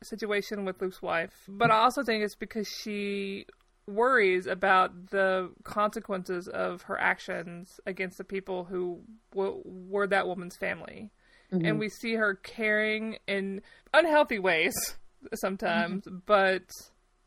situation 0.03 0.63
with 0.63 0.79
Luke's 0.79 1.01
wife, 1.01 1.33
but 1.47 1.71
I 1.71 1.79
also 1.79 2.03
think 2.03 2.23
it's 2.23 2.35
because 2.35 2.67
she 2.67 3.47
worries 3.87 4.45
about 4.45 5.09
the 5.09 5.49
consequences 5.63 6.47
of 6.47 6.83
her 6.83 6.99
actions 6.99 7.79
against 7.87 8.19
the 8.19 8.23
people 8.23 8.63
who 8.63 9.01
w- 9.33 9.61
were 9.65 10.05
that 10.05 10.27
woman's 10.27 10.55
family. 10.55 11.09
Mm-hmm. 11.51 11.65
And 11.65 11.79
we 11.79 11.89
see 11.89 12.13
her 12.13 12.35
caring 12.35 13.17
in 13.27 13.61
unhealthy 13.91 14.37
ways 14.37 14.75
sometimes, 15.33 16.05
mm-hmm. 16.05 16.17
but 16.27 16.61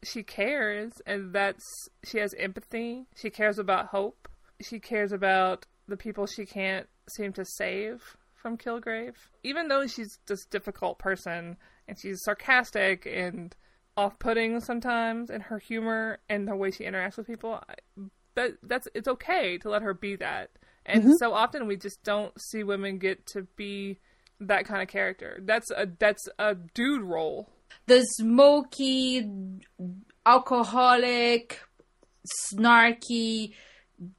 she 0.05 0.23
cares 0.23 0.93
and 1.07 1.33
that's 1.33 1.65
she 2.05 2.19
has 2.19 2.33
empathy. 2.39 3.07
She 3.17 3.31
cares 3.31 3.59
about 3.59 3.87
hope. 3.87 4.29
She 4.63 4.79
cares 4.79 5.11
about 5.11 5.67
the 5.89 5.97
people 5.97 6.27
she 6.27 6.47
can't 6.47 6.87
seem 7.17 7.33
to 7.33 7.45
save 7.45 8.17
from 8.45 8.59
Kilgrave. 8.59 9.15
Even 9.43 9.69
though 9.69 9.87
she's 9.87 10.19
this 10.27 10.45
difficult 10.45 10.99
person 10.99 11.57
and 11.89 11.99
she's 11.99 12.21
sarcastic 12.23 13.07
and 13.07 13.57
off-putting 13.97 14.61
sometimes 14.61 15.31
in 15.31 15.41
her 15.41 15.59
humor 15.59 16.19
and 16.29 16.47
the 16.47 16.55
way 16.55 16.71
she 16.71 16.85
interacts 16.85 17.17
with 17.17 17.27
people, 17.27 17.59
but 18.35 18.53
that's 18.63 18.87
it's 18.95 19.09
okay 19.09 19.57
to 19.57 19.71
let 19.71 19.81
her 19.81 19.95
be 19.95 20.17
that. 20.17 20.51
And 20.85 21.05
mm-hmm. 21.05 21.13
so 21.19 21.33
often 21.33 21.67
we 21.67 21.79
just 21.79 22.03
don't 22.05 22.39
see 22.39 22.63
women 22.63 22.99
get 22.99 23.25
to 23.29 23.47
be 23.57 23.99
that 24.41 24.67
kind 24.67 24.83
of 24.83 24.89
character. 24.89 25.41
That's 25.43 25.71
a 25.71 25.87
that's 25.99 26.29
a 26.39 26.55
dude 26.75 27.03
role. 27.03 27.49
The 27.87 28.03
smoky, 28.03 29.27
alcoholic, 30.27 31.61
snarky, 32.53 33.55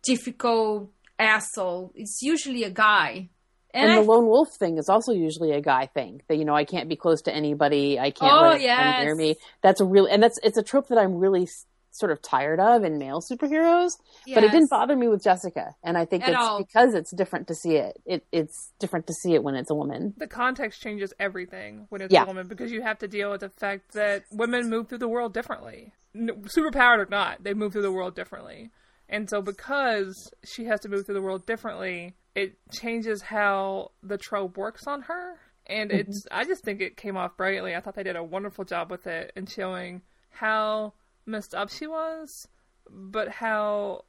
difficult 0.04 0.90
asshole. 1.20 1.92
It's 1.94 2.24
usually 2.24 2.64
a 2.64 2.72
guy. 2.72 3.30
And, 3.76 3.92
I 3.92 3.96
the 3.96 4.02
lone 4.02 4.28
wolf 4.28 4.50
thing 4.58 4.78
is 4.78 4.90
also 4.90 5.12
usually 5.12 5.52
a 5.52 5.62
guy 5.62 5.86
thing 5.88 6.22
that 6.28 6.38
you 6.38 6.46
know 6.46 6.56
I 6.56 6.66
can't 6.66 6.90
be 6.90 6.96
close 6.96 7.22
to 7.24 7.34
anybody. 7.36 8.00
I 8.00 8.12
can't 8.12 8.34
Oh, 8.34 8.42
let 8.50 8.62
anyone 8.62 9.06
near 9.06 9.16
me. 9.16 9.36
That's 9.62 9.82
a 9.82 9.86
real 9.86 10.06
and 10.06 10.24
that's 10.24 10.40
it's 10.44 10.58
a 10.58 10.64
trope 10.64 10.88
that 10.90 10.98
I'm 10.98 11.16
really 11.16 11.48
sort 11.92 12.12
of 12.12 12.22
tired 12.22 12.60
of 12.60 12.84
in 12.84 12.98
male 12.98 13.22
superheroes. 13.22 13.92
But 14.34 14.44
it 14.44 14.52
didn't 14.52 14.70
bother 14.70 14.96
me 14.98 15.08
with 15.08 15.24
Jessica, 15.24 15.76
and 15.82 15.98
I 15.98 16.04
think 16.04 16.24
At 16.24 16.32
it's 16.32 16.38
all. 16.38 16.58
because 16.58 16.94
it's 16.94 17.12
different 17.16 17.48
to 17.48 17.56
see 17.56 17.76
it. 17.78 18.02
it. 18.06 18.26
It's 18.34 18.72
different 18.80 19.08
to 19.08 19.14
see 19.14 19.34
it 19.34 19.44
when 19.44 19.56
it's 19.56 19.72
a 19.72 19.76
woman. 19.76 20.14
The 20.18 20.28
context 20.28 20.82
changes 20.82 21.14
everything 21.20 21.86
when 21.90 22.02
it's 22.02 22.14
Yeah. 22.14 22.24
a 22.24 22.28
woman 22.28 22.48
because 22.48 22.70
you 22.72 22.82
have 22.82 23.00
to 23.00 23.08
deal 23.08 23.32
with 23.32 23.40
the 23.42 23.50
fact 23.50 23.94
that 23.94 24.24
women 24.30 24.70
move 24.70 24.90
through 24.90 24.98
the 24.98 25.08
world 25.08 25.34
differently. 25.34 25.94
Superpowered 26.16 27.00
or 27.00 27.08
not, 27.10 27.44
they 27.44 27.54
move 27.54 27.72
through 27.74 27.82
the 27.84 27.92
world 27.92 28.16
differently. 28.16 28.72
And 29.08 29.30
so 29.30 29.42
because 29.42 30.34
she 30.44 30.66
has 30.66 30.80
to 30.82 30.90
move 30.90 31.06
through 31.06 31.16
the 31.16 31.22
world 31.22 31.46
differently, 31.46 32.16
it 32.36 32.58
changes 32.72 33.22
how 33.22 33.92
the 34.04 34.18
trope 34.18 34.58
works 34.58 34.86
on 34.88 35.04
her. 35.04 35.40
And 35.68 35.90
mm-hmm. 35.90 36.02
it's 36.02 36.28
I 36.32 36.46
just 36.46 36.64
think 36.64 36.82
it 36.82 36.98
came 36.98 37.18
off 37.18 37.38
brilliantly. 37.38 37.76
I 37.76 37.80
thought 37.80 37.96
they 37.96 38.04
did 38.04 38.16
a 38.16 38.24
wonderful 38.24 38.66
job 38.66 38.92
with 38.92 39.08
it 39.08 39.32
in 39.36 39.48
showing 39.48 40.02
how 40.30 40.94
messed 41.26 41.56
up 41.56 41.70
she 41.70 41.88
was, 41.88 42.48
but 42.90 43.30
how 43.30 44.06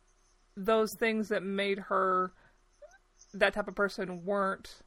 those 0.57 0.91
things 0.99 1.29
that 1.29 1.43
made 1.43 1.79
her 1.79 2.33
that 3.35 3.55
type 3.55 3.69
of 3.69 3.75
person 3.75 4.25
weren't 4.25 4.83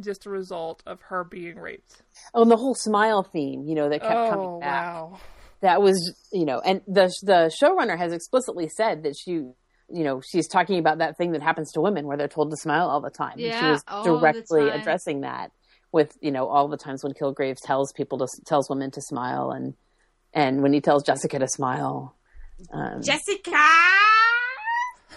just 0.00 0.26
a 0.26 0.30
result 0.30 0.82
of 0.86 1.00
her 1.02 1.24
being 1.24 1.56
raped. 1.56 2.02
Oh, 2.34 2.42
and 2.42 2.50
the 2.50 2.56
whole 2.56 2.74
smile 2.74 3.22
theme, 3.22 3.64
you 3.66 3.74
know, 3.74 3.88
that 3.88 4.00
kept 4.00 4.14
oh 4.14 4.30
coming 4.30 4.60
back. 4.60 4.84
wow! 4.86 5.20
That 5.60 5.82
was, 5.82 6.14
you 6.32 6.44
know, 6.44 6.60
and 6.60 6.82
the 6.86 7.12
the 7.22 7.52
showrunner 7.62 7.96
has 7.96 8.12
explicitly 8.12 8.68
said 8.68 9.04
that 9.04 9.14
she, 9.16 9.42
you 9.90 10.04
know, 10.04 10.20
she's 10.20 10.48
talking 10.48 10.78
about 10.78 10.98
that 10.98 11.16
thing 11.16 11.32
that 11.32 11.42
happens 11.42 11.72
to 11.72 11.80
women 11.80 12.06
where 12.06 12.16
they're 12.16 12.28
told 12.28 12.50
to 12.50 12.56
smile 12.56 12.88
all 12.88 13.00
the 13.00 13.10
time. 13.10 13.38
And 13.38 13.52
she 13.52 13.64
was 13.64 13.84
directly 14.04 14.68
addressing 14.68 15.20
that 15.22 15.52
with, 15.92 16.16
you 16.20 16.30
know, 16.30 16.46
all 16.48 16.68
the 16.68 16.76
times 16.76 17.04
when 17.04 17.12
Kilgrave 17.12 17.58
tells 17.60 17.92
people 17.92 18.18
to 18.18 18.26
tells 18.44 18.68
women 18.68 18.90
to 18.92 19.00
smile 19.00 19.50
and 19.50 19.74
and 20.32 20.62
when 20.62 20.72
he 20.72 20.80
tells 20.80 21.04
Jessica 21.04 21.38
to 21.38 21.48
smile. 21.48 22.16
Um, 22.72 23.02
Jessica. 23.02 23.50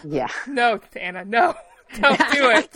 yeah. 0.04 0.28
No, 0.48 0.80
Ana, 0.96 1.26
no, 1.26 1.56
don't 2.00 2.18
do 2.18 2.50
it. 2.52 2.70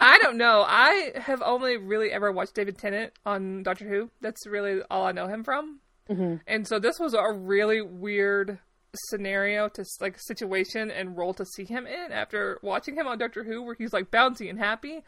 I 0.00 0.18
don't 0.22 0.36
know. 0.36 0.64
I 0.66 1.12
have 1.16 1.42
only 1.42 1.76
really 1.76 2.12
ever 2.12 2.30
watched 2.30 2.54
David 2.54 2.78
Tennant 2.78 3.12
on 3.26 3.64
Doctor 3.64 3.88
Who. 3.88 4.10
That's 4.20 4.46
really 4.46 4.80
all 4.90 5.04
I 5.04 5.12
know 5.12 5.26
him 5.26 5.42
from. 5.42 5.80
Mm-hmm. 6.08 6.36
And 6.46 6.66
so 6.66 6.78
this 6.78 7.00
was 7.00 7.14
a 7.14 7.32
really 7.32 7.82
weird 7.82 8.58
scenario 8.94 9.68
to 9.68 9.84
like 10.00 10.18
situation 10.18 10.90
and 10.90 11.16
role 11.16 11.34
to 11.34 11.44
see 11.44 11.64
him 11.64 11.86
in 11.86 12.12
after 12.12 12.58
watching 12.62 12.94
him 12.94 13.06
on 13.06 13.18
Doctor 13.18 13.44
Who 13.44 13.62
where 13.62 13.74
he's 13.74 13.92
like 13.92 14.10
bouncy 14.10 14.48
and 14.48 14.58
happy 14.58 15.02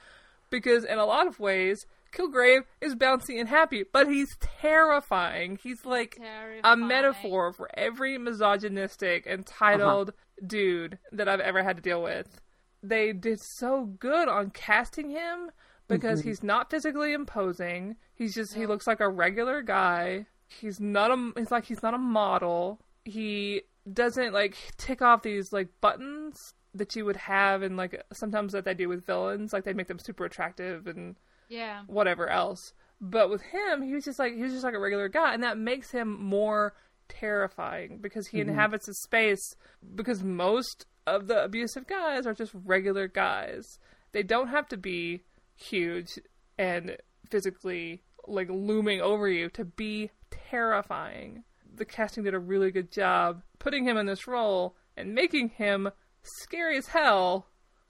because 0.50 0.84
in 0.84 0.98
a 0.98 1.06
lot 1.06 1.26
of 1.26 1.40
ways 1.40 1.86
Kilgrave 2.12 2.64
is 2.80 2.94
bouncy 2.94 3.38
and 3.38 3.48
happy, 3.48 3.84
but 3.90 4.08
he's 4.08 4.36
terrifying. 4.40 5.58
He's 5.62 5.84
like 5.84 6.18
a 6.64 6.76
metaphor 6.76 7.52
for 7.52 7.68
every 7.74 8.18
misogynistic, 8.18 9.26
entitled 9.26 10.10
uh-huh. 10.10 10.46
dude 10.46 10.98
that 11.12 11.28
I've 11.28 11.40
ever 11.40 11.62
had 11.62 11.76
to 11.76 11.82
deal 11.82 12.02
with. 12.02 12.40
They 12.82 13.12
did 13.12 13.40
so 13.40 13.84
good 13.84 14.28
on 14.28 14.50
casting 14.50 15.10
him 15.10 15.50
because 15.86 16.20
mm-hmm. 16.20 16.30
he's 16.30 16.42
not 16.42 16.70
physically 16.70 17.12
imposing. 17.12 17.96
He's 18.14 18.34
just 18.34 18.54
he 18.54 18.66
looks 18.66 18.86
like 18.86 19.00
a 19.00 19.08
regular 19.08 19.62
guy. 19.62 20.26
He's 20.48 20.80
not 20.80 21.10
a 21.10 21.32
he's 21.36 21.50
like 21.50 21.66
he's 21.66 21.82
not 21.82 21.94
a 21.94 21.98
model. 21.98 22.80
He 23.04 23.62
doesn't 23.90 24.32
like 24.32 24.56
tick 24.76 25.02
off 25.02 25.22
these 25.22 25.52
like 25.52 25.68
buttons 25.80 26.54
that 26.74 26.94
you 26.94 27.04
would 27.04 27.16
have 27.16 27.62
and 27.62 27.76
like 27.76 28.02
sometimes 28.12 28.52
that 28.52 28.64
they 28.64 28.74
do 28.74 28.88
with 28.88 29.06
villains 29.06 29.52
like 29.52 29.64
they 29.64 29.72
make 29.72 29.88
them 29.88 29.98
super 29.98 30.24
attractive 30.24 30.86
and 30.86 31.16
Yeah. 31.48 31.82
whatever 31.86 32.28
else. 32.28 32.72
But 33.00 33.30
with 33.30 33.42
him, 33.42 33.82
he 33.82 33.94
was 33.94 34.04
just 34.04 34.18
like 34.18 34.34
he 34.34 34.42
was 34.42 34.52
just 34.52 34.64
like 34.64 34.74
a 34.74 34.78
regular 34.78 35.08
guy, 35.08 35.32
and 35.32 35.42
that 35.42 35.56
makes 35.56 35.90
him 35.90 36.22
more 36.22 36.74
terrifying 37.08 37.98
because 38.00 38.28
he 38.28 38.40
mm-hmm. 38.40 38.50
inhabits 38.50 38.88
a 38.88 38.94
space. 38.94 39.56
Because 39.94 40.22
most 40.22 40.84
of 41.06 41.26
the 41.26 41.42
abusive 41.42 41.86
guys 41.86 42.26
are 42.26 42.34
just 42.34 42.52
regular 42.54 43.08
guys. 43.08 43.78
They 44.12 44.22
don't 44.22 44.48
have 44.48 44.68
to 44.68 44.76
be 44.76 45.22
huge 45.56 46.18
and 46.58 46.96
physically 47.30 48.02
like 48.26 48.48
looming 48.50 49.00
over 49.00 49.28
you 49.28 49.48
to 49.50 49.64
be 49.64 50.10
terrifying. 50.30 51.44
The 51.80 51.86
casting 51.86 52.24
did 52.24 52.34
a 52.34 52.38
really 52.38 52.70
good 52.70 52.92
job 52.92 53.40
putting 53.58 53.86
him 53.86 53.96
in 53.96 54.04
this 54.04 54.28
role 54.28 54.76
and 54.98 55.14
making 55.14 55.48
him 55.48 55.88
scary 56.22 56.76
as 56.76 56.88
hell 56.88 57.46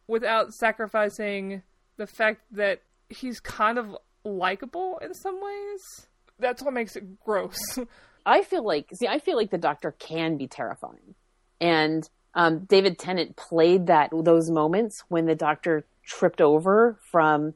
without 0.07 0.55
sacrificing 0.55 1.65
the 1.97 2.07
fact 2.07 2.43
that 2.53 2.83
he's 3.09 3.41
kind 3.41 3.79
of 3.79 3.97
likable 4.25 5.01
in 5.03 5.13
some 5.13 5.41
ways. 5.43 6.07
That's 6.39 6.63
what 6.63 6.73
makes 6.73 6.95
it 6.95 7.19
gross. 7.19 7.59
I 8.25 8.43
feel 8.43 8.65
like 8.65 8.87
see, 8.95 9.09
I 9.09 9.19
feel 9.19 9.37
like 9.37 9.51
the 9.51 9.59
Doctor 9.59 9.91
can 9.99 10.37
be 10.37 10.47
terrifying, 10.47 11.17
and 11.61 12.09
um, 12.35 12.67
David 12.67 12.97
Tennant 12.97 13.35
played 13.35 13.89
that 13.89 14.11
those 14.13 14.53
moments 14.53 15.03
when 15.09 15.27
the 15.27 15.35
Doctor 15.35 15.85
tripped 16.07 16.41
over 16.41 16.97
from. 17.11 17.55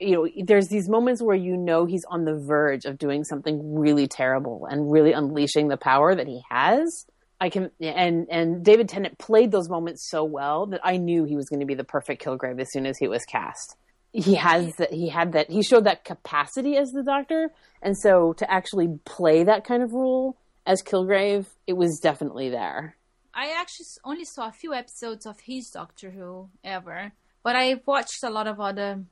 You 0.00 0.10
know, 0.12 0.28
there's 0.44 0.68
these 0.68 0.88
moments 0.88 1.22
where 1.22 1.36
you 1.36 1.56
know 1.56 1.84
he's 1.84 2.04
on 2.08 2.24
the 2.24 2.34
verge 2.34 2.86
of 2.86 2.98
doing 2.98 3.22
something 3.22 3.78
really 3.78 4.06
terrible 4.06 4.66
and 4.70 4.90
really 4.90 5.12
unleashing 5.12 5.68
the 5.68 5.76
power 5.76 6.14
that 6.14 6.26
he 6.26 6.42
has. 6.50 7.06
I 7.40 7.48
can 7.48 7.70
and 7.80 8.26
and 8.30 8.64
David 8.64 8.88
Tennant 8.88 9.18
played 9.18 9.50
those 9.50 9.68
moments 9.68 10.08
so 10.10 10.24
well 10.24 10.66
that 10.66 10.80
I 10.84 10.98
knew 10.98 11.24
he 11.24 11.36
was 11.36 11.48
going 11.48 11.60
to 11.60 11.66
be 11.66 11.74
the 11.74 11.84
perfect 11.84 12.22
Kilgrave 12.22 12.60
as 12.60 12.70
soon 12.70 12.86
as 12.86 12.98
he 12.98 13.08
was 13.08 13.22
cast. 13.24 13.76
He 14.12 14.34
has 14.34 14.74
that 14.76 14.92
he 14.92 15.08
had 15.08 15.32
that 15.32 15.50
he 15.50 15.62
showed 15.62 15.84
that 15.84 16.04
capacity 16.04 16.76
as 16.76 16.90
the 16.90 17.02
Doctor, 17.02 17.50
and 17.80 17.96
so 17.96 18.34
to 18.34 18.50
actually 18.50 18.98
play 19.04 19.44
that 19.44 19.64
kind 19.64 19.82
of 19.82 19.92
role 19.92 20.36
as 20.66 20.82
Kilgrave, 20.82 21.46
it 21.66 21.74
was 21.74 21.98
definitely 22.02 22.50
there. 22.50 22.96
I 23.32 23.54
actually 23.58 23.86
only 24.04 24.24
saw 24.24 24.48
a 24.48 24.52
few 24.52 24.74
episodes 24.74 25.24
of 25.24 25.40
his 25.40 25.70
Doctor 25.70 26.10
Who 26.10 26.50
ever, 26.62 27.12
but 27.42 27.56
I've 27.56 27.86
watched 27.86 28.22
a 28.22 28.30
lot 28.30 28.46
of 28.48 28.60
other 28.60 29.04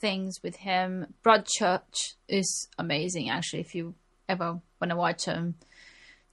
things 0.00 0.42
with 0.42 0.56
him. 0.56 1.14
Broadchurch 1.24 2.14
is 2.28 2.68
amazing, 2.78 3.30
actually. 3.30 3.60
If 3.60 3.74
you 3.74 3.94
ever 4.28 4.60
want 4.80 4.90
to 4.90 4.96
watch 4.96 5.28
a 5.28 5.52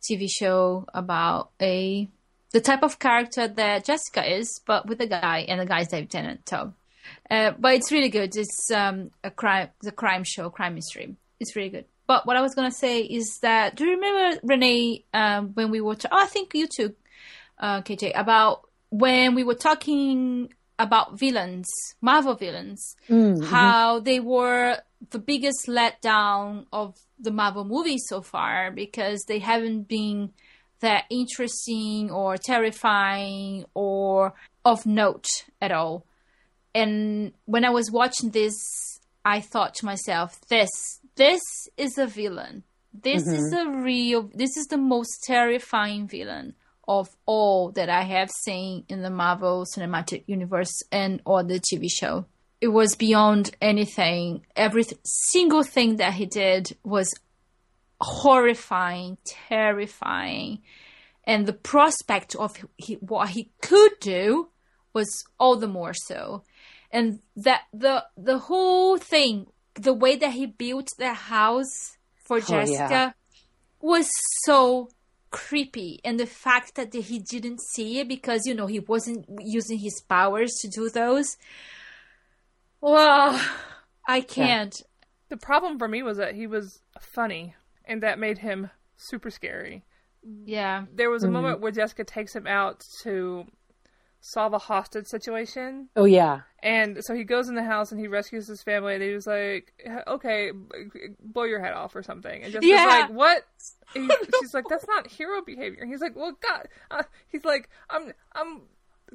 TV 0.02 0.28
show 0.30 0.86
about 0.94 1.52
a 1.62 2.08
the 2.52 2.62
type 2.62 2.82
of 2.82 2.98
character 2.98 3.48
that 3.48 3.84
Jessica 3.84 4.38
is, 4.38 4.62
but 4.66 4.88
with 4.88 5.02
a 5.02 5.08
guy, 5.08 5.46
and 5.48 5.60
the 5.60 5.66
guy's 5.66 5.90
David 5.90 6.10
Tennant. 6.10 6.48
So, 6.48 6.74
uh, 7.30 7.52
but 7.60 7.76
it's 7.76 7.92
really 7.92 8.10
good. 8.10 8.36
It's 8.36 8.72
um, 8.74 9.12
a 9.24 9.30
crime, 9.30 9.70
the 9.82 9.92
crime 9.92 10.24
show, 10.24 10.50
crime 10.50 10.76
mystery. 10.76 11.16
It's 11.40 11.56
really 11.56 11.70
good. 11.70 11.86
But 12.08 12.26
what 12.26 12.38
I 12.38 12.42
was 12.42 12.56
gonna 12.56 12.72
say 12.72 13.02
is 13.02 13.40
that 13.42 13.76
do 13.76 13.86
you 13.86 13.92
remember 13.92 14.40
Renay 14.48 15.04
um, 15.14 15.50
when 15.54 15.72
we 15.72 15.82
were? 15.82 15.98
oh, 16.10 16.24
I 16.24 16.28
think 16.28 16.54
you 16.54 16.68
too, 16.68 16.96
uh, 17.60 17.82
KJ, 17.82 18.18
about 18.18 18.68
when 18.90 19.36
we 19.36 19.44
were 19.44 19.56
talking 19.56 20.54
about 20.80 21.18
villains, 21.18 21.68
Marvel 22.02 22.36
villains, 22.36 22.96
mm, 23.10 23.38
mm-hmm. 23.38 23.44
how 23.44 24.00
they 24.00 24.20
were 24.20 24.78
the 25.12 25.20
biggest 25.20 25.68
letdown 25.68 26.66
of 26.72 26.96
the 27.20 27.32
Marvel 27.32 27.66
movies 27.66 28.04
so 28.08 28.22
far 28.22 28.72
because 28.72 29.24
they 29.28 29.40
haven't 29.40 29.88
been 29.88 30.32
that 30.80 31.06
interesting 31.10 32.12
or 32.12 32.38
terrifying 32.38 33.66
or 33.74 34.34
of 34.64 34.86
note 34.86 35.26
at 35.62 35.72
all. 35.72 36.06
And 36.76 37.34
when 37.46 37.66
I 37.66 37.72
was 37.72 37.92
watching 37.92 38.30
this, 38.30 38.56
I 39.26 39.42
thought 39.42 39.74
to 39.76 39.86
myself, 39.86 40.40
this 40.50 40.70
this 41.16 41.42
is 41.76 41.98
a 41.98 42.06
villain. 42.06 42.64
This 42.94 43.24
mm-hmm. 43.24 43.34
is 43.34 43.54
a 43.54 43.70
real 43.70 44.30
this 44.34 44.56
is 44.58 44.68
the 44.68 44.78
most 44.78 45.24
terrifying 45.26 46.08
villain 46.08 46.54
of 46.88 47.10
all 47.26 47.72
that 47.72 47.90
I 47.90 48.04
have 48.04 48.30
seen 48.44 48.86
in 48.88 49.02
the 49.02 49.10
Marvel 49.10 49.66
Cinematic 49.66 50.24
Universe 50.28 50.84
and 50.92 51.22
or 51.26 51.44
the 51.44 51.60
TV 51.60 51.90
show. 51.92 52.26
It 52.62 52.70
was 52.70 52.96
beyond 52.96 53.52
anything. 53.62 54.46
Every 54.56 54.86
single 55.04 55.64
thing 55.64 55.98
that 55.98 56.14
he 56.14 56.26
did 56.26 56.76
was 56.84 57.14
horrifying, 58.00 59.18
terrifying, 59.26 60.60
and 61.24 61.46
the 61.46 61.54
prospect 61.54 62.36
of 62.36 62.56
he, 62.78 62.96
what 62.96 63.30
he 63.30 63.52
could 63.62 64.00
do 64.00 64.50
was 64.94 65.26
all 65.40 65.58
the 65.58 65.68
more 65.68 65.94
so. 65.94 66.44
And 66.90 67.20
that 67.36 67.64
the 67.74 68.06
the 68.16 68.40
whole 68.40 68.98
thing, 68.98 69.48
the 69.76 69.94
way 69.94 70.16
that 70.16 70.32
he 70.32 70.46
built 70.46 70.88
the 70.98 71.14
house 71.14 71.98
for 72.16 72.38
oh, 72.38 72.40
Jessica 72.42 72.90
yeah. 72.90 73.12
was 73.82 74.10
so 74.46 74.90
creepy 75.32 76.00
and 76.04 76.20
the 76.20 76.26
fact 76.26 76.76
that 76.76 76.94
he 76.94 77.20
didn't 77.20 77.62
see 77.62 78.00
it 78.00 78.08
because 78.08 78.46
you 78.46 78.54
know 78.54 78.68
he 78.68 78.80
wasn't 78.80 79.26
using 79.40 79.80
his 79.80 80.02
powers 80.08 80.54
to 80.62 80.68
do 80.68 80.90
those. 80.90 81.38
Well 82.82 83.40
i 84.08 84.22
can't. 84.22 84.76
The 85.30 85.38
problem 85.38 85.78
for 85.78 85.88
me 85.88 86.02
was 86.04 86.18
that 86.18 86.36
he 86.36 86.48
was 86.48 86.82
funny, 87.02 87.54
and 87.84 88.02
that 88.02 88.18
made 88.18 88.38
him 88.38 88.70
super 88.96 89.30
scary. 89.30 89.84
yeah. 90.46 90.86
There 90.94 91.10
was 91.10 91.24
a 91.24 91.28
mm-hmm. 91.28 91.34
moment 91.34 91.60
where 91.62 91.72
Jessica 91.72 92.06
takes 92.06 92.34
him 92.34 92.48
out 92.48 92.86
to 93.04 93.46
solve 94.34 94.54
a 94.54 94.58
hostage 94.60 95.06
situation. 95.08 95.90
Oh 95.96 96.06
yeah, 96.06 96.42
And 96.62 96.98
so 97.02 97.14
he 97.16 97.24
goes 97.24 97.48
in 97.50 97.56
the 97.56 97.64
house 97.64 97.92
and 97.92 98.00
he 98.00 98.08
rescues 98.08 98.48
his 98.48 98.62
family, 98.64 98.94
and 98.96 99.04
he 99.04 99.14
was 99.14 99.26
like, 99.28 99.74
"Okay, 100.08 100.52
blow 101.22 101.44
your 101.44 101.60
head 101.62 101.74
off 101.74 101.96
or 101.96 102.04
something." 102.04 102.44
And 102.44 102.52
Jessica's 102.54 102.70
Yeah. 102.70 102.86
like, 102.86 103.10
"What?" 103.12 103.44
He- 103.94 104.10
she's 104.40 104.54
like, 104.54 104.66
"That's 104.70 104.88
not 104.88 105.08
hero 105.08 105.42
behavior." 105.42 105.82
And 105.82 105.90
he's 105.90 106.02
like, 106.02 106.16
"Well, 106.16 106.34
God," 106.42 106.68
uh, 106.92 107.04
he's 107.28 107.46
like, 107.46 107.70
"I'm 107.90 108.12
I'm 108.36 108.64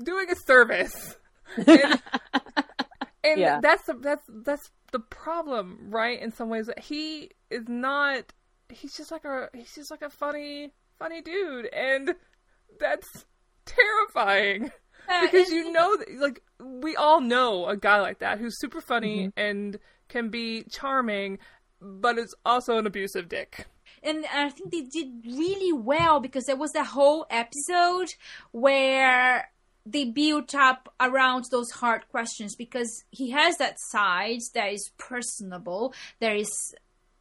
doing 0.03 0.31
a 0.31 0.37
service," 0.47 1.17
and, 1.57 2.03
and 3.25 3.41
Yeah. 3.41 3.61
that's 3.61 3.85
the 3.87 3.95
that's 3.95 4.25
that's 4.29 4.71
the 4.93 5.01
problem, 5.01 5.89
right? 5.91 6.21
In 6.21 6.33
some 6.33 6.49
ways, 6.49 6.67
that 6.67 6.79
he 6.79 7.31
is 7.51 7.69
not. 7.69 8.33
He's 8.71 8.97
just 8.97 9.11
like 9.11 9.25
a 9.27 9.49
he's 9.53 9.75
just 9.75 9.91
like 9.91 10.03
a 10.03 10.09
funny 10.11 10.73
funny 10.99 11.21
dude, 11.21 11.67
and 11.67 12.15
that's 12.81 13.27
terrifying 13.67 14.71
because 15.22 15.50
you 15.50 15.72
know 15.72 15.96
that, 15.96 16.09
like 16.18 16.42
we 16.61 16.96
all 16.96 17.20
know 17.20 17.66
a 17.66 17.76
guy 17.76 18.00
like 18.00 18.18
that 18.20 18.38
who's 18.38 18.59
super 18.59 18.80
funny 18.80 19.28
mm-hmm. 19.28 19.40
and 19.40 19.78
can 20.09 20.28
be 20.28 20.64
charming 20.70 21.38
but 21.80 22.18
is 22.18 22.34
also 22.44 22.78
an 22.78 22.86
abusive 22.86 23.28
dick 23.28 23.66
and 24.03 24.24
I 24.32 24.50
think 24.50 24.72
they 24.72 24.82
did 24.82 25.24
really 25.24 25.72
well 25.72 26.18
because 26.18 26.44
there 26.44 26.57
was 26.57 26.72
that 26.72 26.86
whole 26.86 27.26
episode 27.30 28.09
where 28.50 29.48
they 29.86 30.05
built 30.05 30.55
up 30.55 30.92
around 31.00 31.44
those 31.50 31.70
hard 31.70 32.09
questions 32.09 32.55
because 32.57 33.05
he 33.11 33.30
has 33.30 33.59
that 33.59 33.76
side 33.78 34.40
that 34.55 34.72
is 34.72 34.90
personable. 34.98 35.94
There 36.20 36.34
is 36.34 36.50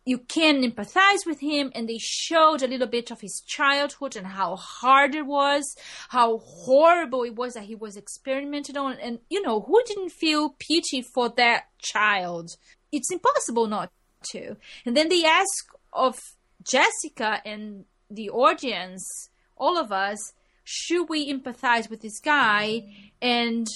you 0.06 0.18
can 0.18 0.64
empathize 0.64 1.26
with 1.26 1.39
him 1.39 1.72
and 1.76 1.88
they 1.88 1.99
showed 1.99 2.62
a 2.62 2.68
little 2.68 2.88
bit 2.88 3.12
of 3.12 3.22
his 3.22 3.41
childhood 3.45 4.16
and 4.16 4.28
how 4.28 4.56
hard 4.56 5.14
it 5.14 5.26
was, 5.26 5.76
how 6.10 6.39
horrible 6.39 7.24
it 7.24 7.36
was 7.36 7.54
that 7.54 7.64
he 7.64 7.76
was 7.76 7.95
experimented 7.95 8.76
on 8.76 8.93
and 8.93 9.20
you 9.30 9.41
know, 9.41 9.62
who 9.62 9.82
didn't 9.86 10.10
feel 10.10 10.56
pity 10.60 11.02
for 11.02 11.30
that 11.30 11.66
child? 11.78 12.52
It's 12.91 13.12
impossible 13.12 13.68
not 13.68 13.91
to. 14.32 14.58
And 14.86 14.97
then 14.97 15.10
they 15.10 15.24
ask 15.24 15.68
of 15.93 16.20
Jessica 16.64 17.41
and 17.45 17.86
the 18.10 18.30
audience, 18.30 19.30
all 19.56 19.78
of 19.78 19.91
us, 19.91 20.34
should 20.64 21.10
we 21.10 21.32
empathize 21.32 21.89
with 21.89 22.02
this 22.02 22.20
guy? 22.20 22.84
And 23.22 23.68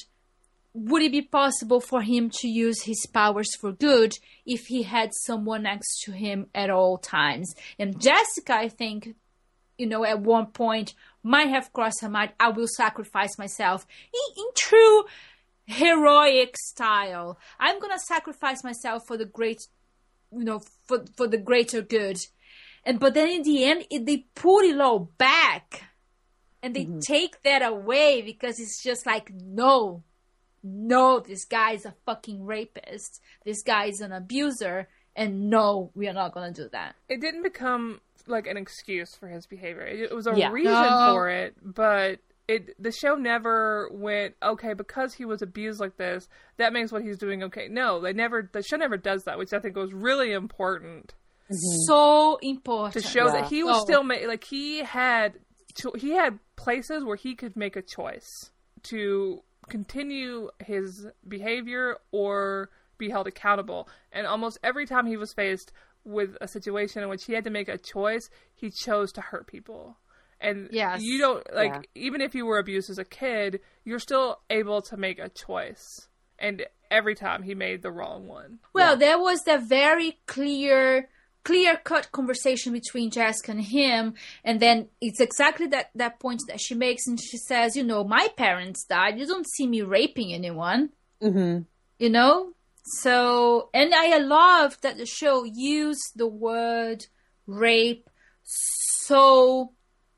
would 0.75 1.01
it 1.01 1.13
be 1.13 1.21
possible 1.21 1.79
for 1.79 2.01
him 2.01 2.29
to 2.29 2.49
use 2.49 2.83
his 2.83 3.05
powers 3.05 3.55
for 3.55 3.71
good 3.71 4.11
if 4.45 4.65
he 4.65 4.83
had 4.83 5.11
someone 5.13 5.63
next 5.63 6.01
to 6.01 6.11
him 6.11 6.47
at 6.53 6.69
all 6.69 6.97
times? 6.97 7.55
And 7.79 7.99
Jessica, 7.99 8.53
I 8.53 8.67
think, 8.67 9.15
you 9.77 9.87
know, 9.87 10.03
at 10.03 10.19
one 10.19 10.47
point 10.47 10.93
might 11.23 11.47
have 11.47 11.71
crossed 11.71 12.01
her 12.01 12.09
mind, 12.09 12.33
I 12.41 12.49
will 12.49 12.67
sacrifice 12.67 13.37
myself 13.37 13.87
in, 14.13 14.43
in 14.43 14.47
true 14.53 15.05
heroic 15.65 16.57
style. 16.57 17.39
I'm 17.57 17.79
gonna 17.79 17.97
sacrifice 17.97 18.61
myself 18.61 19.07
for 19.07 19.15
the 19.15 19.25
great, 19.25 19.61
you 20.31 20.43
know, 20.43 20.61
for 20.87 21.05
for 21.15 21.27
the 21.27 21.37
greater 21.37 21.81
good. 21.81 22.17
And 22.83 22.99
but 22.99 23.13
then 23.13 23.29
in 23.29 23.43
the 23.43 23.63
end, 23.63 23.85
it, 23.89 24.05
they 24.05 24.25
put 24.35 24.65
it 24.65 24.79
all 24.79 25.11
back, 25.17 25.85
and 26.61 26.75
they 26.75 26.85
mm-hmm. 26.85 26.99
take 26.99 27.41
that 27.43 27.63
away 27.63 28.21
because 28.21 28.59
it's 28.59 28.83
just 28.83 29.05
like 29.05 29.31
no, 29.33 30.03
no, 30.65 31.19
this 31.19 31.45
guy 31.45 31.73
is 31.73 31.85
a 31.85 31.93
fucking 32.05 32.43
rapist. 32.43 33.21
This 33.45 33.61
guy 33.61 33.85
is 33.85 34.01
an 34.01 34.11
abuser. 34.11 34.87
And 35.15 35.49
no, 35.49 35.91
we 35.93 36.09
are 36.09 36.13
not 36.13 36.33
going 36.33 36.53
to 36.53 36.63
do 36.63 36.69
that. 36.73 36.95
It 37.07 37.21
didn't 37.21 37.43
become 37.43 38.01
like 38.27 38.47
an 38.47 38.57
excuse 38.57 39.15
for 39.15 39.27
his 39.27 39.45
behavior. 39.45 39.85
It, 39.85 40.13
was 40.13 40.27
a 40.27 40.33
yeah. 40.35 40.49
reason 40.51 40.73
no. 40.73 41.13
for 41.13 41.29
it, 41.29 41.55
but 41.63 42.19
it 42.47 42.81
the 42.81 42.91
show 42.91 43.15
never 43.15 43.89
went 43.93 44.35
okay 44.43 44.73
because 44.73 45.13
he 45.13 45.23
was 45.23 45.41
abused 45.41 45.79
like 45.79 45.97
this. 45.97 46.27
That 46.57 46.73
makes 46.73 46.91
what 46.91 47.03
he's 47.03 47.17
doing 47.17 47.43
okay. 47.43 47.67
No, 47.69 48.01
they 48.01 48.13
never. 48.13 48.49
The 48.51 48.61
show 48.63 48.77
never 48.77 48.97
does 48.97 49.23
that, 49.23 49.37
which 49.37 49.53
I 49.53 49.59
think 49.59 49.75
was 49.75 49.93
really 49.93 50.31
important. 50.33 51.13
Mm-hmm. 51.45 51.77
So 51.87 52.37
important 52.41 52.93
to 52.93 53.09
show 53.09 53.27
yeah. 53.27 53.41
that 53.41 53.49
he 53.49 53.63
was 53.63 53.77
oh. 53.77 53.85
still 53.85 54.03
ma- 54.03 54.27
like 54.27 54.43
he 54.43 54.79
had 54.79 55.35
he 55.97 56.11
had 56.11 56.39
places 56.55 57.03
where 57.03 57.15
he 57.15 57.35
could 57.35 57.55
make 57.55 57.75
a 57.75 57.81
choice 57.81 58.51
to 58.83 59.43
continue 59.69 60.49
his 60.63 61.07
behavior 61.27 61.97
or 62.11 62.69
be 62.97 63.09
held 63.09 63.27
accountable. 63.27 63.89
And 64.11 64.25
almost 64.27 64.57
every 64.63 64.85
time 64.85 65.05
he 65.05 65.17
was 65.17 65.33
faced 65.33 65.71
with 66.03 66.37
a 66.39 66.47
situation 66.47 67.03
in 67.03 67.09
which 67.09 67.25
he 67.25 67.33
had 67.33 67.43
to 67.45 67.49
make 67.49 67.67
a 67.67 67.77
choice, 67.77 68.29
he 68.53 68.69
chose 68.69 69.11
to 69.13 69.21
hurt 69.21 69.47
people. 69.47 69.97
And 70.39 70.69
yes. 70.71 71.01
you 71.01 71.17
don't 71.17 71.43
like 71.53 71.73
yeah. 71.73 71.81
even 71.95 72.21
if 72.21 72.35
you 72.35 72.45
were 72.45 72.59
abused 72.59 72.89
as 72.89 72.99
a 72.99 73.05
kid, 73.05 73.61
you're 73.83 73.99
still 73.99 74.39
able 74.49 74.81
to 74.83 74.97
make 74.97 75.17
a 75.17 75.29
choice. 75.29 76.07
And 76.37 76.65
every 76.91 77.15
time 77.15 77.43
he 77.43 77.55
made 77.55 77.81
the 77.81 77.91
wrong 77.91 78.27
one. 78.27 78.59
Well, 78.73 78.91
yeah. 78.91 78.95
there 78.95 79.19
was 79.19 79.47
a 79.47 79.57
very 79.57 80.19
clear 80.27 81.09
clear 81.45 81.77
cut 81.77 82.11
conversation 82.11 82.73
between 82.73 83.11
Jessica 83.11 83.51
and 83.51 83.61
him. 83.61 84.15
And 84.43 84.59
then 84.59 84.89
it's 84.99 85.21
exactly 85.21 85.67
that, 85.67 85.91
that 85.95 86.19
point 86.19 86.41
that 86.49 86.59
she 86.59 86.75
makes. 86.75 87.07
And 87.07 87.21
she 87.21 87.37
says, 87.37 87.77
You 87.77 87.83
know, 87.83 88.03
my 88.03 88.27
parents 88.35 88.83
died. 88.83 89.17
You 89.17 89.25
don't 89.25 89.47
see 89.47 89.67
me 89.67 89.81
raping 89.81 90.33
anyone. 90.33 90.89
Mm-hmm. 91.21 91.61
You 91.99 92.09
know? 92.09 92.51
So, 92.83 93.69
and 93.73 93.95
I 93.95 94.17
love 94.17 94.79
that 94.81 94.97
the 94.97 95.05
show 95.05 95.43
used 95.43 96.11
the 96.15 96.27
word 96.27 97.05
rape 97.47 98.09
so 98.43 99.71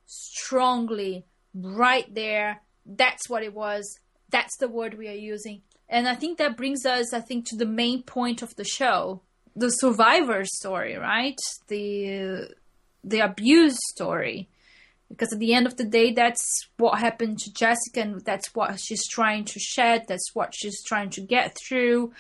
strongly 0.05 1.25
right 1.53 2.13
there. 2.13 2.61
That's 2.85 3.29
what 3.29 3.43
it 3.43 3.53
was. 3.53 3.99
That's 4.29 4.57
the 4.57 4.67
word 4.67 4.97
we 4.97 5.07
are 5.07 5.13
using. 5.13 5.61
And 5.89 6.07
I 6.07 6.15
think 6.15 6.37
that 6.37 6.57
brings 6.57 6.85
us, 6.85 7.13
I 7.13 7.21
think, 7.21 7.45
to 7.47 7.55
the 7.55 7.65
main 7.65 8.03
point 8.03 8.41
of 8.41 8.55
the 8.55 8.65
show 8.65 9.21
the 9.57 9.69
survivor 9.69 10.45
story, 10.45 10.95
right? 10.97 11.39
The 11.67 12.53
the 13.03 13.19
abuse 13.19 13.77
story. 13.93 14.49
Because 15.09 15.31
at 15.31 15.39
the 15.39 15.53
end 15.53 15.67
of 15.67 15.77
the 15.77 15.85
day, 15.85 16.11
that's 16.11 16.45
what 16.75 16.99
happened 16.99 17.39
to 17.39 17.53
Jessica, 17.53 18.01
and 18.01 18.25
that's 18.25 18.53
what 18.53 18.77
she's 18.79 19.07
trying 19.07 19.45
to 19.45 19.59
shed. 19.59 20.03
That's 20.07 20.35
what 20.35 20.53
she's 20.53 20.83
trying 20.83 21.11
to 21.11 21.21
get 21.21 21.55
through. 21.57 22.11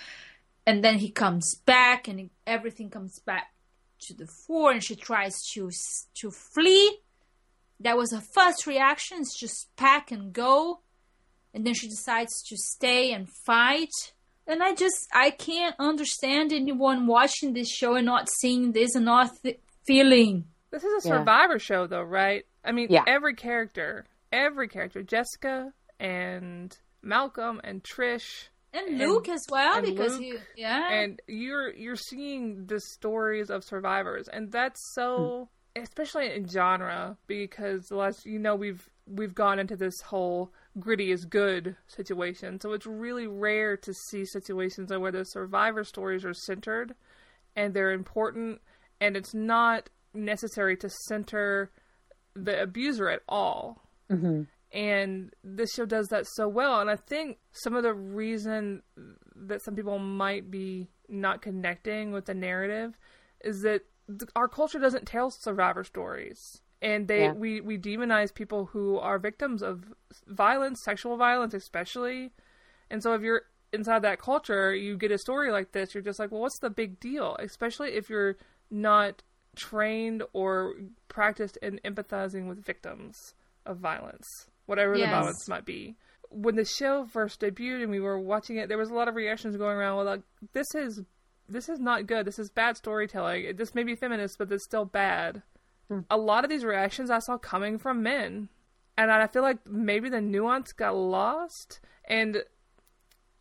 And 0.65 0.83
then 0.83 0.97
he 0.99 1.11
comes 1.11 1.55
back, 1.65 2.07
and 2.07 2.29
everything 2.45 2.89
comes 2.89 3.19
back 3.19 3.53
to 4.03 4.13
the 4.13 4.27
fore, 4.27 4.71
and 4.71 4.83
she 4.83 4.95
tries 4.95 5.35
to 5.53 5.69
to 6.21 6.31
flee. 6.31 6.99
That 7.79 7.97
was 7.97 8.13
her 8.13 8.23
first 8.33 8.65
reaction: 8.65 9.19
is 9.21 9.35
just 9.39 9.67
pack 9.75 10.11
and 10.11 10.33
go. 10.33 10.81
And 11.53 11.65
then 11.65 11.73
she 11.73 11.87
decides 11.87 12.43
to 12.49 12.57
stay 12.57 13.11
and 13.13 13.27
fight 13.29 13.91
and 14.47 14.63
I 14.63 14.73
just 14.73 15.07
I 15.13 15.31
can't 15.31 15.75
understand 15.79 16.53
anyone 16.53 17.07
watching 17.07 17.53
this 17.53 17.69
show 17.69 17.95
and 17.95 18.05
not 18.05 18.29
seeing 18.39 18.71
this 18.71 18.95
and 18.95 19.05
not 19.05 19.31
th- 19.43 19.59
feeling. 19.85 20.45
This 20.71 20.83
is 20.83 21.05
a 21.05 21.07
Survivor 21.07 21.53
yeah. 21.53 21.59
show, 21.59 21.87
though, 21.87 22.03
right? 22.03 22.45
I 22.63 22.71
mean, 22.71 22.87
yeah. 22.89 23.03
every 23.07 23.35
character, 23.35 24.05
every 24.31 24.67
character, 24.67 25.01
Jessica 25.01 25.71
and 25.99 26.77
Malcolm 27.01 27.61
and 27.63 27.83
Trish 27.83 28.49
and, 28.73 28.87
and 28.89 28.97
Luke 28.97 29.29
as 29.29 29.45
well, 29.49 29.81
because 29.81 30.19
Luke, 30.19 30.41
he, 30.55 30.61
yeah, 30.61 30.91
and 30.91 31.21
you're 31.27 31.73
you're 31.73 31.95
seeing 31.95 32.65
the 32.65 32.79
stories 32.79 33.49
of 33.49 33.63
survivors, 33.63 34.27
and 34.27 34.51
that's 34.51 34.93
so, 34.93 35.49
mm. 35.75 35.81
especially 35.81 36.33
in 36.33 36.47
genre, 36.47 37.17
because 37.27 37.87
the 37.87 37.95
last 37.95 38.25
you 38.25 38.39
know 38.39 38.55
we've 38.55 38.87
we've 39.07 39.33
gone 39.33 39.59
into 39.59 39.77
this 39.77 40.01
whole 40.01 40.51
gritty 40.79 41.11
is 41.11 41.25
good 41.25 41.75
situation. 41.87 42.59
So 42.59 42.73
it's 42.73 42.85
really 42.85 43.27
rare 43.27 43.77
to 43.77 43.93
see 44.09 44.25
situations 44.25 44.91
where 44.91 45.11
the 45.11 45.23
survivor 45.23 45.83
stories 45.83 46.25
are 46.25 46.33
centered 46.33 46.93
and 47.55 47.73
they're 47.73 47.91
important 47.91 48.61
and 48.99 49.15
it's 49.15 49.33
not 49.33 49.89
necessary 50.13 50.75
to 50.77 50.89
center 51.07 51.71
the 52.35 52.61
abuser 52.61 53.09
at 53.09 53.21
all. 53.27 53.83
Mm-hmm. 54.11 54.43
And 54.71 55.33
this 55.43 55.73
show 55.73 55.85
does 55.85 56.07
that 56.07 56.25
so 56.27 56.47
well. 56.47 56.81
And 56.81 56.89
I 56.89 56.97
think 56.97 57.37
some 57.51 57.75
of 57.75 57.83
the 57.83 57.93
reason 57.93 58.83
that 59.35 59.63
some 59.63 59.75
people 59.75 59.97
might 59.97 60.51
be 60.51 60.89
not 61.07 61.41
connecting 61.41 62.11
with 62.11 62.25
the 62.25 62.33
narrative 62.33 62.97
is 63.41 63.61
that 63.61 63.81
our 64.35 64.47
culture 64.47 64.79
doesn't 64.79 65.05
tell 65.05 65.29
survivor 65.31 65.83
stories 65.83 66.61
and 66.81 67.07
they 67.07 67.25
yeah. 67.25 67.31
we 67.31 67.61
we 67.61 67.77
demonize 67.77 68.33
people 68.33 68.65
who 68.65 68.97
are 68.97 69.19
victims 69.19 69.61
of 69.61 69.83
violence, 70.27 70.81
sexual 70.83 71.17
violence 71.17 71.53
especially. 71.53 72.31
And 72.89 73.03
so 73.03 73.13
if 73.13 73.21
you're 73.21 73.43
inside 73.73 74.03
that 74.03 74.19
culture, 74.21 74.73
you 74.73 74.97
get 74.97 75.11
a 75.11 75.17
story 75.17 75.51
like 75.51 75.71
this, 75.71 75.93
you're 75.93 76.03
just 76.03 76.19
like, 76.19 76.31
well, 76.31 76.41
what's 76.41 76.59
the 76.59 76.69
big 76.69 76.99
deal? 76.99 77.35
Especially 77.39 77.89
if 77.89 78.09
you're 78.09 78.37
not 78.69 79.23
trained 79.55 80.23
or 80.33 80.75
practiced 81.07 81.57
in 81.61 81.79
empathizing 81.83 82.47
with 82.47 82.63
victims 82.63 83.33
of 83.65 83.77
violence, 83.77 84.25
whatever 84.65 84.95
yes. 84.95 85.07
the 85.07 85.11
violence 85.11 85.49
might 85.49 85.65
be. 85.65 85.95
When 86.29 86.55
the 86.55 86.65
show 86.65 87.05
first 87.05 87.41
debuted 87.41 87.83
and 87.83 87.91
we 87.91 87.99
were 87.99 88.19
watching 88.19 88.57
it, 88.57 88.67
there 88.67 88.77
was 88.77 88.89
a 88.89 88.93
lot 88.93 89.07
of 89.07 89.15
reactions 89.15 89.57
going 89.57 89.77
around. 89.77 89.97
Well, 89.97 90.05
like 90.05 90.21
this 90.53 90.67
is 90.75 91.01
this 91.49 91.69
is 91.69 91.79
not 91.79 92.07
good. 92.07 92.25
This 92.25 92.39
is 92.39 92.49
bad 92.49 92.75
storytelling. 92.77 93.55
This 93.55 93.73
may 93.73 93.83
be 93.83 93.95
feminist, 93.95 94.37
but 94.37 94.51
it's 94.51 94.65
still 94.65 94.85
bad. 94.85 95.41
Hmm. 95.89 95.99
A 96.09 96.17
lot 96.17 96.43
of 96.43 96.49
these 96.49 96.65
reactions 96.65 97.09
I 97.09 97.19
saw 97.19 97.37
coming 97.37 97.77
from 97.77 98.03
men. 98.03 98.49
And 98.97 99.11
I 99.11 99.27
feel 99.27 99.43
like 99.43 99.59
maybe 99.67 100.09
the 100.09 100.21
nuance 100.21 100.71
got 100.71 100.95
lost. 100.95 101.79
And 102.05 102.43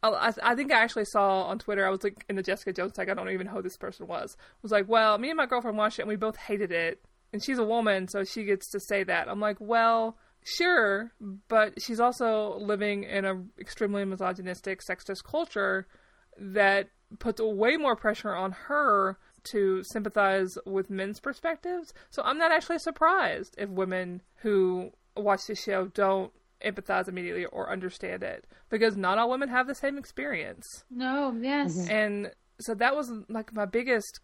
I, 0.03 0.33
I 0.43 0.55
think 0.55 0.73
I 0.73 0.83
actually 0.83 1.07
saw 1.07 1.45
on 1.45 1.59
Twitter, 1.59 1.87
I 1.87 1.91
was 1.91 2.05
like 2.05 2.25
in 2.29 2.37
the 2.37 2.43
Jessica 2.43 2.73
Jones 2.73 2.93
tag, 2.93 3.09
I 3.09 3.15
don't 3.15 3.31
even 3.31 3.47
know 3.47 3.55
who 3.55 3.63
this 3.63 3.79
person 3.79 4.07
was, 4.07 4.37
was 4.63 4.73
like, 4.73 4.89
well, 4.89 5.19
me 5.19 5.31
and 5.31 5.37
my 5.37 5.47
girlfriend 5.47 5.79
watched 5.79 5.99
it 5.99 6.03
and 6.03 6.09
we 6.09 6.17
both 6.17 6.37
hated 6.37 6.73
it. 6.73 7.03
And 7.33 7.43
she's 7.43 7.59
a 7.59 7.65
woman, 7.65 8.07
so 8.09 8.25
she 8.25 8.45
gets 8.45 8.71
to 8.71 8.81
say 8.81 9.03
that. 9.05 9.29
I'm 9.29 9.41
like, 9.41 9.57
well, 9.59 10.17
sure, 10.45 11.13
but 11.49 11.83
she's 11.83 12.01
also 12.01 12.57
living 12.59 13.05
in 13.05 13.25
an 13.25 13.51
extremely 13.59 14.05
misogynistic, 14.05 14.81
sexist 14.89 15.25
culture 15.25 15.87
that 16.39 16.89
puts 17.19 17.41
way 17.41 17.77
more 17.77 17.97
pressure 17.97 18.35
on 18.35 18.53
her 18.53 19.19
to 19.53 19.83
sympathize 19.85 20.57
with 20.65 20.91
men's 20.91 21.21
perspectives. 21.21 21.93
So 22.11 22.23
I'm 22.23 22.39
not 22.39 22.53
actually 22.53 22.79
surprised 22.79 23.55
if 23.59 23.69
women 23.69 24.23
who 24.37 24.91
watch 25.17 25.47
the 25.47 25.55
show 25.55 25.87
don't 25.87 26.33
empathize 26.65 27.09
immediately 27.09 27.45
or 27.47 27.71
understand 27.71 28.23
it 28.23 28.47
because 28.71 28.97
not 28.97 29.19
all 29.19 29.31
women 29.31 29.49
have 29.49 29.67
the 29.67 29.75
same 29.75 29.99
experience. 29.99 30.85
No, 30.91 31.37
yes. 31.41 31.77
Mm-hmm. 31.77 31.91
And 31.91 32.31
so 32.61 32.75
that 32.75 32.97
was 32.97 33.13
like 33.29 33.53
my 33.55 33.67
biggest 33.67 34.21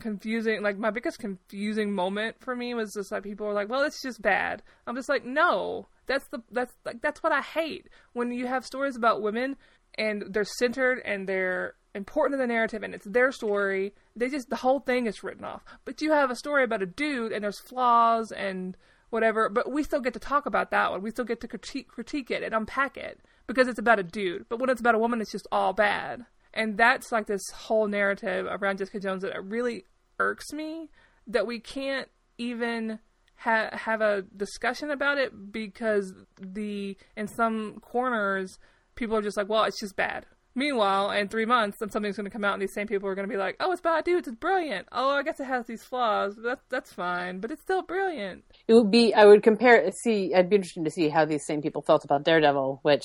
confusing 0.00 0.60
like 0.60 0.76
my 0.76 0.90
biggest 0.90 1.20
confusing 1.20 1.92
moment 1.92 2.34
for 2.40 2.56
me 2.56 2.74
was 2.74 2.92
just 2.94 3.12
like 3.12 3.22
people 3.22 3.46
were 3.46 3.52
like 3.52 3.68
well 3.68 3.82
it's 3.82 4.02
just 4.02 4.20
bad 4.20 4.60
i'm 4.88 4.96
just 4.96 5.08
like 5.08 5.24
no 5.24 5.86
that's 6.06 6.26
the 6.32 6.42
that's 6.50 6.74
like 6.84 7.00
that's 7.00 7.22
what 7.22 7.30
i 7.30 7.40
hate 7.40 7.88
when 8.12 8.32
you 8.32 8.48
have 8.48 8.66
stories 8.66 8.96
about 8.96 9.22
women 9.22 9.56
and 9.96 10.24
they're 10.30 10.44
centered 10.44 11.00
and 11.04 11.28
they're 11.28 11.74
important 11.94 12.38
to 12.38 12.42
the 12.42 12.46
narrative 12.46 12.82
and 12.82 12.94
it's 12.94 13.06
their 13.06 13.32
story. 13.32 13.94
They 14.16 14.28
just 14.28 14.50
the 14.50 14.56
whole 14.56 14.80
thing 14.80 15.06
is 15.06 15.22
written 15.22 15.44
off. 15.44 15.62
But 15.84 16.02
you 16.02 16.12
have 16.12 16.30
a 16.30 16.36
story 16.36 16.64
about 16.64 16.82
a 16.82 16.86
dude 16.86 17.32
and 17.32 17.44
there's 17.44 17.60
flaws 17.60 18.32
and 18.32 18.76
whatever, 19.10 19.48
but 19.48 19.70
we 19.70 19.82
still 19.82 20.00
get 20.00 20.12
to 20.14 20.18
talk 20.18 20.46
about 20.46 20.70
that 20.72 20.90
one. 20.90 21.02
We 21.02 21.10
still 21.10 21.24
get 21.24 21.40
to 21.40 21.48
critique 21.48 21.88
critique 21.88 22.30
it 22.30 22.42
and 22.42 22.54
unpack 22.54 22.96
it 22.96 23.20
because 23.46 23.68
it's 23.68 23.78
about 23.78 23.98
a 23.98 24.02
dude. 24.02 24.48
But 24.48 24.58
when 24.58 24.70
it's 24.70 24.80
about 24.80 24.94
a 24.94 24.98
woman 24.98 25.20
it's 25.20 25.32
just 25.32 25.46
all 25.52 25.72
bad. 25.72 26.26
And 26.52 26.76
that's 26.76 27.10
like 27.10 27.26
this 27.26 27.42
whole 27.50 27.88
narrative 27.88 28.46
around 28.48 28.78
Jessica 28.78 29.00
Jones 29.00 29.22
that 29.22 29.44
really 29.44 29.84
irks 30.18 30.52
me 30.52 30.90
that 31.26 31.46
we 31.46 31.58
can't 31.58 32.08
even 32.38 32.98
ha- 33.36 33.70
have 33.72 34.00
a 34.00 34.22
discussion 34.36 34.90
about 34.90 35.18
it 35.18 35.52
because 35.52 36.12
the 36.40 36.96
in 37.16 37.28
some 37.28 37.80
corners 37.80 38.58
people 38.94 39.16
are 39.16 39.22
just 39.22 39.36
like, 39.36 39.48
well, 39.48 39.64
it's 39.64 39.80
just 39.80 39.96
bad. 39.96 40.26
Meanwhile, 40.54 41.10
in 41.12 41.28
three 41.28 41.46
months, 41.46 41.78
then 41.80 41.90
something's 41.90 42.16
going 42.16 42.26
to 42.26 42.30
come 42.30 42.44
out, 42.44 42.54
and 42.54 42.62
these 42.62 42.72
same 42.72 42.86
people 42.86 43.08
are 43.08 43.14
going 43.14 43.28
to 43.28 43.32
be 43.32 43.38
like, 43.38 43.56
"Oh, 43.58 43.72
it's 43.72 43.80
bad, 43.80 44.04
dude. 44.04 44.26
It's 44.26 44.36
brilliant. 44.36 44.86
Oh, 44.92 45.10
I 45.10 45.22
guess 45.22 45.40
it 45.40 45.44
has 45.44 45.66
these 45.66 45.82
flaws. 45.82 46.36
But 46.36 46.42
that's 46.44 46.62
that's 46.68 46.92
fine, 46.92 47.40
but 47.40 47.50
it's 47.50 47.62
still 47.62 47.82
brilliant." 47.82 48.44
It 48.68 48.74
would 48.74 48.90
be. 48.90 49.12
I 49.14 49.24
would 49.24 49.42
compare. 49.42 49.90
See, 50.02 50.32
I'd 50.34 50.48
be 50.48 50.56
interested 50.56 50.84
to 50.84 50.90
see 50.90 51.08
how 51.08 51.24
these 51.24 51.44
same 51.44 51.60
people 51.60 51.82
felt 51.82 52.04
about 52.04 52.24
Daredevil, 52.24 52.80
which 52.82 53.04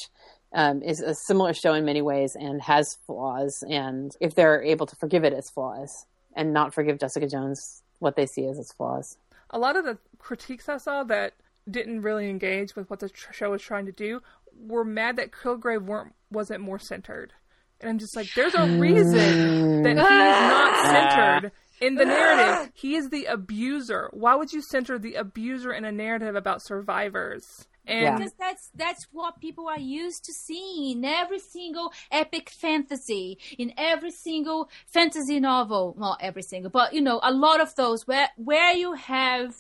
um, 0.54 0.84
is 0.84 1.02
a 1.02 1.16
similar 1.28 1.54
show 1.54 1.74
in 1.74 1.86
many 1.86 2.02
ways 2.02 2.36
and 2.36 2.62
has 2.62 2.98
flaws, 3.08 3.64
and 3.68 4.12
if 4.22 4.36
they're 4.36 4.64
able 4.64 4.86
to 4.86 4.96
forgive 4.98 5.24
it 5.24 5.34
as 5.34 5.50
flaws 5.50 6.06
and 6.36 6.54
not 6.54 6.74
forgive 6.74 7.00
Jessica 7.00 7.28
Jones 7.28 7.82
what 8.00 8.16
they 8.16 8.26
see 8.26 8.46
as 8.46 8.58
its 8.58 8.74
flaws. 8.74 9.18
A 9.50 9.60
lot 9.60 9.76
of 9.76 9.86
the 9.86 9.98
critiques 10.20 10.70
I 10.70 10.78
saw 10.78 11.04
that 11.06 11.34
didn't 11.70 12.02
really 12.02 12.30
engage 12.30 12.76
with 12.76 12.90
what 12.90 13.00
the 13.00 13.10
tr- 13.10 13.34
show 13.34 13.52
was 13.52 13.62
trying 13.62 13.86
to 13.86 13.92
do 13.92 14.22
were 14.58 14.84
mad 14.84 15.16
that 15.18 15.32
Kilgrave 15.32 15.86
weren't 15.86 16.14
wasn't 16.32 16.62
more 16.62 16.80
centered. 16.80 17.34
And 17.82 17.90
I'm 17.90 17.98
just 18.00 18.16
like, 18.16 18.28
there's 18.36 18.56
a 18.56 18.66
reason 18.78 19.84
that 19.84 19.96
he 19.96 20.02
is 20.02 20.06
not 20.52 20.82
centered 20.86 21.52
in 21.82 21.96
the 21.96 22.06
narrative. 22.06 22.46
Ah. 22.48 22.68
He 22.74 22.96
is 22.96 23.10
the 23.10 23.26
abuser. 23.26 24.10
Why 24.12 24.36
would 24.36 24.52
you 24.52 24.62
center 24.62 25.00
the 25.00 25.16
abuser 25.16 25.72
in 25.72 25.86
a 25.86 25.92
narrative 25.92 26.36
about 26.36 26.62
survivors? 26.62 27.66
And 27.88 28.02
Yeah. 28.04 28.18
because 28.18 28.34
that's 28.38 28.70
that's 28.76 29.08
what 29.12 29.40
people 29.40 29.68
are 29.68 29.80
used 29.80 30.26
to 30.26 30.34
seeing 30.34 30.98
in 30.98 31.06
every 31.06 31.40
single 31.40 31.92
epic 32.12 32.50
fantasy, 32.50 33.38
in 33.58 33.74
every 33.78 34.12
single 34.12 34.70
fantasy 34.94 35.40
novel. 35.40 35.96
Not 35.98 36.20
every 36.22 36.44
single, 36.44 36.70
but 36.70 36.94
you 36.94 37.02
know, 37.02 37.20
a 37.24 37.32
lot 37.32 37.62
of 37.62 37.74
those 37.76 38.06
where 38.06 38.30
where 38.36 38.74
you 38.74 38.94
have 38.94 39.56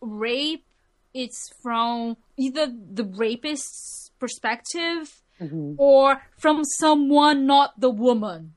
rape, 0.00 0.64
it's 1.14 1.48
from 1.62 2.16
either 2.36 2.66
the 2.66 3.04
rapist's 3.04 4.10
perspective 4.18 5.19
or 5.78 6.22
from 6.36 6.64
someone 6.64 7.46
not 7.46 7.78
the 7.80 7.90
woman. 7.90 8.54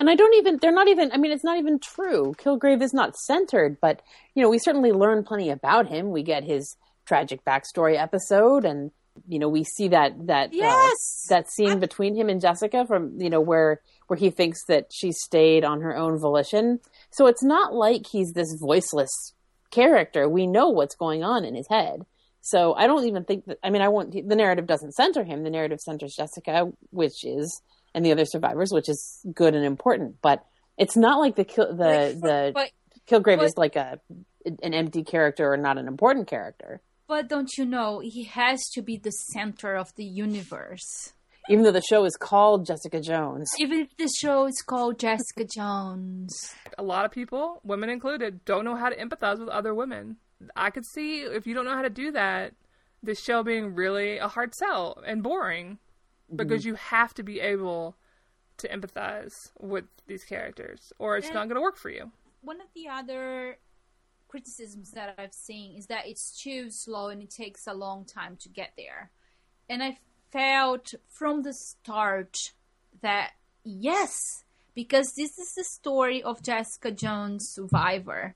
And 0.00 0.10
I 0.10 0.16
don't 0.16 0.34
even, 0.34 0.58
they're 0.60 0.72
not 0.72 0.88
even, 0.88 1.12
I 1.12 1.16
mean, 1.16 1.30
it's 1.30 1.44
not 1.44 1.58
even 1.58 1.78
true. 1.78 2.34
Kilgrave 2.38 2.82
is 2.82 2.92
not 2.92 3.16
centered, 3.16 3.78
but, 3.80 4.02
you 4.34 4.42
know, 4.42 4.48
we 4.48 4.58
certainly 4.58 4.90
learn 4.90 5.22
plenty 5.22 5.50
about 5.50 5.86
him. 5.86 6.10
We 6.10 6.22
get 6.22 6.42
his 6.42 6.76
tragic 7.04 7.44
backstory 7.44 7.96
episode 7.96 8.64
and, 8.64 8.90
you 9.28 9.38
know, 9.38 9.48
we 9.48 9.62
see 9.64 9.88
that, 9.88 10.26
that, 10.26 10.52
uh, 10.52 10.90
that 11.28 11.50
scene 11.50 11.78
between 11.78 12.16
him 12.16 12.28
and 12.28 12.40
Jessica 12.40 12.84
from, 12.86 13.20
you 13.20 13.30
know, 13.30 13.40
where, 13.40 13.80
where 14.08 14.18
he 14.18 14.30
thinks 14.30 14.64
that 14.66 14.88
she 14.92 15.12
stayed 15.12 15.64
on 15.64 15.80
her 15.82 15.96
own 15.96 16.18
volition. 16.18 16.80
So 17.10 17.26
it's 17.26 17.44
not 17.44 17.72
like 17.72 18.06
he's 18.06 18.32
this 18.32 18.56
voiceless 18.60 19.34
character. 19.70 20.28
We 20.28 20.46
know 20.46 20.68
what's 20.68 20.96
going 20.96 21.22
on 21.22 21.44
in 21.44 21.54
his 21.54 21.68
head. 21.68 22.04
So 22.48 22.74
I 22.74 22.86
don't 22.86 23.04
even 23.06 23.24
think 23.24 23.46
that, 23.46 23.58
I 23.64 23.70
mean, 23.70 23.82
I 23.82 23.88
won't, 23.88 24.12
the 24.12 24.36
narrative 24.36 24.68
doesn't 24.68 24.92
center 24.94 25.24
him. 25.24 25.42
The 25.42 25.50
narrative 25.50 25.80
centers 25.80 26.14
Jessica, 26.14 26.70
which 26.90 27.24
is, 27.24 27.60
and 27.92 28.06
the 28.06 28.12
other 28.12 28.24
survivors, 28.24 28.70
which 28.72 28.88
is 28.88 29.20
good 29.34 29.56
and 29.56 29.64
important. 29.64 30.16
But 30.22 30.44
it's 30.78 30.96
not 30.96 31.18
like 31.18 31.34
the 31.34 31.44
kill, 31.44 31.74
the 31.74 31.84
Like, 31.84 32.12
for- 32.20 32.28
the 32.28 32.52
but 32.54 32.70
Kilgrave 33.08 33.38
but- 33.38 33.46
is 33.46 33.56
like 33.56 33.74
a 33.74 33.98
an 34.62 34.74
empty 34.74 35.02
character 35.02 35.52
or 35.52 35.56
not 35.56 35.76
an 35.76 35.88
important 35.88 36.28
character, 36.28 36.80
but 37.08 37.26
don't 37.28 37.50
you 37.58 37.64
know 37.66 37.98
he 37.98 38.22
has 38.24 38.62
to 38.74 38.80
be 38.80 38.96
the 38.96 39.10
center 39.10 39.74
of 39.74 39.92
the 39.96 40.04
universe. 40.04 41.12
even 41.48 41.64
though 41.64 41.72
the 41.72 41.82
show 41.82 42.04
is 42.04 42.16
called 42.16 42.64
Jessica 42.64 43.00
Jones. 43.00 43.48
Even 43.58 43.80
if 43.80 43.96
the 43.96 44.08
show 44.20 44.46
is 44.46 44.62
called 44.64 45.00
Jessica 45.00 45.44
Jones. 45.44 46.54
a 46.78 46.82
lot 46.84 47.04
of 47.04 47.10
people, 47.10 47.60
women 47.64 47.88
included, 47.90 48.44
don't 48.44 48.64
know 48.64 48.76
how 48.76 48.88
to 48.88 48.96
empathize 48.96 49.40
with 49.40 49.48
other 49.48 49.74
women. 49.74 50.16
I 50.54 50.70
could 50.70 50.84
see 50.86 51.20
if 51.20 51.46
you 51.46 51.54
don't 51.54 51.64
know 51.64 51.74
how 51.74 51.82
to 51.82 51.90
do 51.90 52.12
that, 52.12 52.54
this 53.02 53.22
show 53.22 53.42
being 53.42 53.74
really 53.74 54.18
a 54.18 54.28
hard 54.28 54.54
sell 54.54 55.02
and 55.06 55.22
boring 55.22 55.78
because 56.34 56.62
mm-hmm. 56.62 56.70
you 56.70 56.74
have 56.74 57.14
to 57.14 57.22
be 57.22 57.40
able 57.40 57.96
to 58.58 58.68
empathize 58.68 59.50
with 59.60 59.84
these 60.06 60.24
characters 60.24 60.92
or 60.98 61.16
it's 61.16 61.26
And- 61.26 61.34
not 61.34 61.48
going 61.48 61.56
to 61.56 61.62
work 61.62 61.76
for 61.76 61.90
you. 61.90 62.10
One 62.40 62.60
of 62.60 62.68
the 62.74 62.88
other 62.88 63.58
criticisms 64.28 64.92
that 64.92 65.14
I've 65.18 65.32
seen 65.32 65.76
is 65.76 65.86
that 65.86 66.06
it's 66.06 66.40
too 66.40 66.70
slow 66.70 67.08
and 67.08 67.22
it 67.22 67.30
takes 67.30 67.66
a 67.66 67.74
long 67.74 68.04
time 68.04 68.36
to 68.40 68.48
get 68.48 68.72
there. 68.76 69.10
And 69.68 69.82
I 69.82 69.98
felt 70.30 70.94
from 71.08 71.42
the 71.42 71.52
start 71.52 72.36
that 73.02 73.32
yes, 73.64 74.44
because 74.74 75.14
this 75.14 75.38
is 75.38 75.54
the 75.56 75.64
story 75.64 76.22
of 76.22 76.42
Jessica 76.42 76.90
Jones 76.90 77.48
survivor. 77.48 78.34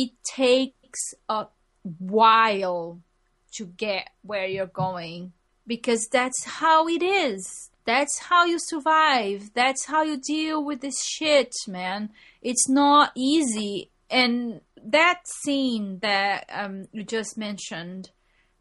It 0.00 0.10
takes 0.22 1.12
a 1.28 1.48
while 1.98 3.00
to 3.56 3.66
get 3.66 4.10
where 4.22 4.46
you're 4.46 4.66
going 4.66 5.32
because 5.66 6.06
that's 6.06 6.44
how 6.44 6.86
it 6.86 7.02
is. 7.02 7.70
That's 7.84 8.16
how 8.20 8.44
you 8.44 8.58
survive. 8.60 9.50
That's 9.54 9.86
how 9.86 10.04
you 10.04 10.16
deal 10.16 10.64
with 10.64 10.82
this 10.82 11.02
shit, 11.04 11.52
man. 11.66 12.10
It's 12.40 12.68
not 12.68 13.10
easy. 13.16 13.90
And 14.08 14.60
that 14.80 15.22
scene 15.26 15.98
that 15.98 16.48
um, 16.52 16.86
you 16.92 17.02
just 17.02 17.36
mentioned, 17.36 18.10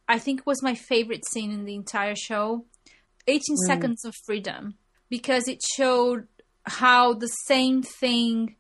I 0.07 0.17
think 0.17 0.43
was 0.43 0.63
my 0.63 0.73
favorite 0.73 1.27
scene 1.27 1.51
in 1.51 1.65
the 1.65 1.75
entire 1.75 2.15
show 2.15 2.65
18 3.27 3.57
Seconds 3.57 4.05
of 4.05 4.15
Freedom, 4.25 4.73
because 5.07 5.47
it 5.47 5.61
showed 5.61 6.27
how 6.63 7.13
the 7.13 7.27
same 7.27 7.83
thing 7.83 8.55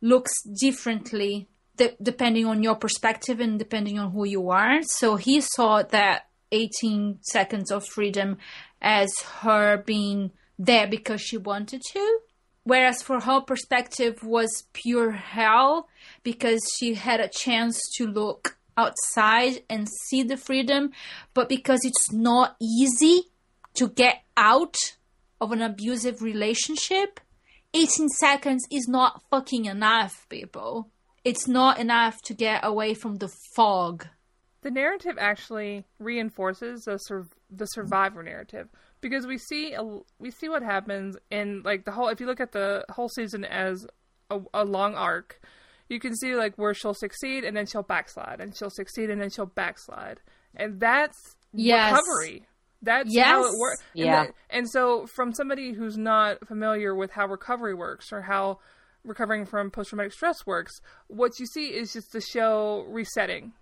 looks 0.00 0.32
differently 0.60 1.49
de- 1.80 1.96
depending 2.02 2.46
on 2.46 2.62
your 2.62 2.76
perspective 2.76 3.40
and 3.40 3.58
depending 3.58 3.98
on 3.98 4.12
who 4.12 4.24
you 4.24 4.50
are. 4.50 4.82
So 4.82 5.16
he 5.16 5.40
saw 5.40 5.82
that 5.82 6.26
18 6.52 7.20
seconds 7.22 7.70
of 7.70 7.86
freedom 7.86 8.36
as 8.82 9.10
her 9.40 9.78
being 9.78 10.30
there 10.58 10.86
because 10.86 11.22
she 11.22 11.38
wanted 11.38 11.82
to. 11.92 12.18
Whereas 12.64 13.02
for 13.02 13.20
her 13.20 13.40
perspective 13.40 14.22
was 14.22 14.64
pure 14.74 15.12
hell 15.12 15.88
because 16.22 16.60
she 16.76 16.94
had 16.94 17.20
a 17.20 17.28
chance 17.28 17.80
to 17.96 18.06
look 18.06 18.58
outside 18.76 19.62
and 19.70 19.88
see 20.06 20.22
the 20.22 20.36
freedom, 20.36 20.90
but 21.34 21.48
because 21.48 21.80
it's 21.82 22.12
not 22.12 22.56
easy 22.60 23.22
to 23.74 23.88
get 23.88 24.22
out 24.36 24.76
of 25.40 25.52
an 25.52 25.62
abusive 25.62 26.20
relationship, 26.20 27.20
18 27.72 28.08
seconds 28.10 28.66
is 28.70 28.86
not 28.86 29.22
fucking 29.30 29.64
enough, 29.64 30.26
people. 30.28 30.90
It's 31.24 31.46
not 31.46 31.78
enough 31.78 32.20
to 32.24 32.34
get 32.34 32.64
away 32.64 32.94
from 32.94 33.16
the 33.16 33.30
fog. 33.54 34.06
The 34.62 34.70
narrative 34.70 35.16
actually 35.18 35.84
reinforces 35.98 36.82
the 36.84 36.98
sur- 36.98 37.26
the 37.50 37.66
survivor 37.66 38.22
narrative 38.22 38.68
because 39.00 39.26
we 39.26 39.38
see 39.38 39.72
a, 39.72 39.82
we 40.18 40.30
see 40.30 40.48
what 40.48 40.62
happens 40.62 41.16
in 41.30 41.62
like 41.64 41.84
the 41.84 41.92
whole 41.92 42.08
if 42.08 42.20
you 42.20 42.26
look 42.26 42.40
at 42.40 42.52
the 42.52 42.84
whole 42.90 43.08
season 43.08 43.44
as 43.44 43.86
a, 44.30 44.38
a 44.54 44.64
long 44.64 44.94
arc, 44.94 45.40
you 45.88 45.98
can 45.98 46.14
see 46.14 46.34
like 46.36 46.54
where 46.56 46.74
she'll 46.74 46.94
succeed 46.94 47.44
and 47.44 47.56
then 47.56 47.66
she'll 47.66 47.82
backslide 47.82 48.40
and 48.40 48.54
she'll 48.56 48.70
succeed 48.70 49.08
and 49.10 49.20
then 49.20 49.30
she'll 49.30 49.46
backslide, 49.46 50.20
and 50.56 50.78
that's 50.80 51.16
Yes. 51.52 51.92
recovery. 51.92 52.46
That's 52.82 53.14
how 53.18 53.44
it 53.44 53.58
works. 53.58 53.82
Yeah. 53.92 54.04
And, 54.04 54.28
that- 54.28 54.34
and 54.50 54.70
so, 54.70 55.06
from 55.06 55.32
somebody 55.34 55.72
who's 55.72 55.98
not 55.98 56.46
familiar 56.46 56.94
with 56.94 57.10
how 57.10 57.26
recovery 57.26 57.74
works 57.74 58.12
or 58.12 58.22
how 58.22 58.58
recovering 59.04 59.46
from 59.46 59.70
post 59.70 59.90
traumatic 59.90 60.12
stress 60.12 60.46
works, 60.46 60.72
what 61.08 61.38
you 61.38 61.46
see 61.46 61.68
is 61.74 61.92
just 61.92 62.12
the 62.12 62.20
show 62.20 62.84
resetting. 62.88 63.52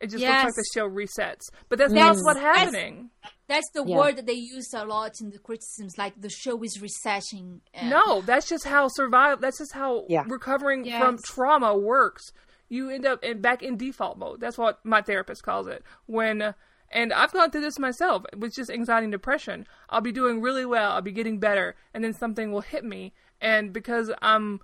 It 0.00 0.08
just 0.08 0.20
Yes. 0.20 0.44
looks 0.44 0.56
like 0.56 0.64
the 0.64 0.70
show 0.74 0.88
resets. 0.90 1.40
But 1.68 1.78
that's 1.78 1.92
That's- 1.92 2.16
not 2.18 2.24
what's 2.24 2.40
that's- 2.40 2.58
happening. 2.58 3.10
That's 3.46 3.68
the 3.74 3.84
Yeah. 3.86 3.96
word 3.96 4.16
that 4.16 4.26
they 4.26 4.32
use 4.34 4.68
a 4.74 4.84
lot 4.84 5.12
in 5.20 5.30
the 5.30 5.38
criticisms, 5.38 5.94
like 5.96 6.20
the 6.20 6.28
show 6.30 6.62
is 6.62 6.80
resetting. 6.80 7.62
and- 7.72 7.92
uh, 7.92 7.98
No, 7.98 8.20
that's 8.22 8.48
just 8.48 8.64
how 8.66 8.88
survive. 8.88 9.40
That's 9.40 9.58
just 9.58 9.72
how 9.72 10.04
Yeah. 10.08 10.24
recovering 10.26 10.84
Yes. 10.84 11.00
from 11.02 11.18
trauma 11.24 11.76
works. 11.76 12.22
You 12.68 12.90
end 12.90 13.06
up 13.06 13.22
in, 13.22 13.40
back 13.40 13.62
in 13.62 13.76
default 13.76 14.18
mode. 14.18 14.40
That's 14.40 14.58
what 14.58 14.84
my 14.84 15.00
therapist 15.02 15.42
calls 15.42 15.66
it. 15.66 15.82
When 16.06 16.54
and 16.90 17.12
I've 17.12 17.32
gone 17.32 17.50
through 17.50 17.62
this 17.62 17.78
myself 17.78 18.24
with 18.36 18.54
just 18.54 18.70
anxiety 18.70 19.04
and 19.06 19.12
depression. 19.12 19.66
I'll 19.88 20.00
be 20.00 20.12
doing 20.12 20.40
really 20.40 20.64
well. 20.64 20.92
I'll 20.92 21.02
be 21.02 21.10
getting 21.12 21.40
better, 21.40 21.74
and 21.92 22.04
then 22.04 22.12
something 22.12 22.52
will 22.52 22.60
hit 22.60 22.84
me, 22.84 23.12
and 23.40 23.72
because 23.72 24.12
I'm 24.22 24.60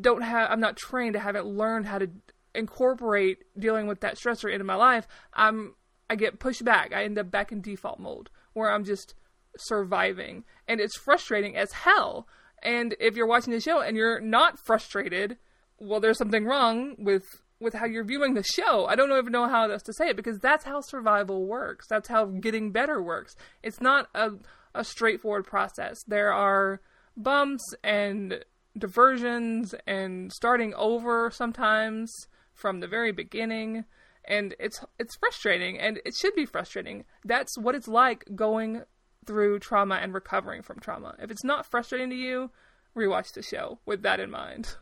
don't 0.00 0.22
have 0.22 0.50
I'm 0.50 0.60
not 0.60 0.76
trained, 0.76 1.16
I 1.16 1.20
haven't 1.20 1.46
learned 1.46 1.86
how 1.86 1.98
to 1.98 2.10
incorporate 2.54 3.38
dealing 3.58 3.86
with 3.86 4.00
that 4.00 4.16
stressor 4.16 4.52
into 4.52 4.64
my 4.64 4.74
life, 4.74 5.06
I'm 5.32 5.74
I 6.10 6.16
get 6.16 6.38
pushed 6.38 6.64
back. 6.64 6.92
I 6.94 7.04
end 7.04 7.18
up 7.18 7.30
back 7.30 7.52
in 7.52 7.60
default 7.60 7.98
mode 7.98 8.28
where 8.52 8.70
I'm 8.70 8.84
just 8.84 9.14
surviving. 9.56 10.44
And 10.68 10.80
it's 10.80 10.96
frustrating 10.98 11.56
as 11.56 11.72
hell. 11.72 12.26
And 12.62 12.94
if 13.00 13.16
you're 13.16 13.26
watching 13.26 13.52
the 13.52 13.60
show 13.60 13.80
and 13.80 13.96
you're 13.96 14.20
not 14.20 14.58
frustrated, 14.58 15.38
well 15.78 16.00
there's 16.00 16.18
something 16.18 16.44
wrong 16.44 16.96
with 16.98 17.24
with 17.60 17.74
how 17.74 17.86
you're 17.86 18.04
viewing 18.04 18.34
the 18.34 18.42
show. 18.42 18.86
I 18.86 18.96
don't 18.96 19.12
even 19.12 19.32
know 19.32 19.48
how 19.48 19.70
else 19.70 19.82
to 19.84 19.92
say 19.92 20.08
it 20.08 20.16
because 20.16 20.38
that's 20.40 20.64
how 20.64 20.80
survival 20.80 21.46
works. 21.46 21.86
That's 21.88 22.08
how 22.08 22.26
getting 22.26 22.72
better 22.72 23.00
works. 23.00 23.36
It's 23.62 23.80
not 23.80 24.08
a 24.14 24.32
a 24.74 24.84
straightforward 24.84 25.46
process. 25.46 26.02
There 26.06 26.32
are 26.32 26.80
bumps 27.16 27.62
and 27.84 28.44
diversions 28.76 29.74
and 29.86 30.32
starting 30.32 30.72
over 30.74 31.30
sometimes 31.30 32.28
from 32.54 32.80
the 32.80 32.88
very 32.88 33.12
beginning 33.12 33.84
and 34.24 34.54
it's 34.58 34.84
it's 34.98 35.16
frustrating 35.16 35.78
and 35.78 36.00
it 36.04 36.14
should 36.14 36.34
be 36.34 36.46
frustrating 36.46 37.04
that's 37.24 37.58
what 37.58 37.74
it's 37.74 37.88
like 37.88 38.24
going 38.34 38.82
through 39.26 39.58
trauma 39.58 39.96
and 39.96 40.14
recovering 40.14 40.62
from 40.62 40.80
trauma. 40.80 41.14
If 41.20 41.30
it's 41.30 41.44
not 41.44 41.66
frustrating 41.66 42.10
to 42.10 42.16
you, 42.16 42.50
rewatch 42.96 43.32
the 43.32 43.42
show 43.42 43.78
with 43.86 44.02
that 44.02 44.20
in 44.20 44.30
mind. 44.30 44.76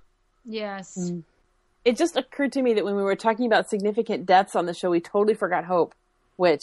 Yes. 0.44 0.86
Mm. 0.98 1.24
It 1.84 1.96
just 1.96 2.16
occurred 2.16 2.52
to 2.52 2.62
me 2.62 2.74
that 2.74 2.84
when 2.84 2.96
we 2.96 3.02
were 3.02 3.16
talking 3.16 3.46
about 3.46 3.68
significant 3.68 4.26
deaths 4.26 4.54
on 4.54 4.66
the 4.66 4.74
show, 4.74 4.90
we 4.90 5.00
totally 5.00 5.34
forgot 5.34 5.64
Hope, 5.64 5.94
which 6.36 6.62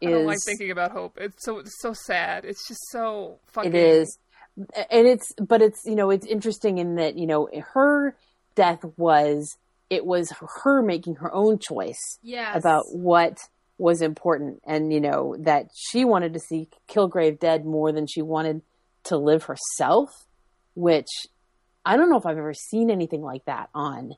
is 0.00 0.08
I 0.08 0.10
don't 0.10 0.26
like 0.26 0.38
thinking 0.44 0.70
about 0.70 0.90
hope. 0.92 1.16
It's 1.20 1.44
so 1.44 1.58
it's 1.58 1.80
so 1.80 1.92
sad. 1.92 2.44
It's 2.44 2.66
just 2.66 2.80
so 2.90 3.38
fucking 3.46 3.72
it 3.72 3.76
is, 3.76 4.18
and 4.56 5.06
it's 5.06 5.32
but 5.40 5.62
it's 5.62 5.80
you 5.84 5.94
know 5.94 6.10
it's 6.10 6.26
interesting 6.26 6.78
in 6.78 6.96
that 6.96 7.16
you 7.16 7.26
know 7.26 7.48
her 7.72 8.16
death 8.54 8.84
was 8.96 9.56
it 9.90 10.04
was 10.04 10.32
her 10.64 10.82
making 10.82 11.16
her 11.16 11.32
own 11.32 11.58
choice 11.58 12.18
Yes. 12.22 12.56
about 12.56 12.84
what 12.92 13.38
was 13.78 14.02
important 14.02 14.60
and 14.66 14.92
you 14.92 15.00
know 15.00 15.36
that 15.40 15.68
she 15.74 16.04
wanted 16.04 16.34
to 16.34 16.40
see 16.40 16.68
Kilgrave 16.88 17.38
dead 17.40 17.64
more 17.64 17.92
than 17.92 18.06
she 18.06 18.20
wanted 18.22 18.62
to 19.04 19.16
live 19.16 19.44
herself 19.44 20.08
which 20.74 21.08
I 21.84 21.96
don't 21.96 22.10
know 22.10 22.16
if 22.18 22.26
I've 22.26 22.38
ever 22.38 22.54
seen 22.54 22.90
anything 22.90 23.22
like 23.22 23.44
that 23.46 23.70
on 23.74 24.12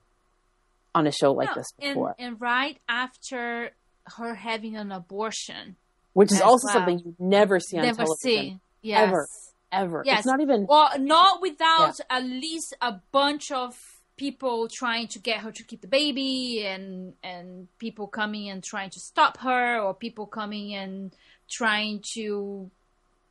on 0.95 1.07
a 1.07 1.12
show 1.12 1.32
like 1.32 1.49
No, 1.51 1.55
this 1.55 1.72
before 1.80 2.14
and 2.18 2.41
right 2.41 2.78
after 2.89 3.70
her 4.18 4.35
having 4.35 4.76
an 4.76 4.93
abortion. 4.93 5.76
which 6.12 6.30
is 6.30 6.41
also 6.41 6.66
well. 6.66 6.74
something 6.74 6.99
you 6.99 7.14
never 7.18 7.59
see 7.61 7.78
on 7.78 7.85
Never 7.85 8.05
television 8.05 8.18
see. 8.20 8.59
Yes. 8.82 9.09
ever 9.09 9.26
ever 9.74 10.02
Yes. 10.04 10.20
it's 10.20 10.26
not 10.26 10.40
even 10.40 10.66
Well, 10.68 10.90
not 10.98 11.42
without 11.42 11.98
at 12.10 12.24
least 12.24 12.74
a 12.80 12.94
bunch 13.12 13.50
of 13.50 13.76
people 14.16 14.68
trying 14.72 15.08
to 15.08 15.18
get 15.18 15.38
her 15.40 15.50
to 15.50 15.64
keep 15.64 15.80
the 15.80 15.88
baby 15.88 16.64
and 16.64 17.14
and 17.22 17.68
people 17.78 18.06
coming 18.06 18.48
and 18.48 18.62
trying 18.62 18.90
to 18.90 19.00
stop 19.00 19.38
her 19.38 19.80
or 19.80 19.92
people 19.94 20.26
coming 20.26 20.74
and 20.74 21.12
trying 21.50 22.00
to 22.14 22.70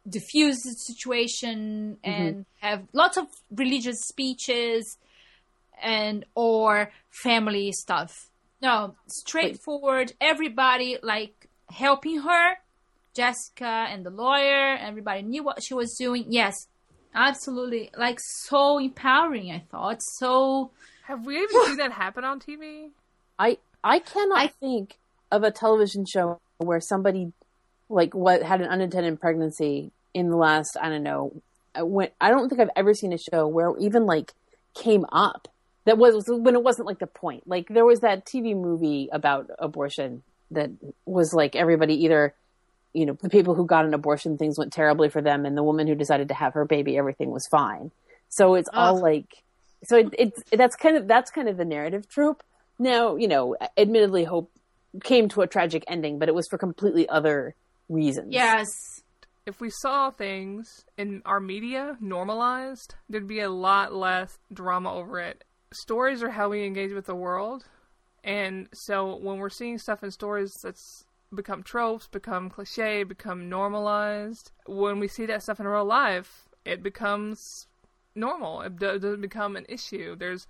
diffuse 0.07 0.57
the 0.61 0.71
situation 0.71 1.97
mm-hmm. 2.03 2.21
and 2.21 2.45
have 2.59 2.83
lots 2.93 3.17
of 3.17 3.27
religious 3.51 4.01
speeches 4.01 4.97
and 5.81 6.25
or 6.35 6.91
family 7.09 7.71
stuff. 7.71 8.29
No, 8.61 8.95
straightforward. 9.07 10.13
Everybody 10.21 10.97
like 11.01 11.49
helping 11.69 12.21
her. 12.21 12.57
Jessica 13.13 13.87
and 13.89 14.05
the 14.05 14.09
lawyer. 14.09 14.75
Everybody 14.77 15.21
knew 15.21 15.43
what 15.43 15.63
she 15.63 15.73
was 15.73 15.95
doing. 15.95 16.25
Yes, 16.29 16.67
absolutely. 17.13 17.91
Like 17.97 18.19
so 18.19 18.79
empowering. 18.79 19.51
I 19.51 19.63
thought 19.71 20.01
so. 20.01 20.71
Have 21.05 21.25
we 21.25 21.37
even 21.37 21.65
seen 21.65 21.77
that 21.77 21.91
happen 21.91 22.23
on 22.23 22.39
TV? 22.39 22.89
I 23.37 23.57
I 23.83 23.99
cannot 23.99 24.39
I- 24.39 24.47
think 24.47 24.97
of 25.31 25.43
a 25.43 25.51
television 25.51 26.05
show 26.05 26.39
where 26.57 26.79
somebody 26.79 27.33
like 27.89 28.13
what 28.13 28.43
had 28.43 28.61
an 28.61 28.67
unintended 28.69 29.19
pregnancy 29.19 29.91
in 30.13 30.29
the 30.29 30.37
last 30.37 30.77
I 30.79 30.89
don't 30.89 31.03
know 31.03 31.41
uh, 31.75 31.79
I 31.79 31.83
went 31.83 32.13
I 32.21 32.29
don't 32.29 32.47
think 32.47 32.61
I've 32.61 32.69
ever 32.75 32.93
seen 32.93 33.11
a 33.13 33.17
show 33.17 33.47
where 33.47 33.75
even 33.79 34.05
like 34.05 34.33
came 34.75 35.05
up 35.11 35.47
that 35.85 35.97
was 35.97 36.25
when 36.27 36.55
it 36.55 36.63
wasn't 36.63 36.87
like 36.87 36.99
the 36.99 37.07
point 37.07 37.47
like 37.47 37.67
there 37.67 37.85
was 37.85 37.99
that 38.01 38.25
TV 38.25 38.55
movie 38.55 39.09
about 39.11 39.49
abortion 39.59 40.23
that 40.51 40.69
was 41.05 41.33
like 41.33 41.55
everybody 41.55 42.05
either 42.05 42.33
you 42.93 43.05
know 43.05 43.17
the 43.21 43.29
people 43.29 43.55
who 43.55 43.65
got 43.65 43.85
an 43.85 43.93
abortion 43.93 44.37
things 44.37 44.57
went 44.57 44.73
terribly 44.73 45.09
for 45.09 45.21
them 45.21 45.45
and 45.45 45.57
the 45.57 45.63
woman 45.63 45.87
who 45.87 45.95
decided 45.95 46.27
to 46.27 46.33
have 46.33 46.53
her 46.53 46.65
baby 46.65 46.97
everything 46.97 47.31
was 47.31 47.47
fine 47.47 47.91
so 48.29 48.55
it's 48.55 48.69
all 48.73 48.99
like 48.99 49.43
so 49.83 49.97
it, 49.97 50.07
it's 50.17 50.43
that's 50.51 50.75
kind 50.75 50.97
of 50.97 51.07
that's 51.07 51.31
kind 51.31 51.49
of 51.49 51.57
the 51.57 51.65
narrative 51.65 52.07
trope 52.07 52.43
now 52.79 53.15
you 53.15 53.27
know 53.27 53.55
admittedly 53.77 54.23
hope 54.23 54.51
came 55.03 55.27
to 55.27 55.41
a 55.41 55.47
tragic 55.47 55.83
ending 55.87 56.19
but 56.19 56.29
it 56.29 56.35
was 56.35 56.47
for 56.47 56.57
completely 56.57 57.07
other 57.09 57.55
reasons 57.89 58.33
Yes. 58.33 58.67
If 59.45 59.59
we 59.59 59.69
saw 59.69 60.09
things 60.09 60.85
in 60.97 61.21
our 61.25 61.41
media 61.41 61.97
normalized, 61.99 62.95
there'd 63.09 63.27
be 63.27 63.41
a 63.41 63.49
lot 63.49 63.93
less 63.93 64.37
drama 64.53 64.93
over 64.93 65.19
it. 65.19 65.43
Stories 65.73 66.23
are 66.23 66.29
how 66.29 66.49
we 66.49 66.65
engage 66.65 66.93
with 66.93 67.07
the 67.07 67.15
world. 67.15 67.65
And 68.23 68.69
so 68.73 69.17
when 69.17 69.39
we're 69.39 69.49
seeing 69.49 69.77
stuff 69.77 70.01
in 70.01 70.11
stories 70.11 70.53
that's 70.63 71.03
become 71.35 71.63
tropes, 71.63 72.07
become 72.07 72.49
cliche, 72.49 73.03
become 73.03 73.49
normalized, 73.49 74.51
when 74.65 74.99
we 74.99 75.07
see 75.07 75.25
that 75.25 75.43
stuff 75.43 75.59
in 75.59 75.67
real 75.67 75.85
life, 75.85 76.49
it 76.65 76.81
becomes 76.83 77.67
normal. 78.15 78.61
It 78.61 78.77
do- 78.77 78.99
doesn't 78.99 79.21
become 79.21 79.55
an 79.55 79.65
issue. 79.69 80.15
There's 80.15 80.47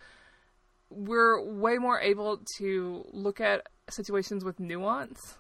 we're 0.90 1.42
way 1.42 1.78
more 1.80 2.00
able 2.00 2.42
to 2.58 3.06
look 3.12 3.42
at 3.42 3.68
situations 3.90 4.46
with 4.46 4.60
nuance. 4.60 5.38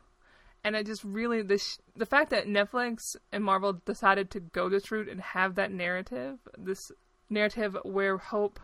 And 0.63 0.75
I 0.75 0.81
just 0.83 1.03
really 1.03 1.41
the 1.41 1.57
sh- 1.57 1.77
the 1.95 2.05
fact 2.05 2.29
that 2.31 2.47
Netflix 2.47 2.99
and 3.31 3.43
Marvel 3.43 3.81
decided 3.85 4.31
to 4.31 4.39
go 4.39 4.69
this 4.69 4.91
route 4.91 5.09
and 5.09 5.21
have 5.21 5.55
that 5.55 5.71
narrative, 5.71 6.39
this 6.57 6.91
narrative 7.29 7.77
where 7.83 8.17
Hope 8.17 8.59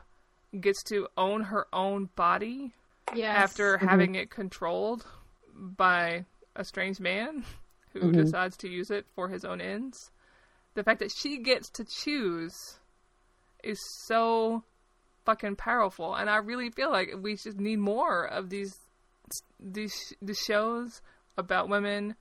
gets 0.60 0.82
to 0.84 1.08
own 1.18 1.44
her 1.44 1.68
own 1.72 2.10
body 2.16 2.74
Yes. 3.16 3.36
after 3.38 3.78
mm-hmm. 3.78 3.88
having 3.88 4.16
it 4.16 4.30
controlled 4.30 5.06
by 5.56 6.26
a 6.56 6.64
strange 6.64 7.00
man 7.00 7.46
who 7.94 8.02
Mhm. 8.02 8.14
decides 8.14 8.58
to 8.58 8.70
use 8.70 8.90
it 8.92 9.06
for 9.16 9.30
his 9.30 9.44
own 9.46 9.62
ends. 9.62 10.12
The 10.76 10.84
fact 10.84 11.00
that 11.00 11.12
she 11.12 11.38
gets 11.40 11.70
to 11.72 11.84
choose 11.86 12.56
is 13.64 13.80
so 14.06 14.64
fucking 15.26 15.56
powerful, 15.58 16.16
and 16.16 16.30
I 16.30 16.38
really 16.38 16.70
feel 16.70 16.92
like 16.92 17.14
we 17.22 17.36
just 17.36 17.58
need 17.60 17.80
more 17.80 18.24
of 18.26 18.50
these 18.50 18.74
these 19.60 20.14
these 20.22 20.40
shows 20.40 21.02
about 21.38 21.70
women 21.70 22.16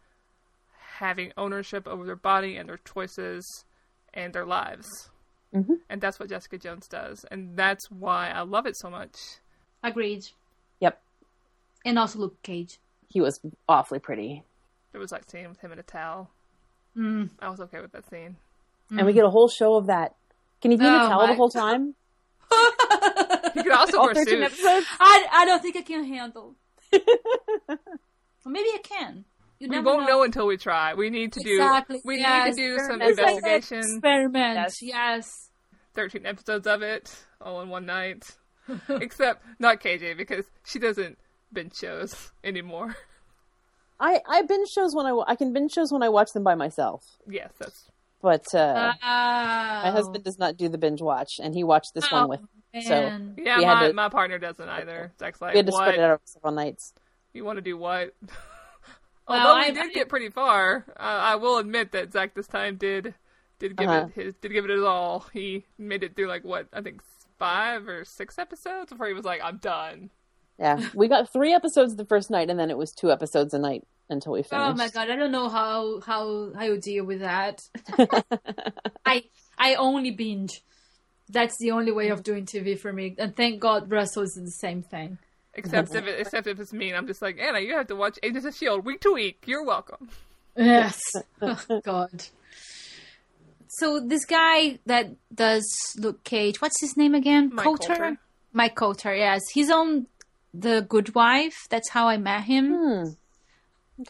having 0.98 1.32
ownership 1.36 1.86
over 1.86 2.04
their 2.04 2.16
body 2.16 2.56
and 2.56 2.68
their 2.68 2.78
choices 2.78 3.64
and 4.12 4.32
their 4.34 4.44
lives. 4.44 5.10
Mhm. 5.54 5.80
And 5.88 6.00
that's 6.00 6.18
what 6.18 6.28
Jessica 6.28 6.58
Jones 6.58 6.88
does, 6.88 7.24
and 7.30 7.56
that's 7.56 7.90
why 7.90 8.30
I 8.30 8.40
love 8.42 8.66
it 8.66 8.76
so 8.76 8.90
much. 8.90 9.14
Agreed. 9.82 10.24
Yep. 10.80 11.00
And 11.84 11.98
also 11.98 12.18
Luke 12.18 12.42
Cage. 12.42 12.78
He 13.08 13.20
was 13.20 13.40
awfully 13.68 13.98
pretty 13.98 14.44
It 14.94 14.98
was 14.98 15.10
like 15.12 15.24
seeing 15.30 15.48
with 15.48 15.58
him 15.60 15.72
in 15.72 15.78
a 15.78 15.82
towel. 15.82 16.30
Mm. 16.96 17.30
I 17.40 17.48
was 17.48 17.60
okay 17.60 17.80
with 17.80 17.92
that 17.92 18.08
scene. 18.10 18.36
and 18.90 19.06
we 19.06 19.12
get 19.12 19.24
a 19.24 19.30
whole 19.30 19.48
show 19.48 19.74
of 19.76 19.86
that 19.86 20.14
can 20.60 20.70
he 20.72 20.76
be 20.76 20.84
in 20.86 20.92
a 20.92 20.96
Oh, 21.04 21.08
towel 21.08 21.26
the 21.26 21.34
whole 21.34 21.50
time 21.50 21.94
He 23.54 23.62
could 23.62 23.72
also 23.72 23.98
all 23.98 24.06
wear 24.06 24.14
13 24.14 24.48
suits. 24.50 24.86
I, 25.00 25.26
I 25.32 25.44
don't 25.46 25.60
think 25.62 25.76
I 25.76 25.82
can 25.82 26.04
handle. 26.04 26.54
Or 26.92 28.52
maybe 28.52 28.68
I 28.70 28.78
can. 28.82 29.24
You 29.58 29.68
We 29.68 29.80
won't 29.80 30.06
know. 30.06 30.22
until 30.22 30.46
we 30.46 30.56
try. 30.56 30.94
We 30.94 31.10
need 31.10 31.32
to 31.32 31.40
do. 31.40 31.54
Exactly, 31.54 32.00
We 32.04 32.18
yes. 32.18 32.56
need 32.56 32.62
to 32.62 32.68
do 32.68 32.78
some 32.78 33.02
It's 33.02 33.18
like 33.18 33.26
that 33.26 33.34
investigation. 33.36 33.78
Experiment. 33.96 34.54
Yes. 34.56 34.82
Yes. 34.82 35.50
Thirteen 35.94 36.24
episodes 36.26 36.66
of 36.66 36.82
it 36.82 37.14
all 37.40 37.60
in 37.62 37.68
one 37.68 37.84
night. 37.86 38.36
Except 38.88 39.42
not 39.58 39.80
KJ 39.80 40.16
because 40.16 40.44
she 40.64 40.78
doesn't 40.78 41.18
binge 41.52 41.74
shows 41.76 42.30
anymore. 42.44 42.96
I 44.00 44.20
I 44.28 44.42
binge 44.42 44.68
shows 44.68 44.94
when 44.94 45.06
I 45.06 45.22
I 45.26 45.34
can 45.36 45.52
binge 45.52 45.72
shows 45.72 45.92
when 45.92 46.02
I 46.02 46.08
watch 46.08 46.28
them 46.32 46.44
by 46.44 46.54
myself 46.54 47.02
yes, 47.28 47.50
that's 47.58 47.84
but 48.22 48.44
uh, 48.54 48.92
Oh, 48.94 49.06
my 49.06 49.90
husband 49.90 50.24
does 50.24 50.38
not 50.38 50.56
do 50.56 50.68
the 50.68 50.78
binge 50.78 51.00
watch 51.02 51.40
and 51.42 51.54
he 51.54 51.64
watched 51.64 51.94
this 51.94 52.06
Oh, 52.12 52.26
one 52.26 52.28
with 52.28 52.40
so 52.84 53.18
yeah. 53.38 53.56
My, 53.58 53.88
to- 53.88 53.92
my 53.94 54.08
partner 54.08 54.38
doesn't 54.38 54.68
either. 54.68 55.12
Zach's 55.18 55.40
like, 55.40 55.54
we 55.54 55.58
had 55.58 55.66
to 55.66 55.72
what? 55.72 55.82
spread 55.84 55.94
it 55.98 56.00
out 56.00 56.20
several 56.24 56.52
nights 56.52 56.94
You 57.32 57.44
want 57.44 57.56
to 57.56 57.62
do 57.62 57.76
what? 57.76 58.14
Well, 59.28 59.46
Although 59.46 59.60
we 59.60 59.66
I- 59.66 59.70
did 59.72 59.92
get 59.92 60.08
pretty 60.08 60.30
far, 60.30 60.86
uh, 60.96 61.02
I 61.02 61.34
will 61.36 61.58
admit 61.58 61.92
that 61.92 62.12
Zach 62.12 62.32
this 62.34 62.46
time 62.46 62.76
did 62.76 63.14
did 63.58 63.76
give 63.76 63.86
Uh-huh. 63.88 64.08
it 64.16 64.22
his 64.22 64.34
did 64.40 64.52
give 64.52 64.64
it 64.64 64.70
his 64.70 64.82
all. 64.84 65.26
He 65.34 65.66
made 65.76 66.02
it 66.02 66.16
through 66.16 66.28
like 66.28 66.44
what 66.44 66.66
I 66.72 66.80
think 66.80 67.02
five 67.38 67.86
or 67.88 68.06
six 68.06 68.38
episodes 68.38 68.90
before 68.90 69.06
he 69.06 69.12
was 69.12 69.26
like, 69.26 69.40
I'm 69.44 69.58
done. 69.58 70.08
Yeah 70.58 70.88
we 70.94 71.08
got 71.08 71.32
three 71.32 71.54
episodes 71.54 71.96
the 71.96 72.04
first 72.04 72.30
night 72.30 72.50
and 72.50 72.58
then 72.58 72.70
it 72.70 72.78
was 72.78 72.92
two 72.92 73.12
episodes 73.12 73.54
a 73.54 73.58
night 73.58 73.84
until 74.10 74.32
we 74.32 74.42
finished 74.42 74.70
Oh 74.70 74.74
my 74.74 74.88
god, 74.88 75.10
I 75.10 75.16
don't 75.16 75.32
know 75.32 75.48
how 75.48 76.00
how 76.00 76.52
how 76.54 76.64
you 76.64 76.78
deal 76.78 77.04
with 77.04 77.20
that. 77.20 77.62
I 79.06 79.24
I 79.58 79.74
only 79.74 80.10
binge. 80.10 80.62
That's 81.30 81.56
the 81.58 81.72
only 81.72 81.92
way 81.92 82.08
of 82.08 82.22
doing 82.22 82.46
TV 82.46 82.78
for 82.78 82.92
me. 82.92 83.14
And 83.18 83.36
thank 83.36 83.60
God 83.60 83.90
Russell 83.90 84.22
is 84.22 84.32
the 84.32 84.50
same 84.50 84.82
thing. 84.82 85.18
Except 85.54 85.94
if 85.94 86.06
it, 86.06 86.20
except 86.20 86.46
if 86.46 86.60
it's 86.60 86.72
mean, 86.72 86.94
I'm 86.94 87.06
just 87.06 87.20
like 87.20 87.38
Ana. 87.38 87.58
You 87.58 87.76
have 87.76 87.88
to 87.88 87.96
watch 87.96 88.18
Agents 88.22 88.46
of 88.46 88.54
Shield 88.54 88.84
week 88.84 89.00
to 89.02 89.12
week. 89.12 89.42
You're 89.46 89.64
welcome. 89.64 90.08
Yes. 90.56 91.00
oh, 91.42 91.80
God. 91.84 92.24
So 93.68 94.00
this 94.00 94.24
guy 94.24 94.78
that 94.86 95.10
does 95.34 95.66
Luke 95.98 96.24
Cage, 96.24 96.60
what's 96.60 96.80
his 96.80 96.96
name 96.96 97.14
again? 97.14 97.50
Mike 97.52 97.64
Colter? 97.64 97.86
Colter. 97.86 98.16
Mike 98.52 98.74
Colter, 98.74 99.14
yes. 99.14 99.42
He's 99.52 99.70
on 99.70 100.06
The 100.54 100.82
Good 100.88 101.14
Wife. 101.14 101.56
That's 101.70 101.90
how 101.90 102.08
I 102.08 102.16
met 102.16 102.44
him. 102.44 102.74
hmm. 102.74 103.04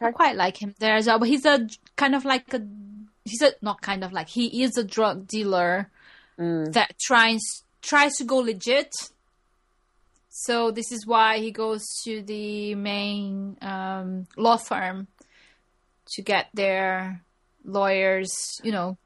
I 0.01 0.11
quite 0.12 0.36
like 0.36 0.61
him 0.62 0.74
there 0.78 0.97
as 0.97 1.07
well. 1.07 1.18
But 1.18 1.28
he's 1.28 1.47
a 1.47 1.66
kind 1.97 2.14
of 2.14 2.24
like 2.24 2.53
a 2.53 2.62
he's 3.24 3.43
a 3.43 3.53
not 3.62 3.80
kind 3.80 4.05
of 4.05 4.12
like 4.12 4.28
he 4.28 4.62
is 4.62 4.76
a 4.76 4.84
drug 4.84 5.26
dealer 5.26 5.91
Mm. 6.39 6.72
that 6.72 6.95
tries 7.01 7.41
tries 7.82 8.14
to 8.18 8.24
go 8.24 8.36
legit. 8.36 8.93
So 10.30 10.70
this 10.70 10.93
is 10.93 11.05
why 11.05 11.39
he 11.39 11.51
goes 11.51 11.84
to 12.05 12.22
the 12.22 12.76
main 12.76 13.57
um, 13.61 14.28
law 14.36 14.57
firm 14.57 15.09
to 16.12 16.22
get 16.22 16.47
their 16.55 17.22
lawyers, 17.64 18.30
you 18.62 18.70
know, 18.70 18.97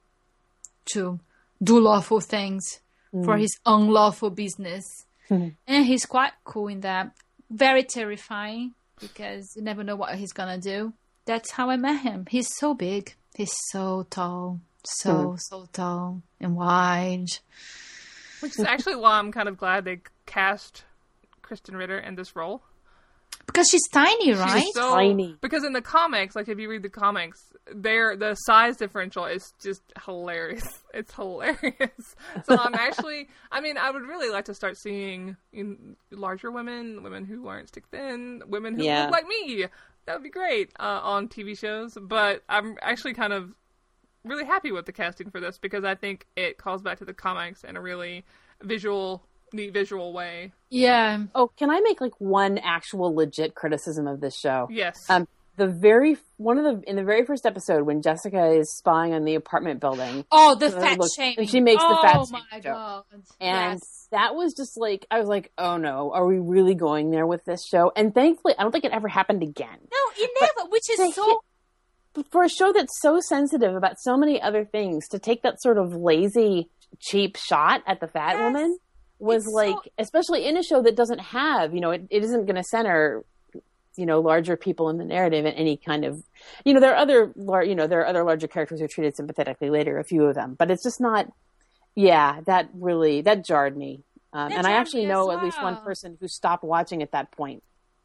to 0.93 1.18
do 1.62 1.80
lawful 1.80 2.20
things 2.20 2.80
for 3.24 3.37
his 3.39 3.57
unlawful 3.64 4.28
business. 4.30 4.85
Hmm. 5.29 5.49
and 5.66 5.87
he's 5.87 6.07
quite 6.07 6.33
cool 6.45 6.68
in 6.68 6.81
that. 6.81 7.12
Very 7.51 7.83
terrifying 7.83 8.75
because 9.01 9.55
you 9.57 9.62
never 9.62 9.85
know 9.85 9.97
what 9.97 10.14
he's 10.16 10.33
gonna 10.33 10.59
do. 10.59 10.93
That's 11.25 11.53
how 11.53 11.70
I 11.70 11.77
met 11.77 12.01
him. 12.03 12.27
He's 12.29 12.55
so 12.57 12.75
big. 12.75 13.14
He's 13.35 13.55
so 13.70 14.07
tall. 14.11 14.61
So, 14.85 15.31
hmm. 15.31 15.37
so 15.37 15.66
tall 15.73 16.23
and 16.41 16.57
wide. 16.57 17.29
Which 18.41 18.59
is 18.59 18.64
actually 18.64 18.97
why 18.97 19.18
I'm 19.18 19.31
kind 19.31 19.49
of 19.49 19.57
glad 19.57 19.85
they 19.85 20.01
cast 20.27 20.85
Krysten 21.43 21.77
Ritter 21.77 21.99
in 21.99 22.16
this 22.16 22.35
role. 22.35 22.62
Because 23.53 23.68
she's 23.70 23.86
tiny, 23.92 24.32
right? 24.32 24.62
She's 24.62 24.74
so 24.74 24.94
Tiny. 24.94 25.36
because 25.40 25.64
in 25.64 25.72
the 25.72 25.82
comics, 25.82 26.34
like 26.34 26.48
if 26.48 26.59
you 26.59 26.68
read 26.70 26.82
the 26.82 26.88
comics, 26.88 27.38
there 27.74 28.16
the 28.16 28.34
size 28.34 28.76
differential 28.76 29.24
is 29.26 29.53
just 29.62 29.82
hilarious. 30.05 30.66
It's 30.94 31.14
hilarious. 31.14 32.14
So 32.44 32.55
I'm 32.59 32.74
actually, 32.78 33.28
I 33.50 33.62
mean, 33.62 33.78
I 33.78 33.90
would 33.90 34.03
really 34.03 34.28
like 34.30 34.44
to 34.46 34.55
start 34.55 34.76
seeing 34.76 35.36
in 35.53 35.96
larger 36.11 36.50
women, 36.50 37.03
women 37.03 37.24
who 37.24 37.48
aren't 37.48 37.68
stick 37.68 37.84
thin, 37.90 38.42
women 38.46 38.74
who 38.76 38.84
Yeah. 38.84 39.05
look 39.05 39.11
like 39.12 39.26
me. 39.26 39.66
That 40.05 40.14
would 40.16 40.22
be 40.22 40.28
great 40.30 40.70
uh, 40.78 41.00
on 41.03 41.28
TV 41.28 41.59
shows. 41.59 41.96
But 41.98 42.42
I'm 42.48 42.76
actually 42.82 43.14
kind 43.14 43.32
of 43.32 43.55
really 44.24 44.44
happy 44.44 44.70
with 44.70 44.84
the 44.86 44.92
casting 44.92 45.30
for 45.30 45.40
this 45.40 45.57
because 45.59 45.82
I 45.84 45.94
think 45.94 46.26
it 46.36 46.59
calls 46.59 46.82
back 46.82 46.98
to 46.98 47.05
the 47.07 47.14
comics 47.14 47.64
in 47.64 47.76
a 47.76 47.80
really 47.80 48.24
visual, 48.62 49.24
neat 49.53 49.72
visual 49.72 50.12
way. 50.12 50.53
yeah. 50.70 51.18
Oh, 51.34 51.48
can 51.57 51.70
I 51.70 51.80
make 51.80 52.00
like 52.00 52.14
one 52.18 52.59
actual 52.59 53.14
legit 53.14 53.55
criticism 53.55 54.07
of 54.07 54.20
this 54.20 54.38
show? 54.38 54.68
Yes. 54.70 54.98
Um, 55.09 55.26
the 55.57 55.66
very 55.68 56.16
one 56.38 56.57
of 56.59 56.64
the 56.64 56.88
in 56.88 56.96
the 56.96 57.05
very 57.05 57.26
first 57.26 57.44
episode 57.44 57.82
when 57.84 58.00
Jessica 58.00 58.46
is 58.53 58.74
spying 58.74 59.12
on 59.12 59.24
the 59.24 59.34
apartment 59.34 59.80
building, 59.80 60.24
Oh, 60.32 60.55
the 60.55 60.70
fat 60.70 60.98
look- 60.98 61.11
shaming. 61.14 61.40
and 61.40 61.50
she 61.50 61.61
makes 61.61 61.82
the 61.82 61.88
oh, 61.88 62.03
fat 62.03 62.12
shaming 62.26 62.42
my 62.50 62.61
joke. 62.61 62.74
god. 62.74 63.05
and 63.12 63.22
yes. 63.40 64.09
that 64.12 64.34
was 64.34 64.55
just 64.57 64.78
like 64.78 65.05
I 65.11 65.18
was 65.20 65.28
like, 65.28 65.53
oh 65.59 65.76
no, 65.76 66.11
are 66.14 66.26
we 66.26 66.38
really 66.38 66.74
going 66.74 67.11
there 67.11 67.26
with 67.26 67.44
this 67.44 67.66
show? 67.66 67.92
And 67.94 68.14
thankfully, 68.14 68.55
I 68.59 68.62
don't 68.62 68.72
think 68.72 68.84
it 68.86 68.92
ever 68.92 69.09
happened 69.09 69.42
again. 69.42 69.76
No, 69.92 69.98
it 70.24 70.30
never, 70.40 70.70
which 70.70 70.88
is 70.90 71.14
so 71.14 71.42
But 72.14 72.26
for 72.32 72.44
a 72.44 72.48
show 72.48 72.72
that's 72.72 72.98
so 73.03 73.20
sensitive 73.20 73.74
about 73.74 73.96
so 74.00 74.16
many 74.16 74.40
other 74.40 74.64
things, 74.64 75.07
to 75.09 75.18
take 75.18 75.42
that 75.42 75.61
sort 75.61 75.76
of 75.76 75.94
lazy, 75.94 76.70
cheap 76.98 77.36
shot 77.36 77.82
at 77.86 78.00
the 78.00 78.09
fat 78.09 78.36
Yes. 78.36 78.42
woman 78.42 78.78
was 79.23 79.45
It's 79.45 79.53
like, 79.55 79.75
so- 79.75 79.83
especially 79.99 80.47
in 80.47 80.57
a 80.57 80.62
show 80.62 80.83
that 80.83 80.97
doesn't 80.97 81.20
have, 81.20 81.75
you 81.75 81.81
know, 81.81 81.91
it, 81.93 82.07
it 82.11 82.23
isn't 82.25 82.47
going 82.47 82.57
to 82.57 82.64
center, 82.64 83.25
you 83.97 84.07
know, 84.07 84.20
larger 84.20 84.57
people 84.57 84.89
in 84.91 84.99
the 84.99 85.05
narrative 85.05 85.45
in 85.47 85.53
any 85.55 85.77
kind 85.77 86.05
of, 86.05 86.23
you 86.64 86.75
know, 86.75 86.81
there 86.81 86.93
are 86.93 86.97
other, 86.97 87.33
lar- 87.37 87.64
you 87.64 87.75
know, 87.75 87.87
there 87.87 88.01
are 88.01 88.07
other 88.07 88.25
larger 88.25 88.49
characters 88.49 88.81
who 88.81 88.85
are 88.85 88.89
treated 88.89 89.16
sympathetically 89.16 89.70
later, 89.70 89.99
a 89.99 90.05
few 90.05 90.25
of 90.25 90.35
them, 90.35 90.55
but 90.59 90.70
it's 90.70 90.83
just 90.83 91.01
not, 91.01 91.31
yeah, 91.95 92.41
that 92.47 92.68
really, 92.75 93.20
that 93.23 93.45
jarred 93.45 93.77
me. 93.77 94.03
Um, 94.33 94.49
That 94.49 94.59
and 94.59 94.66
I 94.66 94.73
actually 94.73 95.05
know 95.07 95.31
as 95.31 95.39
at 95.39 95.45
least 95.45 95.62
one 95.62 95.77
person 95.83 96.16
who 96.18 96.27
stopped 96.27 96.64
watching 96.64 97.03
at 97.03 97.12
that 97.12 97.31
point 97.33 97.62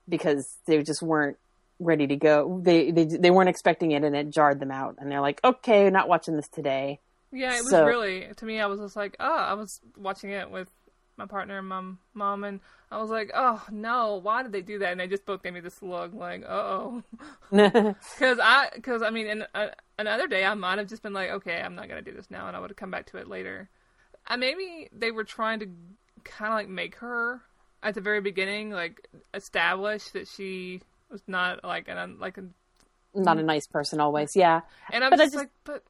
because 0.10 0.58
they 0.66 0.84
just 0.84 1.02
weren't 1.02 1.38
ready 1.80 2.06
to 2.08 2.16
go. 2.18 2.60
They 2.64 2.92
they 2.92 3.06
they 3.06 3.32
weren't 3.32 3.48
expecting 3.48 3.92
it, 3.92 4.04
and 4.04 4.14
it 4.14 4.30
jarred 4.30 4.60
them 4.60 4.72
out. 4.72 4.96
And 5.00 5.10
they're 5.10 5.22
like, 5.22 5.40
"Okay, 5.44 5.90
not 5.90 6.10
watching 6.10 6.36
this 6.36 6.50
today." 6.50 7.00
Yeah, 7.32 7.56
it 7.56 7.64
was 7.64 7.72
really 7.72 8.28
to 8.36 8.46
me. 8.46 8.60
I 8.60 8.66
was 8.66 8.80
just 8.82 8.96
like, 8.98 9.16
oh, 9.22 9.38
I 9.38 9.54
was 9.54 9.80
watching 9.96 10.32
it 10.32 10.50
with 10.52 10.70
my 11.18 11.26
partner 11.26 11.58
and 11.60 11.68
mom, 11.68 12.00
mom, 12.14 12.44
and 12.44 12.60
I 12.92 13.02
was 13.02 13.10
like, 13.10 13.32
oh 13.34 13.64
no, 13.72 14.20
why 14.22 14.44
did 14.44 14.52
they 14.52 14.62
do 14.62 14.80
that? 14.80 14.92
And 14.92 15.00
they 15.00 15.08
just 15.08 15.26
both 15.26 15.44
gave 15.44 15.54
me 15.54 15.60
this 15.60 15.82
look, 15.82 16.14
like, 16.14 16.44
oh, 16.48 17.04
because 17.52 18.40
I, 18.42 18.70
because 18.76 19.02
I 19.02 19.10
mean, 19.10 19.28
in 19.28 19.44
uh, 19.56 19.70
another 19.98 20.28
day, 20.28 20.46
I 20.46 20.54
might 20.54 20.78
have 20.78 20.88
just 20.88 21.02
been 21.04 21.14
like, 21.14 21.30
okay, 21.32 21.60
I'm 21.62 21.76
not 21.76 21.90
gonna 21.90 22.02
do 22.02 22.14
this 22.14 22.30
now, 22.30 22.48
and 22.48 22.56
I 22.56 22.60
would 22.60 22.70
have 22.70 22.78
come 22.78 22.92
back 22.92 23.08
to 23.08 23.18
it 23.18 23.28
later. 23.28 23.70
Maybe 24.38 24.90
they 24.92 25.12
were 25.12 25.24
trying 25.24 25.60
to 25.60 25.68
kind 26.24 26.52
of 26.54 26.58
like 26.58 26.70
make 26.70 26.96
her 26.98 27.42
at 27.82 27.96
the 27.96 28.02
very 28.02 28.22
beginning, 28.22 28.72
like 28.72 29.08
establish 29.34 30.10
that 30.10 30.28
she 30.28 30.82
was 31.10 31.22
not 31.28 31.64
like 31.64 31.88
an 31.88 32.18
like 32.20 32.38
a, 32.38 32.44
not 33.16 33.38
a 33.38 33.44
nice 33.44 33.68
person 33.68 34.00
always. 34.00 34.36
Yeah, 34.36 34.62
and 34.92 35.04
I'm 35.04 35.10
But 35.12 35.22
I 35.22 35.24
just, 35.26 35.34
just- 35.34 35.44
like, 35.44 35.52
but 35.64 35.84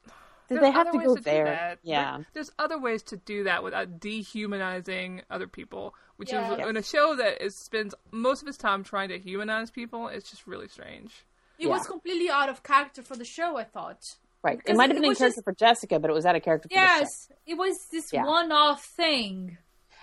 did 0.47 0.55
there's 0.55 0.61
they 0.61 0.71
have 0.71 0.87
other 0.87 0.91
to 0.93 0.97
ways 0.99 1.07
go 1.07 1.15
do 1.15 1.21
there? 1.21 1.45
that. 1.45 1.79
Yeah. 1.83 2.17
There- 2.17 2.25
there's 2.33 2.51
other 2.57 2.79
ways 2.79 3.03
to 3.03 3.17
do 3.17 3.43
that 3.45 3.63
without 3.63 3.99
dehumanizing 3.99 5.21
other 5.29 5.47
people, 5.47 5.93
which 6.17 6.31
Yeah. 6.31 6.53
is 6.53 6.67
in 6.67 6.77
a 6.77 6.83
show 6.83 7.15
that 7.15 7.43
is 7.43 7.57
spends 7.57 7.93
most 8.11 8.41
of 8.41 8.47
its 8.47 8.57
time 8.57 8.83
trying 8.83 9.09
to 9.09 9.19
humanize 9.19 9.71
people. 9.71 10.07
It's 10.07 10.29
just 10.29 10.47
really 10.47 10.67
strange. 10.67 11.25
it 11.59 11.67
was 11.67 11.87
completely 11.87 12.29
out 12.29 12.49
of 12.49 12.61
character 12.61 13.01
for 13.01 13.15
the 13.15 13.25
show, 13.25 13.57
I 13.57 13.63
thought. 13.63 14.03
right. 14.43 14.59
It 14.65 14.75
might 14.75 14.89
have 14.89 14.95
been 14.95 15.03
in 15.05 15.15
character 15.15 15.37
just- 15.37 15.43
for 15.43 15.53
Jessica, 15.53 15.99
but 15.99 16.09
it 16.11 16.13
was 16.13 16.25
out 16.25 16.35
of 16.35 16.43
character 16.43 16.69
for 16.69 16.75
the 16.75 16.79
show. 16.79 16.81
Yes, 16.99 17.31
it 17.47 17.55
was 17.55 17.75
this 17.91 18.13
Yeah. 18.13 18.23
one-off 18.25 18.85
thing. 18.85 19.57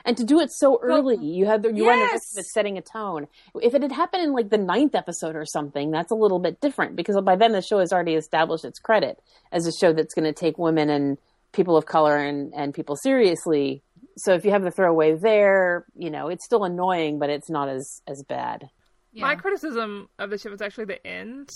And 0.05 0.17
to 0.19 0.25
do 0.25 0.41
it 0.41 0.51
so 0.53 0.79
early, 0.83 1.17
you 1.17 1.47
have 1.47 1.63
the, 1.63 1.73
you 1.73 1.89
run 1.89 1.99
the 1.99 2.13
risk 2.13 2.35
of 2.35 2.41
it 2.41 2.47
setting 2.47 2.77
a 2.77 2.83
tone. 2.83 3.27
If 3.63 3.75
it 3.75 3.83
had 3.83 3.93
happened 3.93 4.23
in 4.23 4.33
like 4.33 4.51
the 4.51 4.59
ninth 4.59 4.95
episode 4.95 5.35
or 5.35 5.47
something, 5.47 5.91
that's 5.91 6.13
a 6.13 6.15
little 6.15 6.39
bit 6.39 6.61
different 6.61 6.95
because 6.95 7.19
by 7.23 7.37
then 7.37 7.53
the 7.53 7.63
show 7.63 7.79
has 7.79 7.93
already 7.93 8.15
established 8.15 8.67
its 8.67 8.79
credit 8.79 9.19
as 9.51 9.67
a 9.67 9.73
show 9.73 9.95
that's 9.95 10.15
going 10.15 10.27
to 10.27 10.33
take 10.33 10.59
women 10.59 10.91
and 10.91 11.17
people 11.53 11.77
of 11.77 11.87
color 11.87 12.19
and, 12.19 12.53
and 12.55 12.75
people 12.75 12.97
seriously. 12.97 13.83
So 14.17 14.35
if 14.35 14.45
you 14.45 14.51
have 14.51 14.63
the 14.63 14.71
throwaway 14.71 15.15
there, 15.15 15.87
you 15.97 16.11
know, 16.11 16.29
it's 16.29 16.45
still 16.45 16.65
annoying, 16.65 17.19
but 17.19 17.31
it's 17.31 17.49
not 17.49 17.69
as 17.69 18.03
as 18.07 18.23
bad. 18.23 18.69
Yeah. 19.13 19.23
My 19.23 19.37
criticism 19.37 20.09
of 20.19 20.31
the 20.31 20.39
show 20.39 20.51
was 20.51 20.61
actually 20.61 20.87
the 20.87 21.07
end 21.07 21.49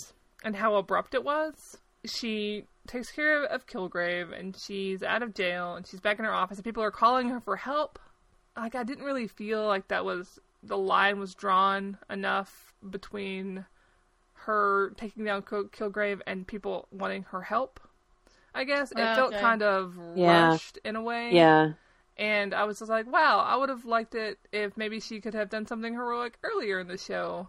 and 0.43 0.55
how 0.55 0.75
abrupt 0.75 1.13
it 1.13 1.23
was. 1.23 1.77
She 2.05 2.63
takes 2.87 3.11
care 3.11 3.43
of 3.43 3.67
Kilgrave 3.67 4.37
and 4.37 4.57
she's 4.57 5.03
out 5.03 5.21
of 5.21 5.35
jail 5.35 5.75
and 5.75 5.85
she's 5.85 5.99
back 5.99 6.17
in 6.17 6.25
her 6.25 6.33
office 6.33 6.57
and 6.57 6.65
people 6.65 6.81
are 6.81 6.91
calling 6.91 7.29
her 7.29 7.39
for 7.41 7.57
help. 7.57 7.99
Like 8.59 8.75
I 8.75 8.83
didn't 8.83 9.05
really 9.05 9.27
feel 9.27 9.65
like 9.65 9.87
that 9.87 10.05
was 10.05 10.39
the 10.63 10.77
line 10.77 11.19
was 11.19 11.35
drawn 11.35 11.97
enough 12.09 12.73
between 12.87 13.65
her 14.33 14.91
taking 14.97 15.25
down 15.25 15.43
Kil- 15.43 15.65
Kilgrave 15.69 16.21
and 16.27 16.47
people 16.47 16.87
wanting 16.91 17.23
her 17.23 17.41
help. 17.41 17.79
I 18.53 18.63
guess 18.63 18.91
it 18.91 18.99
oh, 18.99 19.15
felt 19.15 19.33
Okay. 19.33 19.41
kind 19.41 19.61
of 19.61 19.95
Yeah. 20.15 20.51
rushed 20.51 20.79
in 20.83 20.95
a 20.95 21.01
way. 21.01 21.33
Yeah. 21.33 21.73
And 22.17 22.53
I 22.53 22.65
was 22.65 22.79
just 22.79 22.89
like, 22.89 23.07
wow, 23.11 23.39
I 23.39 23.55
would 23.55 23.69
have 23.69 23.85
liked 23.85 24.13
it 24.15 24.39
if 24.51 24.75
maybe 24.75 24.99
she 24.99 25.21
could 25.21 25.33
have 25.33 25.49
done 25.49 25.65
something 25.65 25.93
heroic 25.93 26.37
earlier 26.43 26.79
in 26.79 26.87
the 26.87 26.97
show 26.97 27.47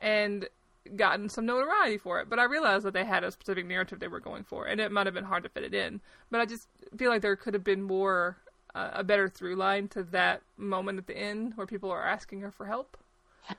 and 0.00 0.48
gotten 0.96 1.28
some 1.28 1.46
notoriety 1.46 1.98
for 1.98 2.20
it. 2.20 2.28
But 2.28 2.40
I 2.40 2.44
realized 2.44 2.84
that 2.84 2.94
they 2.94 3.04
had 3.04 3.22
a 3.22 3.30
specific 3.30 3.66
narrative 3.66 4.00
they 4.00 4.08
were 4.08 4.18
going 4.20 4.42
for, 4.44 4.66
and 4.66 4.80
it 4.80 4.90
might 4.90 5.06
have 5.06 5.14
been 5.14 5.24
hard 5.24 5.44
to 5.44 5.48
fit 5.48 5.62
it 5.64 5.74
in. 5.74 6.00
But 6.30 6.40
I 6.40 6.46
just 6.46 6.68
feel 6.96 7.10
like 7.10 7.22
there 7.22 7.36
could 7.36 7.54
have 7.54 7.62
been 7.64 7.82
more, 7.82 8.38
uh, 8.74 8.90
a 8.94 9.04
better 9.04 9.28
through 9.28 9.56
line 9.56 9.88
to 9.88 10.02
that 10.04 10.42
moment 10.56 10.98
at 10.98 11.06
the 11.06 11.16
end 11.16 11.52
where 11.56 11.66
people 11.66 11.90
are 11.90 12.06
asking 12.06 12.40
her 12.40 12.50
for 12.50 12.66
help. 12.66 12.96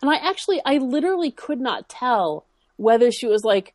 And 0.02 0.10
I 0.10 0.16
actually, 0.16 0.62
I 0.66 0.78
literally 0.78 1.32
could 1.32 1.60
not 1.60 1.90
tell 1.90 2.46
whether 2.78 3.12
she 3.12 3.28
was 3.28 3.44
like, 3.44 3.74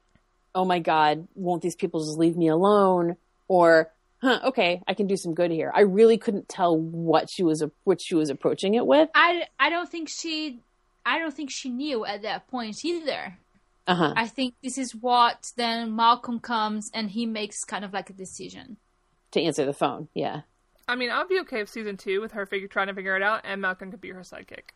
"Oh 0.54 0.64
my 0.64 0.78
God, 0.78 1.28
won't 1.34 1.62
these 1.62 1.76
people 1.76 2.00
just 2.00 2.18
leave 2.18 2.36
me 2.36 2.48
alone?" 2.48 3.16
or 3.46 3.90
"Huh, 4.20 4.40
okay, 4.44 4.82
I 4.88 4.94
can 4.94 5.06
do 5.06 5.16
some 5.16 5.34
good 5.34 5.50
here." 5.50 5.70
I 5.74 5.82
really 5.82 6.18
couldn't 6.18 6.48
tell 6.48 6.76
what 6.76 7.28
she 7.30 7.42
was 7.42 7.62
what 7.84 8.00
she 8.00 8.14
was 8.14 8.30
approaching 8.30 8.74
it 8.74 8.86
with. 8.86 9.10
I, 9.14 9.44
I 9.60 9.70
don't 9.70 9.88
think 9.88 10.08
she 10.08 10.60
I 11.08 11.18
don't 11.18 11.34
think 11.34 11.50
she 11.50 11.70
knew 11.70 12.04
at 12.04 12.22
that 12.22 12.48
point 12.48 12.84
either. 12.84 13.38
Uh 13.86 13.94
huh. 13.94 14.12
I 14.14 14.26
think 14.26 14.54
this 14.62 14.76
is 14.76 14.94
what 14.94 15.52
then 15.56 15.96
Malcolm 15.96 16.38
comes 16.38 16.90
and 16.92 17.10
he 17.10 17.24
makes 17.24 17.64
kind 17.64 17.82
of 17.82 17.94
like 17.94 18.10
a 18.10 18.12
decision. 18.12 18.76
To 19.30 19.40
answer 19.40 19.64
the 19.64 19.72
phone, 19.72 20.08
yeah. 20.12 20.42
I 20.88 20.96
mean, 20.96 21.10
I'd 21.10 21.28
be 21.28 21.38
okay 21.40 21.60
with 21.60 21.68
season 21.70 21.96
two 21.96 22.20
with 22.20 22.32
her 22.32 22.46
figure, 22.46 22.66
trying 22.68 22.86
to 22.88 22.94
figure 22.94 23.14
it 23.16 23.22
out, 23.22 23.42
and 23.44 23.60
Malcolm 23.60 23.90
could 23.90 24.00
be 24.00 24.10
her 24.10 24.20
sidekick. 24.20 24.70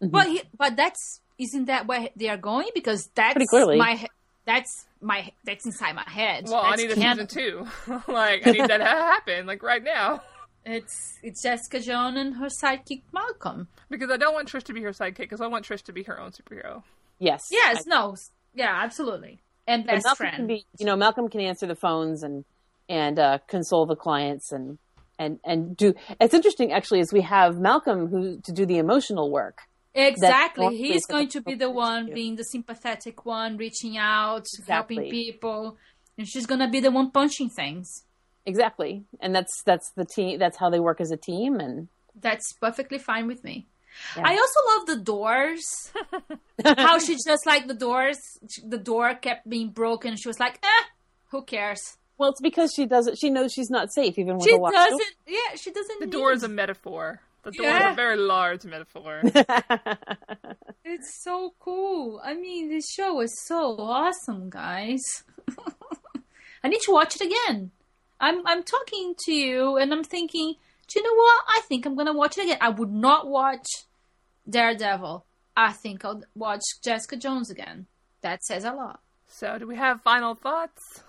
But 0.00 0.26
he, 0.26 0.42
but 0.56 0.76
that's 0.76 1.20
isn't 1.38 1.64
that 1.66 1.86
where 1.86 2.10
they 2.16 2.28
are 2.28 2.36
going? 2.36 2.68
Because 2.74 3.08
that's 3.14 3.32
Pretty 3.32 3.46
clearly. 3.46 3.78
my 3.78 4.06
that's 4.44 4.86
my 5.00 5.32
that's 5.44 5.64
inside 5.64 5.94
my 5.94 6.04
head. 6.06 6.44
Well, 6.46 6.60
I 6.62 6.76
need 6.76 6.90
a 6.90 6.94
canon. 6.94 7.28
season 7.28 7.66
two. 7.86 7.92
like, 8.12 8.46
I 8.46 8.50
need 8.50 8.68
that 8.68 8.78
to 8.78 8.84
happen, 8.84 9.46
like 9.46 9.62
right 9.62 9.82
now. 9.82 10.20
It's 10.66 11.18
it's 11.22 11.42
Jessica 11.42 11.80
Jones 11.80 12.18
and 12.18 12.34
her 12.36 12.48
sidekick 12.48 13.02
Malcolm. 13.12 13.68
Because 13.90 14.10
I 14.10 14.16
don't 14.16 14.34
want 14.34 14.48
Trish 14.50 14.64
to 14.64 14.72
be 14.74 14.82
her 14.82 14.90
sidekick, 14.92 15.18
because 15.18 15.40
I 15.40 15.46
want 15.46 15.66
Trish 15.66 15.82
to 15.84 15.92
be 15.92 16.02
her 16.04 16.20
own 16.20 16.32
superhero. 16.32 16.82
Yes. 17.18 17.40
Yes, 17.50 17.86
no, 17.86 18.16
yeah, 18.54 18.80
absolutely, 18.82 19.40
and 19.66 19.86
But 19.86 19.92
best 19.94 20.04
Malcolm 20.04 20.16
friend. 20.16 20.36
can 20.36 20.46
be, 20.46 20.66
you 20.78 20.84
know, 20.86 20.96
Malcolm 20.96 21.28
can 21.28 21.40
answer 21.40 21.66
the 21.66 21.76
phones 21.76 22.22
and 22.22 22.44
and 22.88 23.18
uh, 23.18 23.38
console 23.46 23.86
the 23.86 23.96
clients 23.96 24.52
and 24.52 24.78
and 25.18 25.38
and 25.44 25.76
do. 25.76 25.94
It's 26.20 26.34
interesting 26.34 26.72
actually, 26.72 27.00
is 27.00 27.12
we 27.12 27.22
have 27.22 27.58
Malcolm 27.58 28.08
who 28.08 28.40
to 28.40 28.52
do 28.52 28.66
the 28.66 28.78
emotional 28.78 29.30
work. 29.30 29.62
Exactly. 29.94 30.76
He's 30.76 30.96
is 30.96 31.06
going 31.06 31.28
to 31.28 31.40
be 31.40 31.54
the 31.54 31.70
one 31.70 32.12
being 32.12 32.34
the 32.34 32.44
sympathetic 32.44 33.24
one, 33.24 33.56
reaching 33.56 33.96
out, 33.96 34.46
helping 34.66 35.08
people. 35.08 35.76
And 36.18 36.26
she's 36.26 36.46
going 36.46 36.60
to 36.60 36.68
be 36.68 36.80
the 36.80 36.90
one 36.90 37.10
punching 37.10 37.50
things. 37.50 38.04
Exactly, 38.46 39.04
and 39.20 39.34
that's 39.34 39.62
that's 39.62 39.90
the 39.96 40.04
team. 40.04 40.38
That's 40.38 40.58
how 40.58 40.68
they 40.68 40.80
work 40.80 41.00
as 41.00 41.10
a 41.10 41.16
team. 41.16 41.60
And 41.60 41.88
That's 42.20 42.52
perfectly 42.54 42.98
fine 42.98 43.26
with 43.26 43.42
me. 43.42 43.66
Yeah. 44.16 44.24
I 44.26 44.32
also 44.32 44.60
love 44.68 44.86
the 44.86 45.04
doors. 45.04 45.92
How 46.76 46.98
she 46.98 47.14
just 47.14 47.46
like 47.46 47.68
the 47.68 47.74
doors, 47.74 48.18
the 48.64 48.78
door 48.78 49.14
kept 49.14 49.48
being 49.48 49.70
broken. 49.70 50.16
She 50.16 50.28
was 50.28 50.40
like, 50.40 50.58
eh, 50.62 50.84
who 51.30 51.42
cares? 51.42 51.96
Well, 52.18 52.30
it's 52.30 52.40
because 52.40 52.72
she 52.74 52.86
doesn't. 52.86 53.18
She 53.18 53.30
knows 53.30 53.52
she's 53.52 53.70
not 53.70 53.92
safe 53.92 54.18
even 54.18 54.36
with 54.36 54.44
She 54.44 54.54
a 54.54 54.56
locked 54.56 54.74
doesn't. 54.74 55.02
Yeah, 55.26 55.56
she 55.56 55.70
doesn't. 55.72 56.00
The 56.00 56.06
need- 56.06 56.12
door 56.12 56.32
is 56.32 56.42
a 56.42 56.48
metaphor. 56.48 57.20
The 57.42 57.50
door 57.50 57.66
is 57.68 57.84
a 57.84 57.94
very 57.94 58.16
large 58.16 58.64
metaphor. 58.64 59.22
It's 60.86 61.22
so 61.24 61.54
cool. 61.60 62.20
I 62.22 62.34
mean, 62.34 62.68
this 62.68 62.84
show 62.90 63.20
is 63.22 63.32
so 63.46 63.74
awesome, 63.78 64.50
guys. 64.50 65.00
I 66.62 66.68
need 66.68 66.80
to 66.82 66.92
watch 66.92 67.16
it 67.16 67.22
again. 67.22 67.70
I'm 68.20 68.46
I'm 68.46 68.62
talking 68.62 69.14
to 69.24 69.32
you, 69.32 69.76
and 69.76 69.92
I'm 69.92 70.04
thinking, 70.04 70.54
do 70.88 71.00
you 71.00 71.02
know 71.02 71.14
what? 71.14 71.42
I 71.48 71.60
think 71.68 71.86
I'm 71.86 71.96
gonna 71.96 72.12
watch 72.12 72.36
it 72.38 72.44
again. 72.44 72.58
I 72.60 72.68
would 72.68 72.92
not 72.92 73.28
watch 73.28 73.66
Daredevil. 74.48 75.24
I 75.56 75.72
think 75.72 76.04
I'll 76.04 76.22
watch 76.34 76.62
Jessica 76.82 77.16
Jones 77.16 77.50
again. 77.50 77.86
That 78.20 78.42
says 78.44 78.64
a 78.64 78.72
lot. 78.72 79.00
so, 79.26 79.58
do 79.58 79.66
we 79.66 79.76
have 79.76 80.02
final 80.02 80.34
thoughts? 80.34 81.02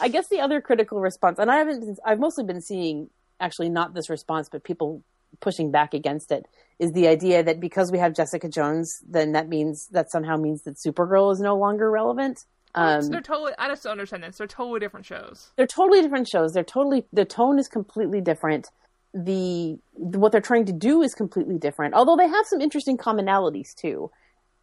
I 0.00 0.08
guess 0.08 0.28
the 0.28 0.40
other 0.40 0.60
critical 0.60 1.00
response, 1.00 1.38
and 1.38 1.50
I 1.50 1.56
haven't, 1.56 1.98
I've 2.04 2.18
mostly 2.20 2.44
been 2.44 2.60
seeing 2.60 3.10
actually 3.38 3.68
not 3.68 3.94
this 3.94 4.10
response, 4.10 4.48
but 4.50 4.64
people 4.64 5.02
pushing 5.40 5.70
back 5.70 5.94
against 5.94 6.32
it, 6.32 6.46
is 6.78 6.92
the 6.92 7.06
idea 7.08 7.42
that 7.42 7.60
because 7.60 7.90
we 7.92 7.98
have 7.98 8.14
Jessica 8.14 8.48
Jones, 8.48 9.02
then 9.08 9.32
that 9.32 9.48
means 9.48 9.88
that 9.92 10.10
somehow 10.10 10.36
means 10.36 10.62
that 10.62 10.76
Supergirl 10.76 11.32
is 11.32 11.40
no 11.40 11.56
longer 11.56 11.90
relevant. 11.90 12.44
Um, 12.74 13.08
they're 13.08 13.20
totally. 13.20 13.52
I 13.58 13.68
just 13.68 13.82
don't 13.82 13.92
understand 13.92 14.22
this. 14.22 14.38
They're 14.38 14.46
totally 14.46 14.78
different 14.80 15.06
shows. 15.06 15.50
they're 15.56 15.66
totally 15.66 16.02
different 16.02 16.28
shows. 16.28 16.52
They're 16.52 16.62
totally 16.62 17.04
the 17.12 17.24
tone 17.24 17.58
is 17.58 17.68
completely 17.68 18.20
different. 18.20 18.68
The 19.12 19.76
what 19.94 20.30
they're 20.30 20.40
trying 20.40 20.66
to 20.66 20.72
do 20.72 21.02
is 21.02 21.14
completely 21.14 21.58
different. 21.58 21.94
Although 21.94 22.16
they 22.16 22.28
have 22.28 22.46
some 22.46 22.60
interesting 22.60 22.96
commonalities 22.96 23.74
too. 23.74 24.10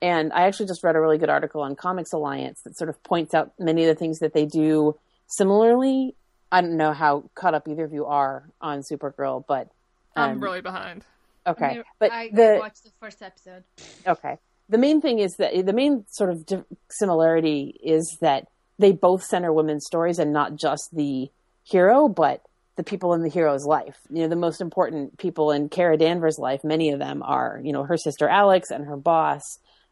And 0.02 0.32
I 0.32 0.44
actually 0.44 0.68
just 0.68 0.84
read 0.84 0.96
a 0.96 1.02
really 1.02 1.18
good 1.18 1.30
article 1.30 1.62
on 1.62 1.76
Comics 1.76 2.14
Alliance 2.14 2.62
that 2.64 2.78
sort 2.78 2.90
of 2.90 3.02
points 3.04 3.34
out 3.34 3.52
many 3.58 3.84
of 3.84 3.88
the 3.88 3.96
things 3.96 4.20
that 4.20 4.34
they 4.34 4.46
do 4.46 4.98
similarly. 5.28 6.16
I 6.52 6.62
don't 6.62 6.78
know 6.78 6.94
how 6.94 7.30
caught 7.36 7.54
up 7.54 7.68
either 7.68 7.84
of 7.84 7.94
you 7.94 8.06
are 8.06 8.50
on 8.62 8.82
Supergirl, 8.82 9.44
but 9.48 9.70
I'm 10.16 10.34
um, 10.34 10.40
really 10.40 10.62
behind. 10.62 11.04
okay. 11.46 11.82
But 12.00 12.12
I, 12.12 12.30
the 12.32 12.58
watched 12.60 12.84
the 12.84 12.92
first 13.00 13.22
episode. 13.22 13.64
Okay. 14.06 14.38
The 14.70 14.78
main 14.78 15.02
thing 15.02 15.20
is 15.20 15.36
that 15.38 15.66
the 15.66 15.74
main 15.74 16.06
sort 16.10 16.30
of 16.30 16.46
similarity 16.90 17.80
is 17.82 18.18
that 18.22 18.48
they 18.80 18.92
both 18.92 19.24
center 19.24 19.52
women's 19.52 19.86
stories 19.86 20.20
and 20.20 20.34
not 20.34 20.56
just 20.56 20.90
the 20.94 21.30
hero, 21.64 22.08
but 22.08 22.44
the 22.76 22.84
people 22.84 23.14
in 23.14 23.24
the 23.24 23.30
hero's 23.30 23.66
life. 23.66 23.98
You 24.10 24.24
know, 24.24 24.28
the 24.28 24.36
most 24.36 24.62
important 24.62 25.18
people 25.18 25.52
in 25.52 25.70
Kara 25.70 25.98
Danvers' 25.98 26.38
life, 26.38 26.64
many 26.64 26.92
of 26.92 27.00
them 27.00 27.24
are, 27.24 27.60
you 27.64 27.74
know, 27.74 27.84
her 27.84 27.98
sister 27.98 28.30
Alex 28.30 28.70
and 28.70 28.86
her 28.86 28.98
boss, 28.98 29.42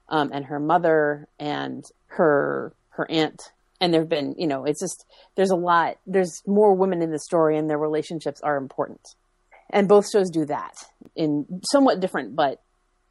um, 0.10 0.32
and 0.34 0.46
her 0.46 0.60
mother 0.60 1.28
and 1.40 1.84
her 2.08 2.74
her 2.90 3.10
aunt. 3.10 3.42
And 3.82 3.94
there've 3.94 4.08
been, 4.08 4.36
you 4.38 4.48
know, 4.48 4.64
it's 4.64 4.80
just 4.80 5.06
there's 5.36 5.52
a 5.52 5.56
lot. 5.56 5.98
There's 6.08 6.42
more 6.48 6.74
women 6.74 7.02
in 7.02 7.12
the 7.12 7.20
story, 7.20 7.58
and 7.58 7.70
their 7.70 7.78
relationships 7.78 8.40
are 8.42 8.58
important. 8.58 9.02
And 9.70 9.88
both 9.88 10.10
shows 10.10 10.30
do 10.30 10.46
that 10.46 10.74
in 11.16 11.62
somewhat 11.72 12.00
different, 12.00 12.36
but 12.36 12.62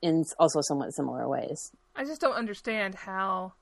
in 0.00 0.24
also 0.38 0.60
somewhat 0.62 0.94
similar 0.94 1.28
ways. 1.28 1.72
I 1.96 2.04
just 2.04 2.20
don't 2.20 2.34
understand 2.34 2.94
how 2.94 3.52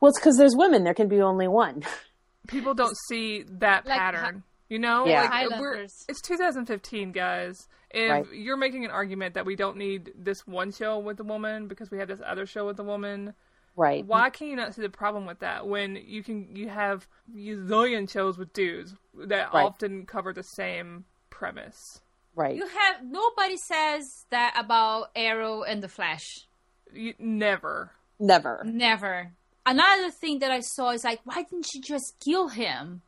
Well, 0.00 0.10
it's 0.10 0.18
because 0.18 0.36
there's 0.36 0.56
women. 0.56 0.84
There 0.84 0.94
can 0.94 1.08
be 1.08 1.20
only 1.20 1.48
one. 1.48 1.82
people 2.48 2.74
don't 2.74 2.96
see 3.08 3.44
that 3.60 3.86
Like 3.86 3.98
pattern. 3.98 4.42
You 4.68 4.78
know, 4.78 5.06
Yeah. 5.06 5.22
like 5.30 5.58
we're, 5.60 5.76
it's 5.76 6.20
2015, 6.22 7.12
guys. 7.12 7.68
If 7.90 8.10
Right. 8.10 8.26
you're 8.32 8.56
making 8.58 8.84
an 8.84 8.90
argument 8.90 9.34
that 9.34 9.46
we 9.46 9.56
don't 9.56 9.76
need 9.78 10.12
this 10.14 10.46
one 10.46 10.72
show 10.72 10.98
with 10.98 11.18
a 11.20 11.24
woman 11.24 11.68
because 11.68 11.90
we 11.90 11.98
have 11.98 12.08
this 12.08 12.20
other 12.24 12.44
show 12.44 12.66
with 12.66 12.78
a 12.78 12.84
woman, 12.84 13.34
right. 13.76 14.04
why 14.04 14.28
can 14.28 14.48
you 14.48 14.56
not 14.56 14.74
see 14.74 14.82
the 14.82 14.90
problem 14.90 15.24
with 15.24 15.38
that 15.38 15.66
when 15.66 15.96
you 15.96 16.22
can 16.22 16.54
you 16.54 16.68
have 16.68 17.06
a 17.34 17.38
zillion 17.56 18.10
shows 18.10 18.36
with 18.36 18.52
dudes 18.52 18.94
that 19.14 19.54
Right. 19.54 19.64
often 19.64 20.04
cover 20.04 20.34
the 20.34 20.42
same 20.42 21.06
premise? 21.30 22.02
Right. 22.34 22.54
You 22.56 22.66
have 22.66 23.02
nobody 23.02 23.56
says 23.56 24.26
that 24.30 24.54
about 24.58 25.10
Arrow 25.16 25.62
and 25.62 25.82
the 25.82 25.88
Flash. 25.88 26.46
You, 26.92 27.14
never. 27.18 27.92
Never. 28.20 28.62
Never. 28.64 29.32
Another 29.64 30.10
thing 30.10 30.38
that 30.40 30.50
I 30.50 30.60
saw 30.60 30.90
is 30.90 31.04
like, 31.04 31.20
why 31.24 31.42
didn't 31.42 31.68
you 31.74 31.80
just 31.80 32.16
kill 32.24 32.48
him? 32.48 33.02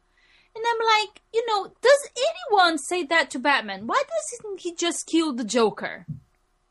And 0.55 0.65
I'm 0.67 0.87
like, 1.07 1.23
you 1.33 1.45
know, 1.47 1.73
does 1.81 2.09
anyone 2.51 2.79
say 2.79 3.05
that 3.05 3.31
to 3.31 3.39
Batman? 3.39 3.87
Why 3.87 4.03
doesn't 4.43 4.61
he 4.61 4.75
just 4.75 5.07
kill 5.07 5.33
the 5.33 5.45
Joker? 5.45 6.07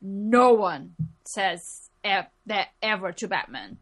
No 0.02 0.52
one 0.52 0.94
says 1.26 1.90
e- 2.04 2.28
that 2.46 2.68
ever 2.82 3.12
to 3.12 3.28
Batman. 3.28 3.78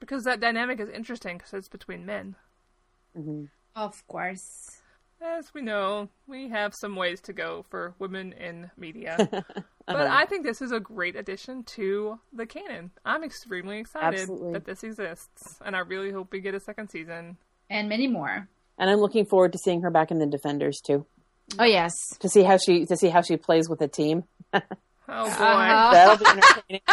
Because 0.00 0.24
that 0.24 0.40
dynamic 0.40 0.80
is 0.80 0.88
interesting 0.88 1.38
because 1.38 1.52
it's 1.54 1.68
between 1.68 2.04
men. 2.06 2.36
hmm 3.16 3.44
Of 3.74 4.06
course. 4.06 4.80
As 5.22 5.54
we 5.54 5.62
know, 5.62 6.08
we 6.26 6.50
have 6.50 6.74
some 6.74 6.96
ways 6.96 7.20
to 7.22 7.32
go 7.32 7.64
for 7.70 7.94
women 7.98 8.32
in 8.32 8.70
media. 8.76 9.16
But 9.86 9.96
Uh-huh. 9.96 10.16
I 10.16 10.24
think 10.24 10.46
this 10.46 10.62
is 10.62 10.72
a 10.72 10.80
great 10.80 11.14
addition 11.14 11.62
to 11.76 12.18
the 12.32 12.46
canon. 12.46 12.90
I'm 13.04 13.22
extremely 13.22 13.78
excited 13.80 14.20
Absolutely. 14.20 14.52
that 14.54 14.64
this 14.64 14.82
exists, 14.82 15.58
and 15.62 15.76
I 15.76 15.80
really 15.80 16.10
hope 16.10 16.32
we 16.32 16.40
get 16.40 16.54
a 16.54 16.60
second 16.60 16.88
season. 16.88 17.36
And 17.68 17.86
many 17.90 18.06
more. 18.08 18.48
And 18.78 18.90
I'm 18.90 18.98
looking 18.98 19.24
forward 19.26 19.52
to 19.52 19.58
seeing 19.58 19.82
her 19.82 19.90
back 19.90 20.10
in 20.10 20.18
the 20.18 20.26
Defenders 20.26 20.80
too, 20.84 21.06
Oh, 21.58 21.64
yes. 21.64 21.92
to 22.20 22.28
see 22.28 22.42
how 22.42 22.56
she 22.56 22.86
to 22.86 22.96
see 22.96 23.08
how 23.08 23.20
she 23.22 23.36
plays 23.36 23.68
with 23.68 23.78
the 23.78 23.88
team. 23.88 24.24
Oh 25.06 25.24
boy. 25.26 25.30
Uh-huh. 25.30 25.92
That'll 25.92 26.16
be 26.16 26.24
entertaining, 26.30 26.80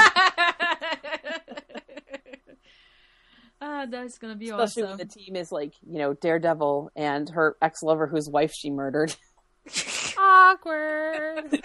ah, 3.61 3.85
that's 3.89 4.17
gonna 4.17 4.35
be 4.35 4.49
especially 4.49 4.83
awesome. 4.83 4.89
when 4.89 4.97
the 4.97 5.05
team 5.05 5.35
is 5.37 5.49
like 5.51 5.73
you 5.89 5.99
know 5.99 6.13
Daredevil 6.13 6.91
and 6.95 7.29
her 7.29 7.55
ex 7.61 7.81
lover 7.83 8.07
whose 8.07 8.27
wife 8.29 8.51
she 8.53 8.69
murdered. 8.69 9.15
Awkward. 10.17 11.61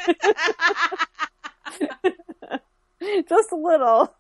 Just 3.29 3.53
a 3.53 3.57
little. 3.57 4.15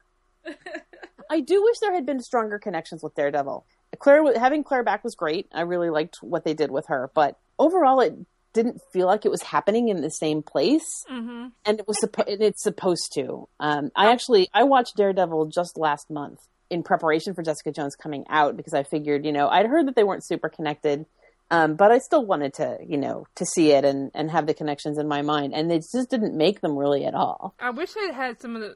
I 1.30 1.40
do 1.40 1.62
wish 1.62 1.76
there 1.80 1.94
had 1.94 2.06
been 2.06 2.20
stronger 2.20 2.58
connections 2.58 3.02
with 3.02 3.14
Daredevil. 3.14 3.64
Claire, 3.98 4.38
having 4.38 4.64
Claire 4.64 4.82
back 4.84 5.04
was 5.04 5.14
great. 5.14 5.48
I 5.52 5.62
really 5.62 5.90
liked 5.90 6.18
what 6.20 6.44
they 6.44 6.54
did 6.54 6.70
with 6.70 6.86
her, 6.88 7.10
but 7.14 7.38
overall, 7.58 8.00
it 8.00 8.14
didn't 8.52 8.80
feel 8.92 9.06
like 9.06 9.26
it 9.26 9.30
was 9.30 9.42
happening 9.42 9.88
in 9.88 10.00
the 10.00 10.10
same 10.10 10.42
place, 10.42 11.04
hmm 11.08 11.48
and 11.64 11.78
it 11.80 11.86
was 11.86 11.98
suppo- 12.02 12.32
and 12.32 12.42
it's 12.42 12.62
supposed 12.62 13.12
to. 13.14 13.48
Um, 13.60 13.90
I 13.94 14.10
actually 14.12 14.48
I 14.54 14.64
watched 14.64 14.96
Daredevil 14.96 15.46
just 15.46 15.76
last 15.76 16.10
month 16.10 16.38
in 16.70 16.82
preparation 16.82 17.34
for 17.34 17.42
Jessica 17.42 17.70
Jones 17.70 17.94
coming 17.94 18.24
out 18.28 18.56
because 18.56 18.74
I 18.74 18.82
figured, 18.82 19.24
you 19.24 19.32
know, 19.32 19.48
I'd 19.48 19.66
heard 19.66 19.86
that 19.86 19.94
they 19.94 20.04
weren't 20.04 20.26
super 20.26 20.48
connected, 20.48 21.06
um, 21.50 21.76
but 21.76 21.92
I 21.92 21.98
still 21.98 22.24
wanted 22.24 22.54
to, 22.54 22.78
you 22.84 22.96
know, 22.96 23.26
to 23.36 23.44
see 23.44 23.72
it 23.72 23.84
and 23.84 24.10
and 24.14 24.30
have 24.30 24.46
the 24.46 24.54
connections 24.54 24.98
in 24.98 25.06
my 25.06 25.22
mind, 25.22 25.54
and 25.54 25.70
they 25.70 25.78
just 25.78 26.08
didn't 26.10 26.36
make 26.36 26.60
them 26.60 26.76
really 26.76 27.04
at 27.04 27.14
all. 27.14 27.54
I 27.60 27.70
wish 27.70 27.92
they 27.92 28.12
had 28.12 28.40
some 28.40 28.56
of 28.56 28.62
the 28.62 28.74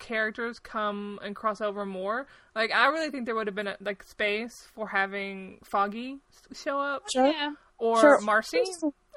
characters 0.00 0.58
come 0.58 1.20
and 1.22 1.36
cross 1.36 1.60
over 1.60 1.86
more. 1.86 2.26
Like, 2.56 2.72
I 2.72 2.88
really 2.88 3.10
think 3.10 3.26
there 3.26 3.36
would 3.36 3.46
have 3.46 3.54
been 3.54 3.68
a, 3.68 3.76
like 3.80 4.02
space 4.02 4.66
for 4.74 4.88
having 4.88 5.58
Foggy 5.62 6.18
show 6.52 6.80
up 6.80 7.04
Sure. 7.14 7.28
Yeah. 7.28 7.52
or 7.78 8.00
Sure. 8.00 8.20
Marcy. 8.22 8.62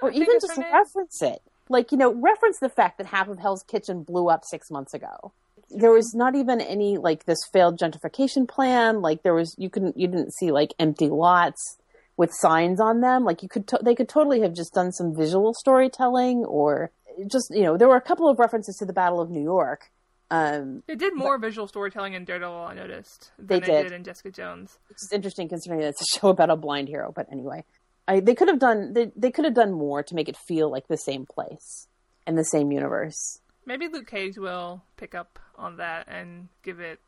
or 0.02 0.12
I 0.12 0.14
even 0.14 0.28
just 0.40 0.56
her 0.56 0.62
name. 0.62 0.72
reference 0.74 1.22
it. 1.22 1.42
Like, 1.70 1.92
you 1.92 1.98
know, 1.98 2.14
reference 2.14 2.60
the 2.60 2.70
fact 2.70 2.98
that 3.00 3.08
half 3.08 3.28
of 3.30 3.40
Hell's 3.40 3.64
Kitchen 3.64 4.04
blew 4.04 4.30
up 4.30 4.44
six 4.46 4.70
months 4.70 4.94
ago. 4.94 5.32
There 5.70 5.92
was 5.92 6.14
not 6.14 6.36
even 6.36 6.62
any 6.62 6.98
like 6.98 7.26
this 7.26 7.40
failed 7.52 7.80
gentrification 7.80 8.48
plan. 8.48 9.02
Like 9.02 9.24
there 9.24 9.34
was, 9.34 9.56
you 9.58 9.70
couldn't, 9.70 9.98
you 9.98 10.08
didn't 10.08 10.34
see 10.36 10.52
like 10.52 10.74
empty 10.78 11.08
lots 11.10 11.78
with 12.18 12.30
signs 12.34 12.80
on 12.80 13.00
them. 13.02 13.24
Like 13.24 13.42
you 13.42 13.50
could, 13.50 13.68
to- 13.70 13.80
they 13.84 13.96
could 13.96 14.10
totally 14.10 14.42
have 14.42 14.54
just 14.54 14.74
done 14.74 14.92
some 14.92 15.16
visual 15.16 15.54
storytelling 15.56 16.46
or 16.46 16.92
just, 17.32 17.48
you 17.50 17.64
know, 17.64 17.78
there 17.78 17.88
were 17.88 17.96
a 17.96 18.02
couple 18.02 18.30
of 18.30 18.38
references 18.38 18.76
to 18.78 18.86
the 18.86 18.94
Battle 18.94 19.20
of 19.22 19.30
New 19.32 19.42
York. 19.42 19.90
Um, 20.34 20.82
They 20.88 20.96
did 20.96 21.16
more 21.16 21.38
visual 21.38 21.68
storytelling 21.68 22.14
in 22.14 22.26
Daredevil, 22.26 22.56
I 22.58 22.74
noticed, 22.74 23.32
They 23.38 23.60
than 23.60 23.70
they, 23.70 23.76
did. 23.78 23.84
did 23.90 23.92
in 23.92 24.04
Jessica 24.04 24.32
Jones. 24.32 24.80
which 24.90 24.98
is 24.98 25.12
interesting 25.14 25.48
considering 25.48 25.82
that 25.82 25.90
it's 25.90 26.02
a 26.02 26.06
show 26.20 26.30
about 26.30 26.50
a 26.50 26.56
blind 26.56 26.88
hero. 26.88 27.12
But 27.16 27.28
anyway, 27.32 27.64
I, 28.08 28.20
they 28.20 28.34
could 28.34 28.48
have 28.48 28.60
done, 28.60 28.94
they, 28.94 29.12
they 29.16 29.30
could 29.32 29.46
have 29.46 29.54
done 29.54 29.72
more 29.74 30.02
to 30.04 30.16
make 30.16 30.28
it 30.28 30.36
feel 30.38 30.72
like 30.72 30.88
the 30.88 30.98
same 30.98 31.26
place 31.26 31.88
and 32.26 32.38
the 32.38 32.44
same 32.46 32.72
universe. 32.72 33.40
Maybe 33.66 33.88
Luke 33.88 34.08
Cage 34.08 34.38
will 34.38 34.84
pick 34.98 35.14
up 35.16 35.40
on 35.56 35.78
that 35.78 36.08
and 36.08 36.50
give 36.64 36.80
it 36.80 37.00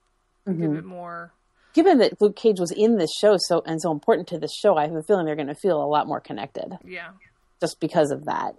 Mm-hmm. 0.48 0.62
give 0.62 0.74
it 0.76 0.86
more. 0.86 1.34
given 1.74 1.98
that 1.98 2.22
Luke 2.22 2.36
Cage 2.36 2.60
was 2.60 2.72
in 2.72 2.98
this 2.98 3.10
show 3.20 3.36
so 3.40 3.64
and 3.66 3.82
so 3.82 3.92
important 3.92 4.28
to 4.28 4.38
this 4.38 4.54
show, 4.54 4.78
I 4.78 4.84
have 4.86 4.94
a 4.96 5.02
feeling 5.02 5.26
they're 5.26 5.36
going 5.36 5.48
to 5.48 5.56
feel 5.56 5.82
a 5.82 5.90
lot 5.90 6.06
more 6.06 6.20
connected 6.20 6.78
Yeah, 6.86 7.10
just 7.60 7.80
because 7.80 8.12
of 8.12 8.26
that. 8.26 8.54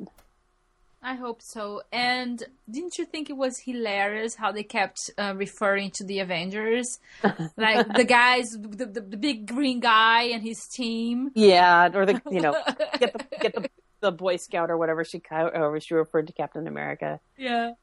I 1.07 1.15
hope 1.15 1.41
so. 1.41 1.83
And 1.93 2.43
didn't 2.69 2.99
you 2.99 3.05
think 3.05 3.31
it 3.31 3.37
was 3.37 3.61
hilarious 3.61 4.35
how 4.35 4.51
they 4.51 4.65
kept 4.65 4.99
uh, 5.17 5.35
referring 5.37 5.93
to 5.93 6.05
the 6.05 6.19
Avengers, 6.19 6.99
like 7.57 7.87
the 7.95 8.03
guys, 8.03 8.47
the, 8.51 8.87
the, 8.87 9.01
the 9.01 9.17
big 9.17 9.47
green 9.47 9.79
guy 9.79 10.25
and 10.25 10.43
his 10.43 10.67
team? 10.75 11.31
Yeah, 11.37 11.91
or 11.95 12.07
the 12.07 12.21
you 12.29 12.41
know 12.41 12.61
get 12.99 13.13
the 13.13 13.25
get 13.41 13.55
the, 13.55 13.71
the 14.01 14.11
Boy 14.11 14.35
Scout 14.35 14.69
or 14.69 14.77
whatever 14.77 15.05
she 15.05 15.23
or 15.31 15.79
she 15.79 15.95
referred 15.95 16.27
to 16.27 16.33
Captain 16.33 16.67
America. 16.67 17.21
Yeah. 17.39 17.75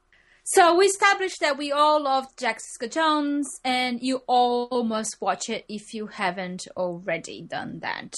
So 0.42 0.76
we 0.76 0.84
established 0.84 1.40
that 1.40 1.56
we 1.56 1.72
all 1.72 2.02
love 2.02 2.26
Jessica 2.36 2.88
Jones, 2.88 3.48
and 3.64 4.02
you 4.02 4.20
all 4.26 4.84
must 4.84 5.16
watch 5.18 5.48
it 5.48 5.64
if 5.66 5.94
you 5.94 6.08
haven't 6.08 6.68
already 6.76 7.40
done 7.40 7.78
that. 7.80 8.12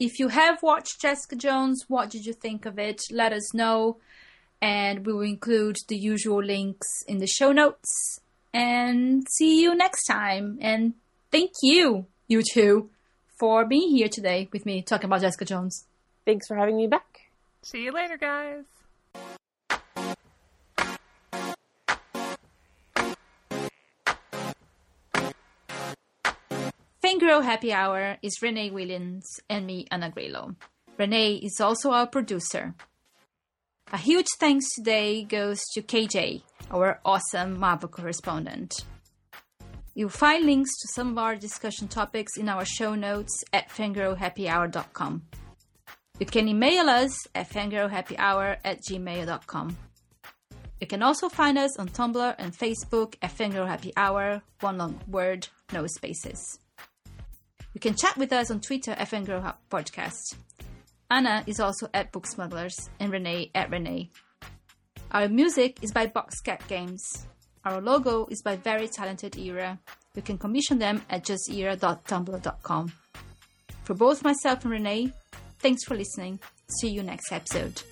if 0.00 0.18
you 0.18 0.26
have 0.26 0.58
watched 0.60 1.00
Jessica 1.00 1.36
Jones, 1.36 1.84
what 1.86 2.10
did 2.10 2.26
you 2.26 2.32
think 2.32 2.66
of 2.66 2.80
it? 2.80 3.00
Let 3.12 3.32
us 3.32 3.54
know. 3.54 3.98
And 4.64 5.04
we 5.04 5.12
will 5.12 5.20
include 5.20 5.76
the 5.88 5.96
usual 5.96 6.42
links 6.42 6.88
in 7.06 7.18
the 7.18 7.26
show 7.26 7.52
notes. 7.52 8.18
And 8.54 9.26
see 9.28 9.60
you 9.60 9.74
next 9.74 10.06
time. 10.06 10.56
And 10.62 10.94
thank 11.30 11.50
you, 11.62 12.06
you 12.28 12.42
two, 12.42 12.88
for 13.38 13.66
being 13.66 13.90
here 13.90 14.08
today 14.08 14.48
with 14.54 14.64
me 14.64 14.80
talking 14.80 15.04
about 15.04 15.20
Jessica 15.20 15.44
Jones. 15.44 15.84
Thanks 16.24 16.46
for 16.48 16.56
having 16.56 16.78
me 16.78 16.86
back. 16.86 17.30
See 17.62 17.84
you 17.84 17.92
later, 17.92 18.16
guys. 18.16 18.64
Fangirl 27.04 27.44
Happy 27.44 27.70
Hour 27.70 28.16
is 28.22 28.38
Renay 28.42 28.72
Williams 28.72 29.40
and 29.50 29.66
me, 29.66 29.86
Ana 29.90 30.10
Grilo. 30.10 30.56
Renay 30.98 31.44
is 31.44 31.60
also 31.60 31.90
our 31.90 32.06
producer. 32.06 32.74
A 33.92 33.98
huge 33.98 34.26
thanks 34.40 34.64
today 34.74 35.24
goes 35.24 35.60
to 35.74 35.82
KJ, 35.82 36.42
our 36.70 37.00
awesome 37.04 37.58
Marvel 37.60 37.88
correspondent. 37.88 38.84
You'll 39.94 40.08
find 40.08 40.44
links 40.44 40.70
to 40.80 40.88
some 40.88 41.10
of 41.10 41.18
our 41.18 41.36
discussion 41.36 41.86
topics 41.86 42.36
in 42.36 42.48
our 42.48 42.64
show 42.64 42.94
notes 42.94 43.44
at 43.52 43.68
fangirlhappyhour.com. 43.68 45.22
You 46.18 46.26
can 46.26 46.48
email 46.48 46.88
us 46.88 47.16
at 47.34 47.50
fangirlhappyhour 47.50 48.56
at 48.64 48.80
gmail.com. 48.82 49.76
You 50.80 50.86
can 50.86 51.02
also 51.02 51.28
find 51.28 51.56
us 51.56 51.78
on 51.78 51.88
Tumblr 51.88 52.34
and 52.38 52.52
Facebook 52.52 53.14
at 53.22 53.36
Fangirl 53.36 54.42
one 54.60 54.78
long 54.78 55.00
word, 55.06 55.48
no 55.72 55.86
spaces. 55.86 56.58
You 57.72 57.80
can 57.80 57.94
chat 57.94 58.16
with 58.16 58.32
us 58.32 58.50
on 58.50 58.60
Twitter 58.60 58.92
at 58.92 59.08
Fangirl 59.08 59.54
Podcast. 59.70 60.36
Ana 61.10 61.44
is 61.46 61.60
also 61.60 61.88
at 61.94 62.12
Book 62.12 62.26
Smugglers 62.26 62.90
and 62.98 63.12
Renay 63.12 63.50
at 63.54 63.70
Renay. 63.70 64.08
Our 65.10 65.28
music 65.28 65.78
is 65.82 65.92
by 65.92 66.06
Boxcat 66.06 66.66
Games. 66.66 67.26
Our 67.64 67.80
logo 67.80 68.26
is 68.30 68.42
by 68.42 68.56
Very 68.56 68.88
Talented 68.88 69.36
Era. 69.36 69.78
You 70.14 70.22
can 70.22 70.38
commission 70.38 70.78
them 70.78 71.02
at 71.08 71.24
justera.tumblr.com. 71.24 72.92
For 73.84 73.94
both 73.94 74.24
myself 74.24 74.64
and 74.64 74.74
Renay, 74.74 75.12
thanks 75.60 75.84
for 75.84 75.96
listening. 75.96 76.40
See 76.80 76.88
you 76.88 77.02
next 77.02 77.32
episode. 77.32 77.82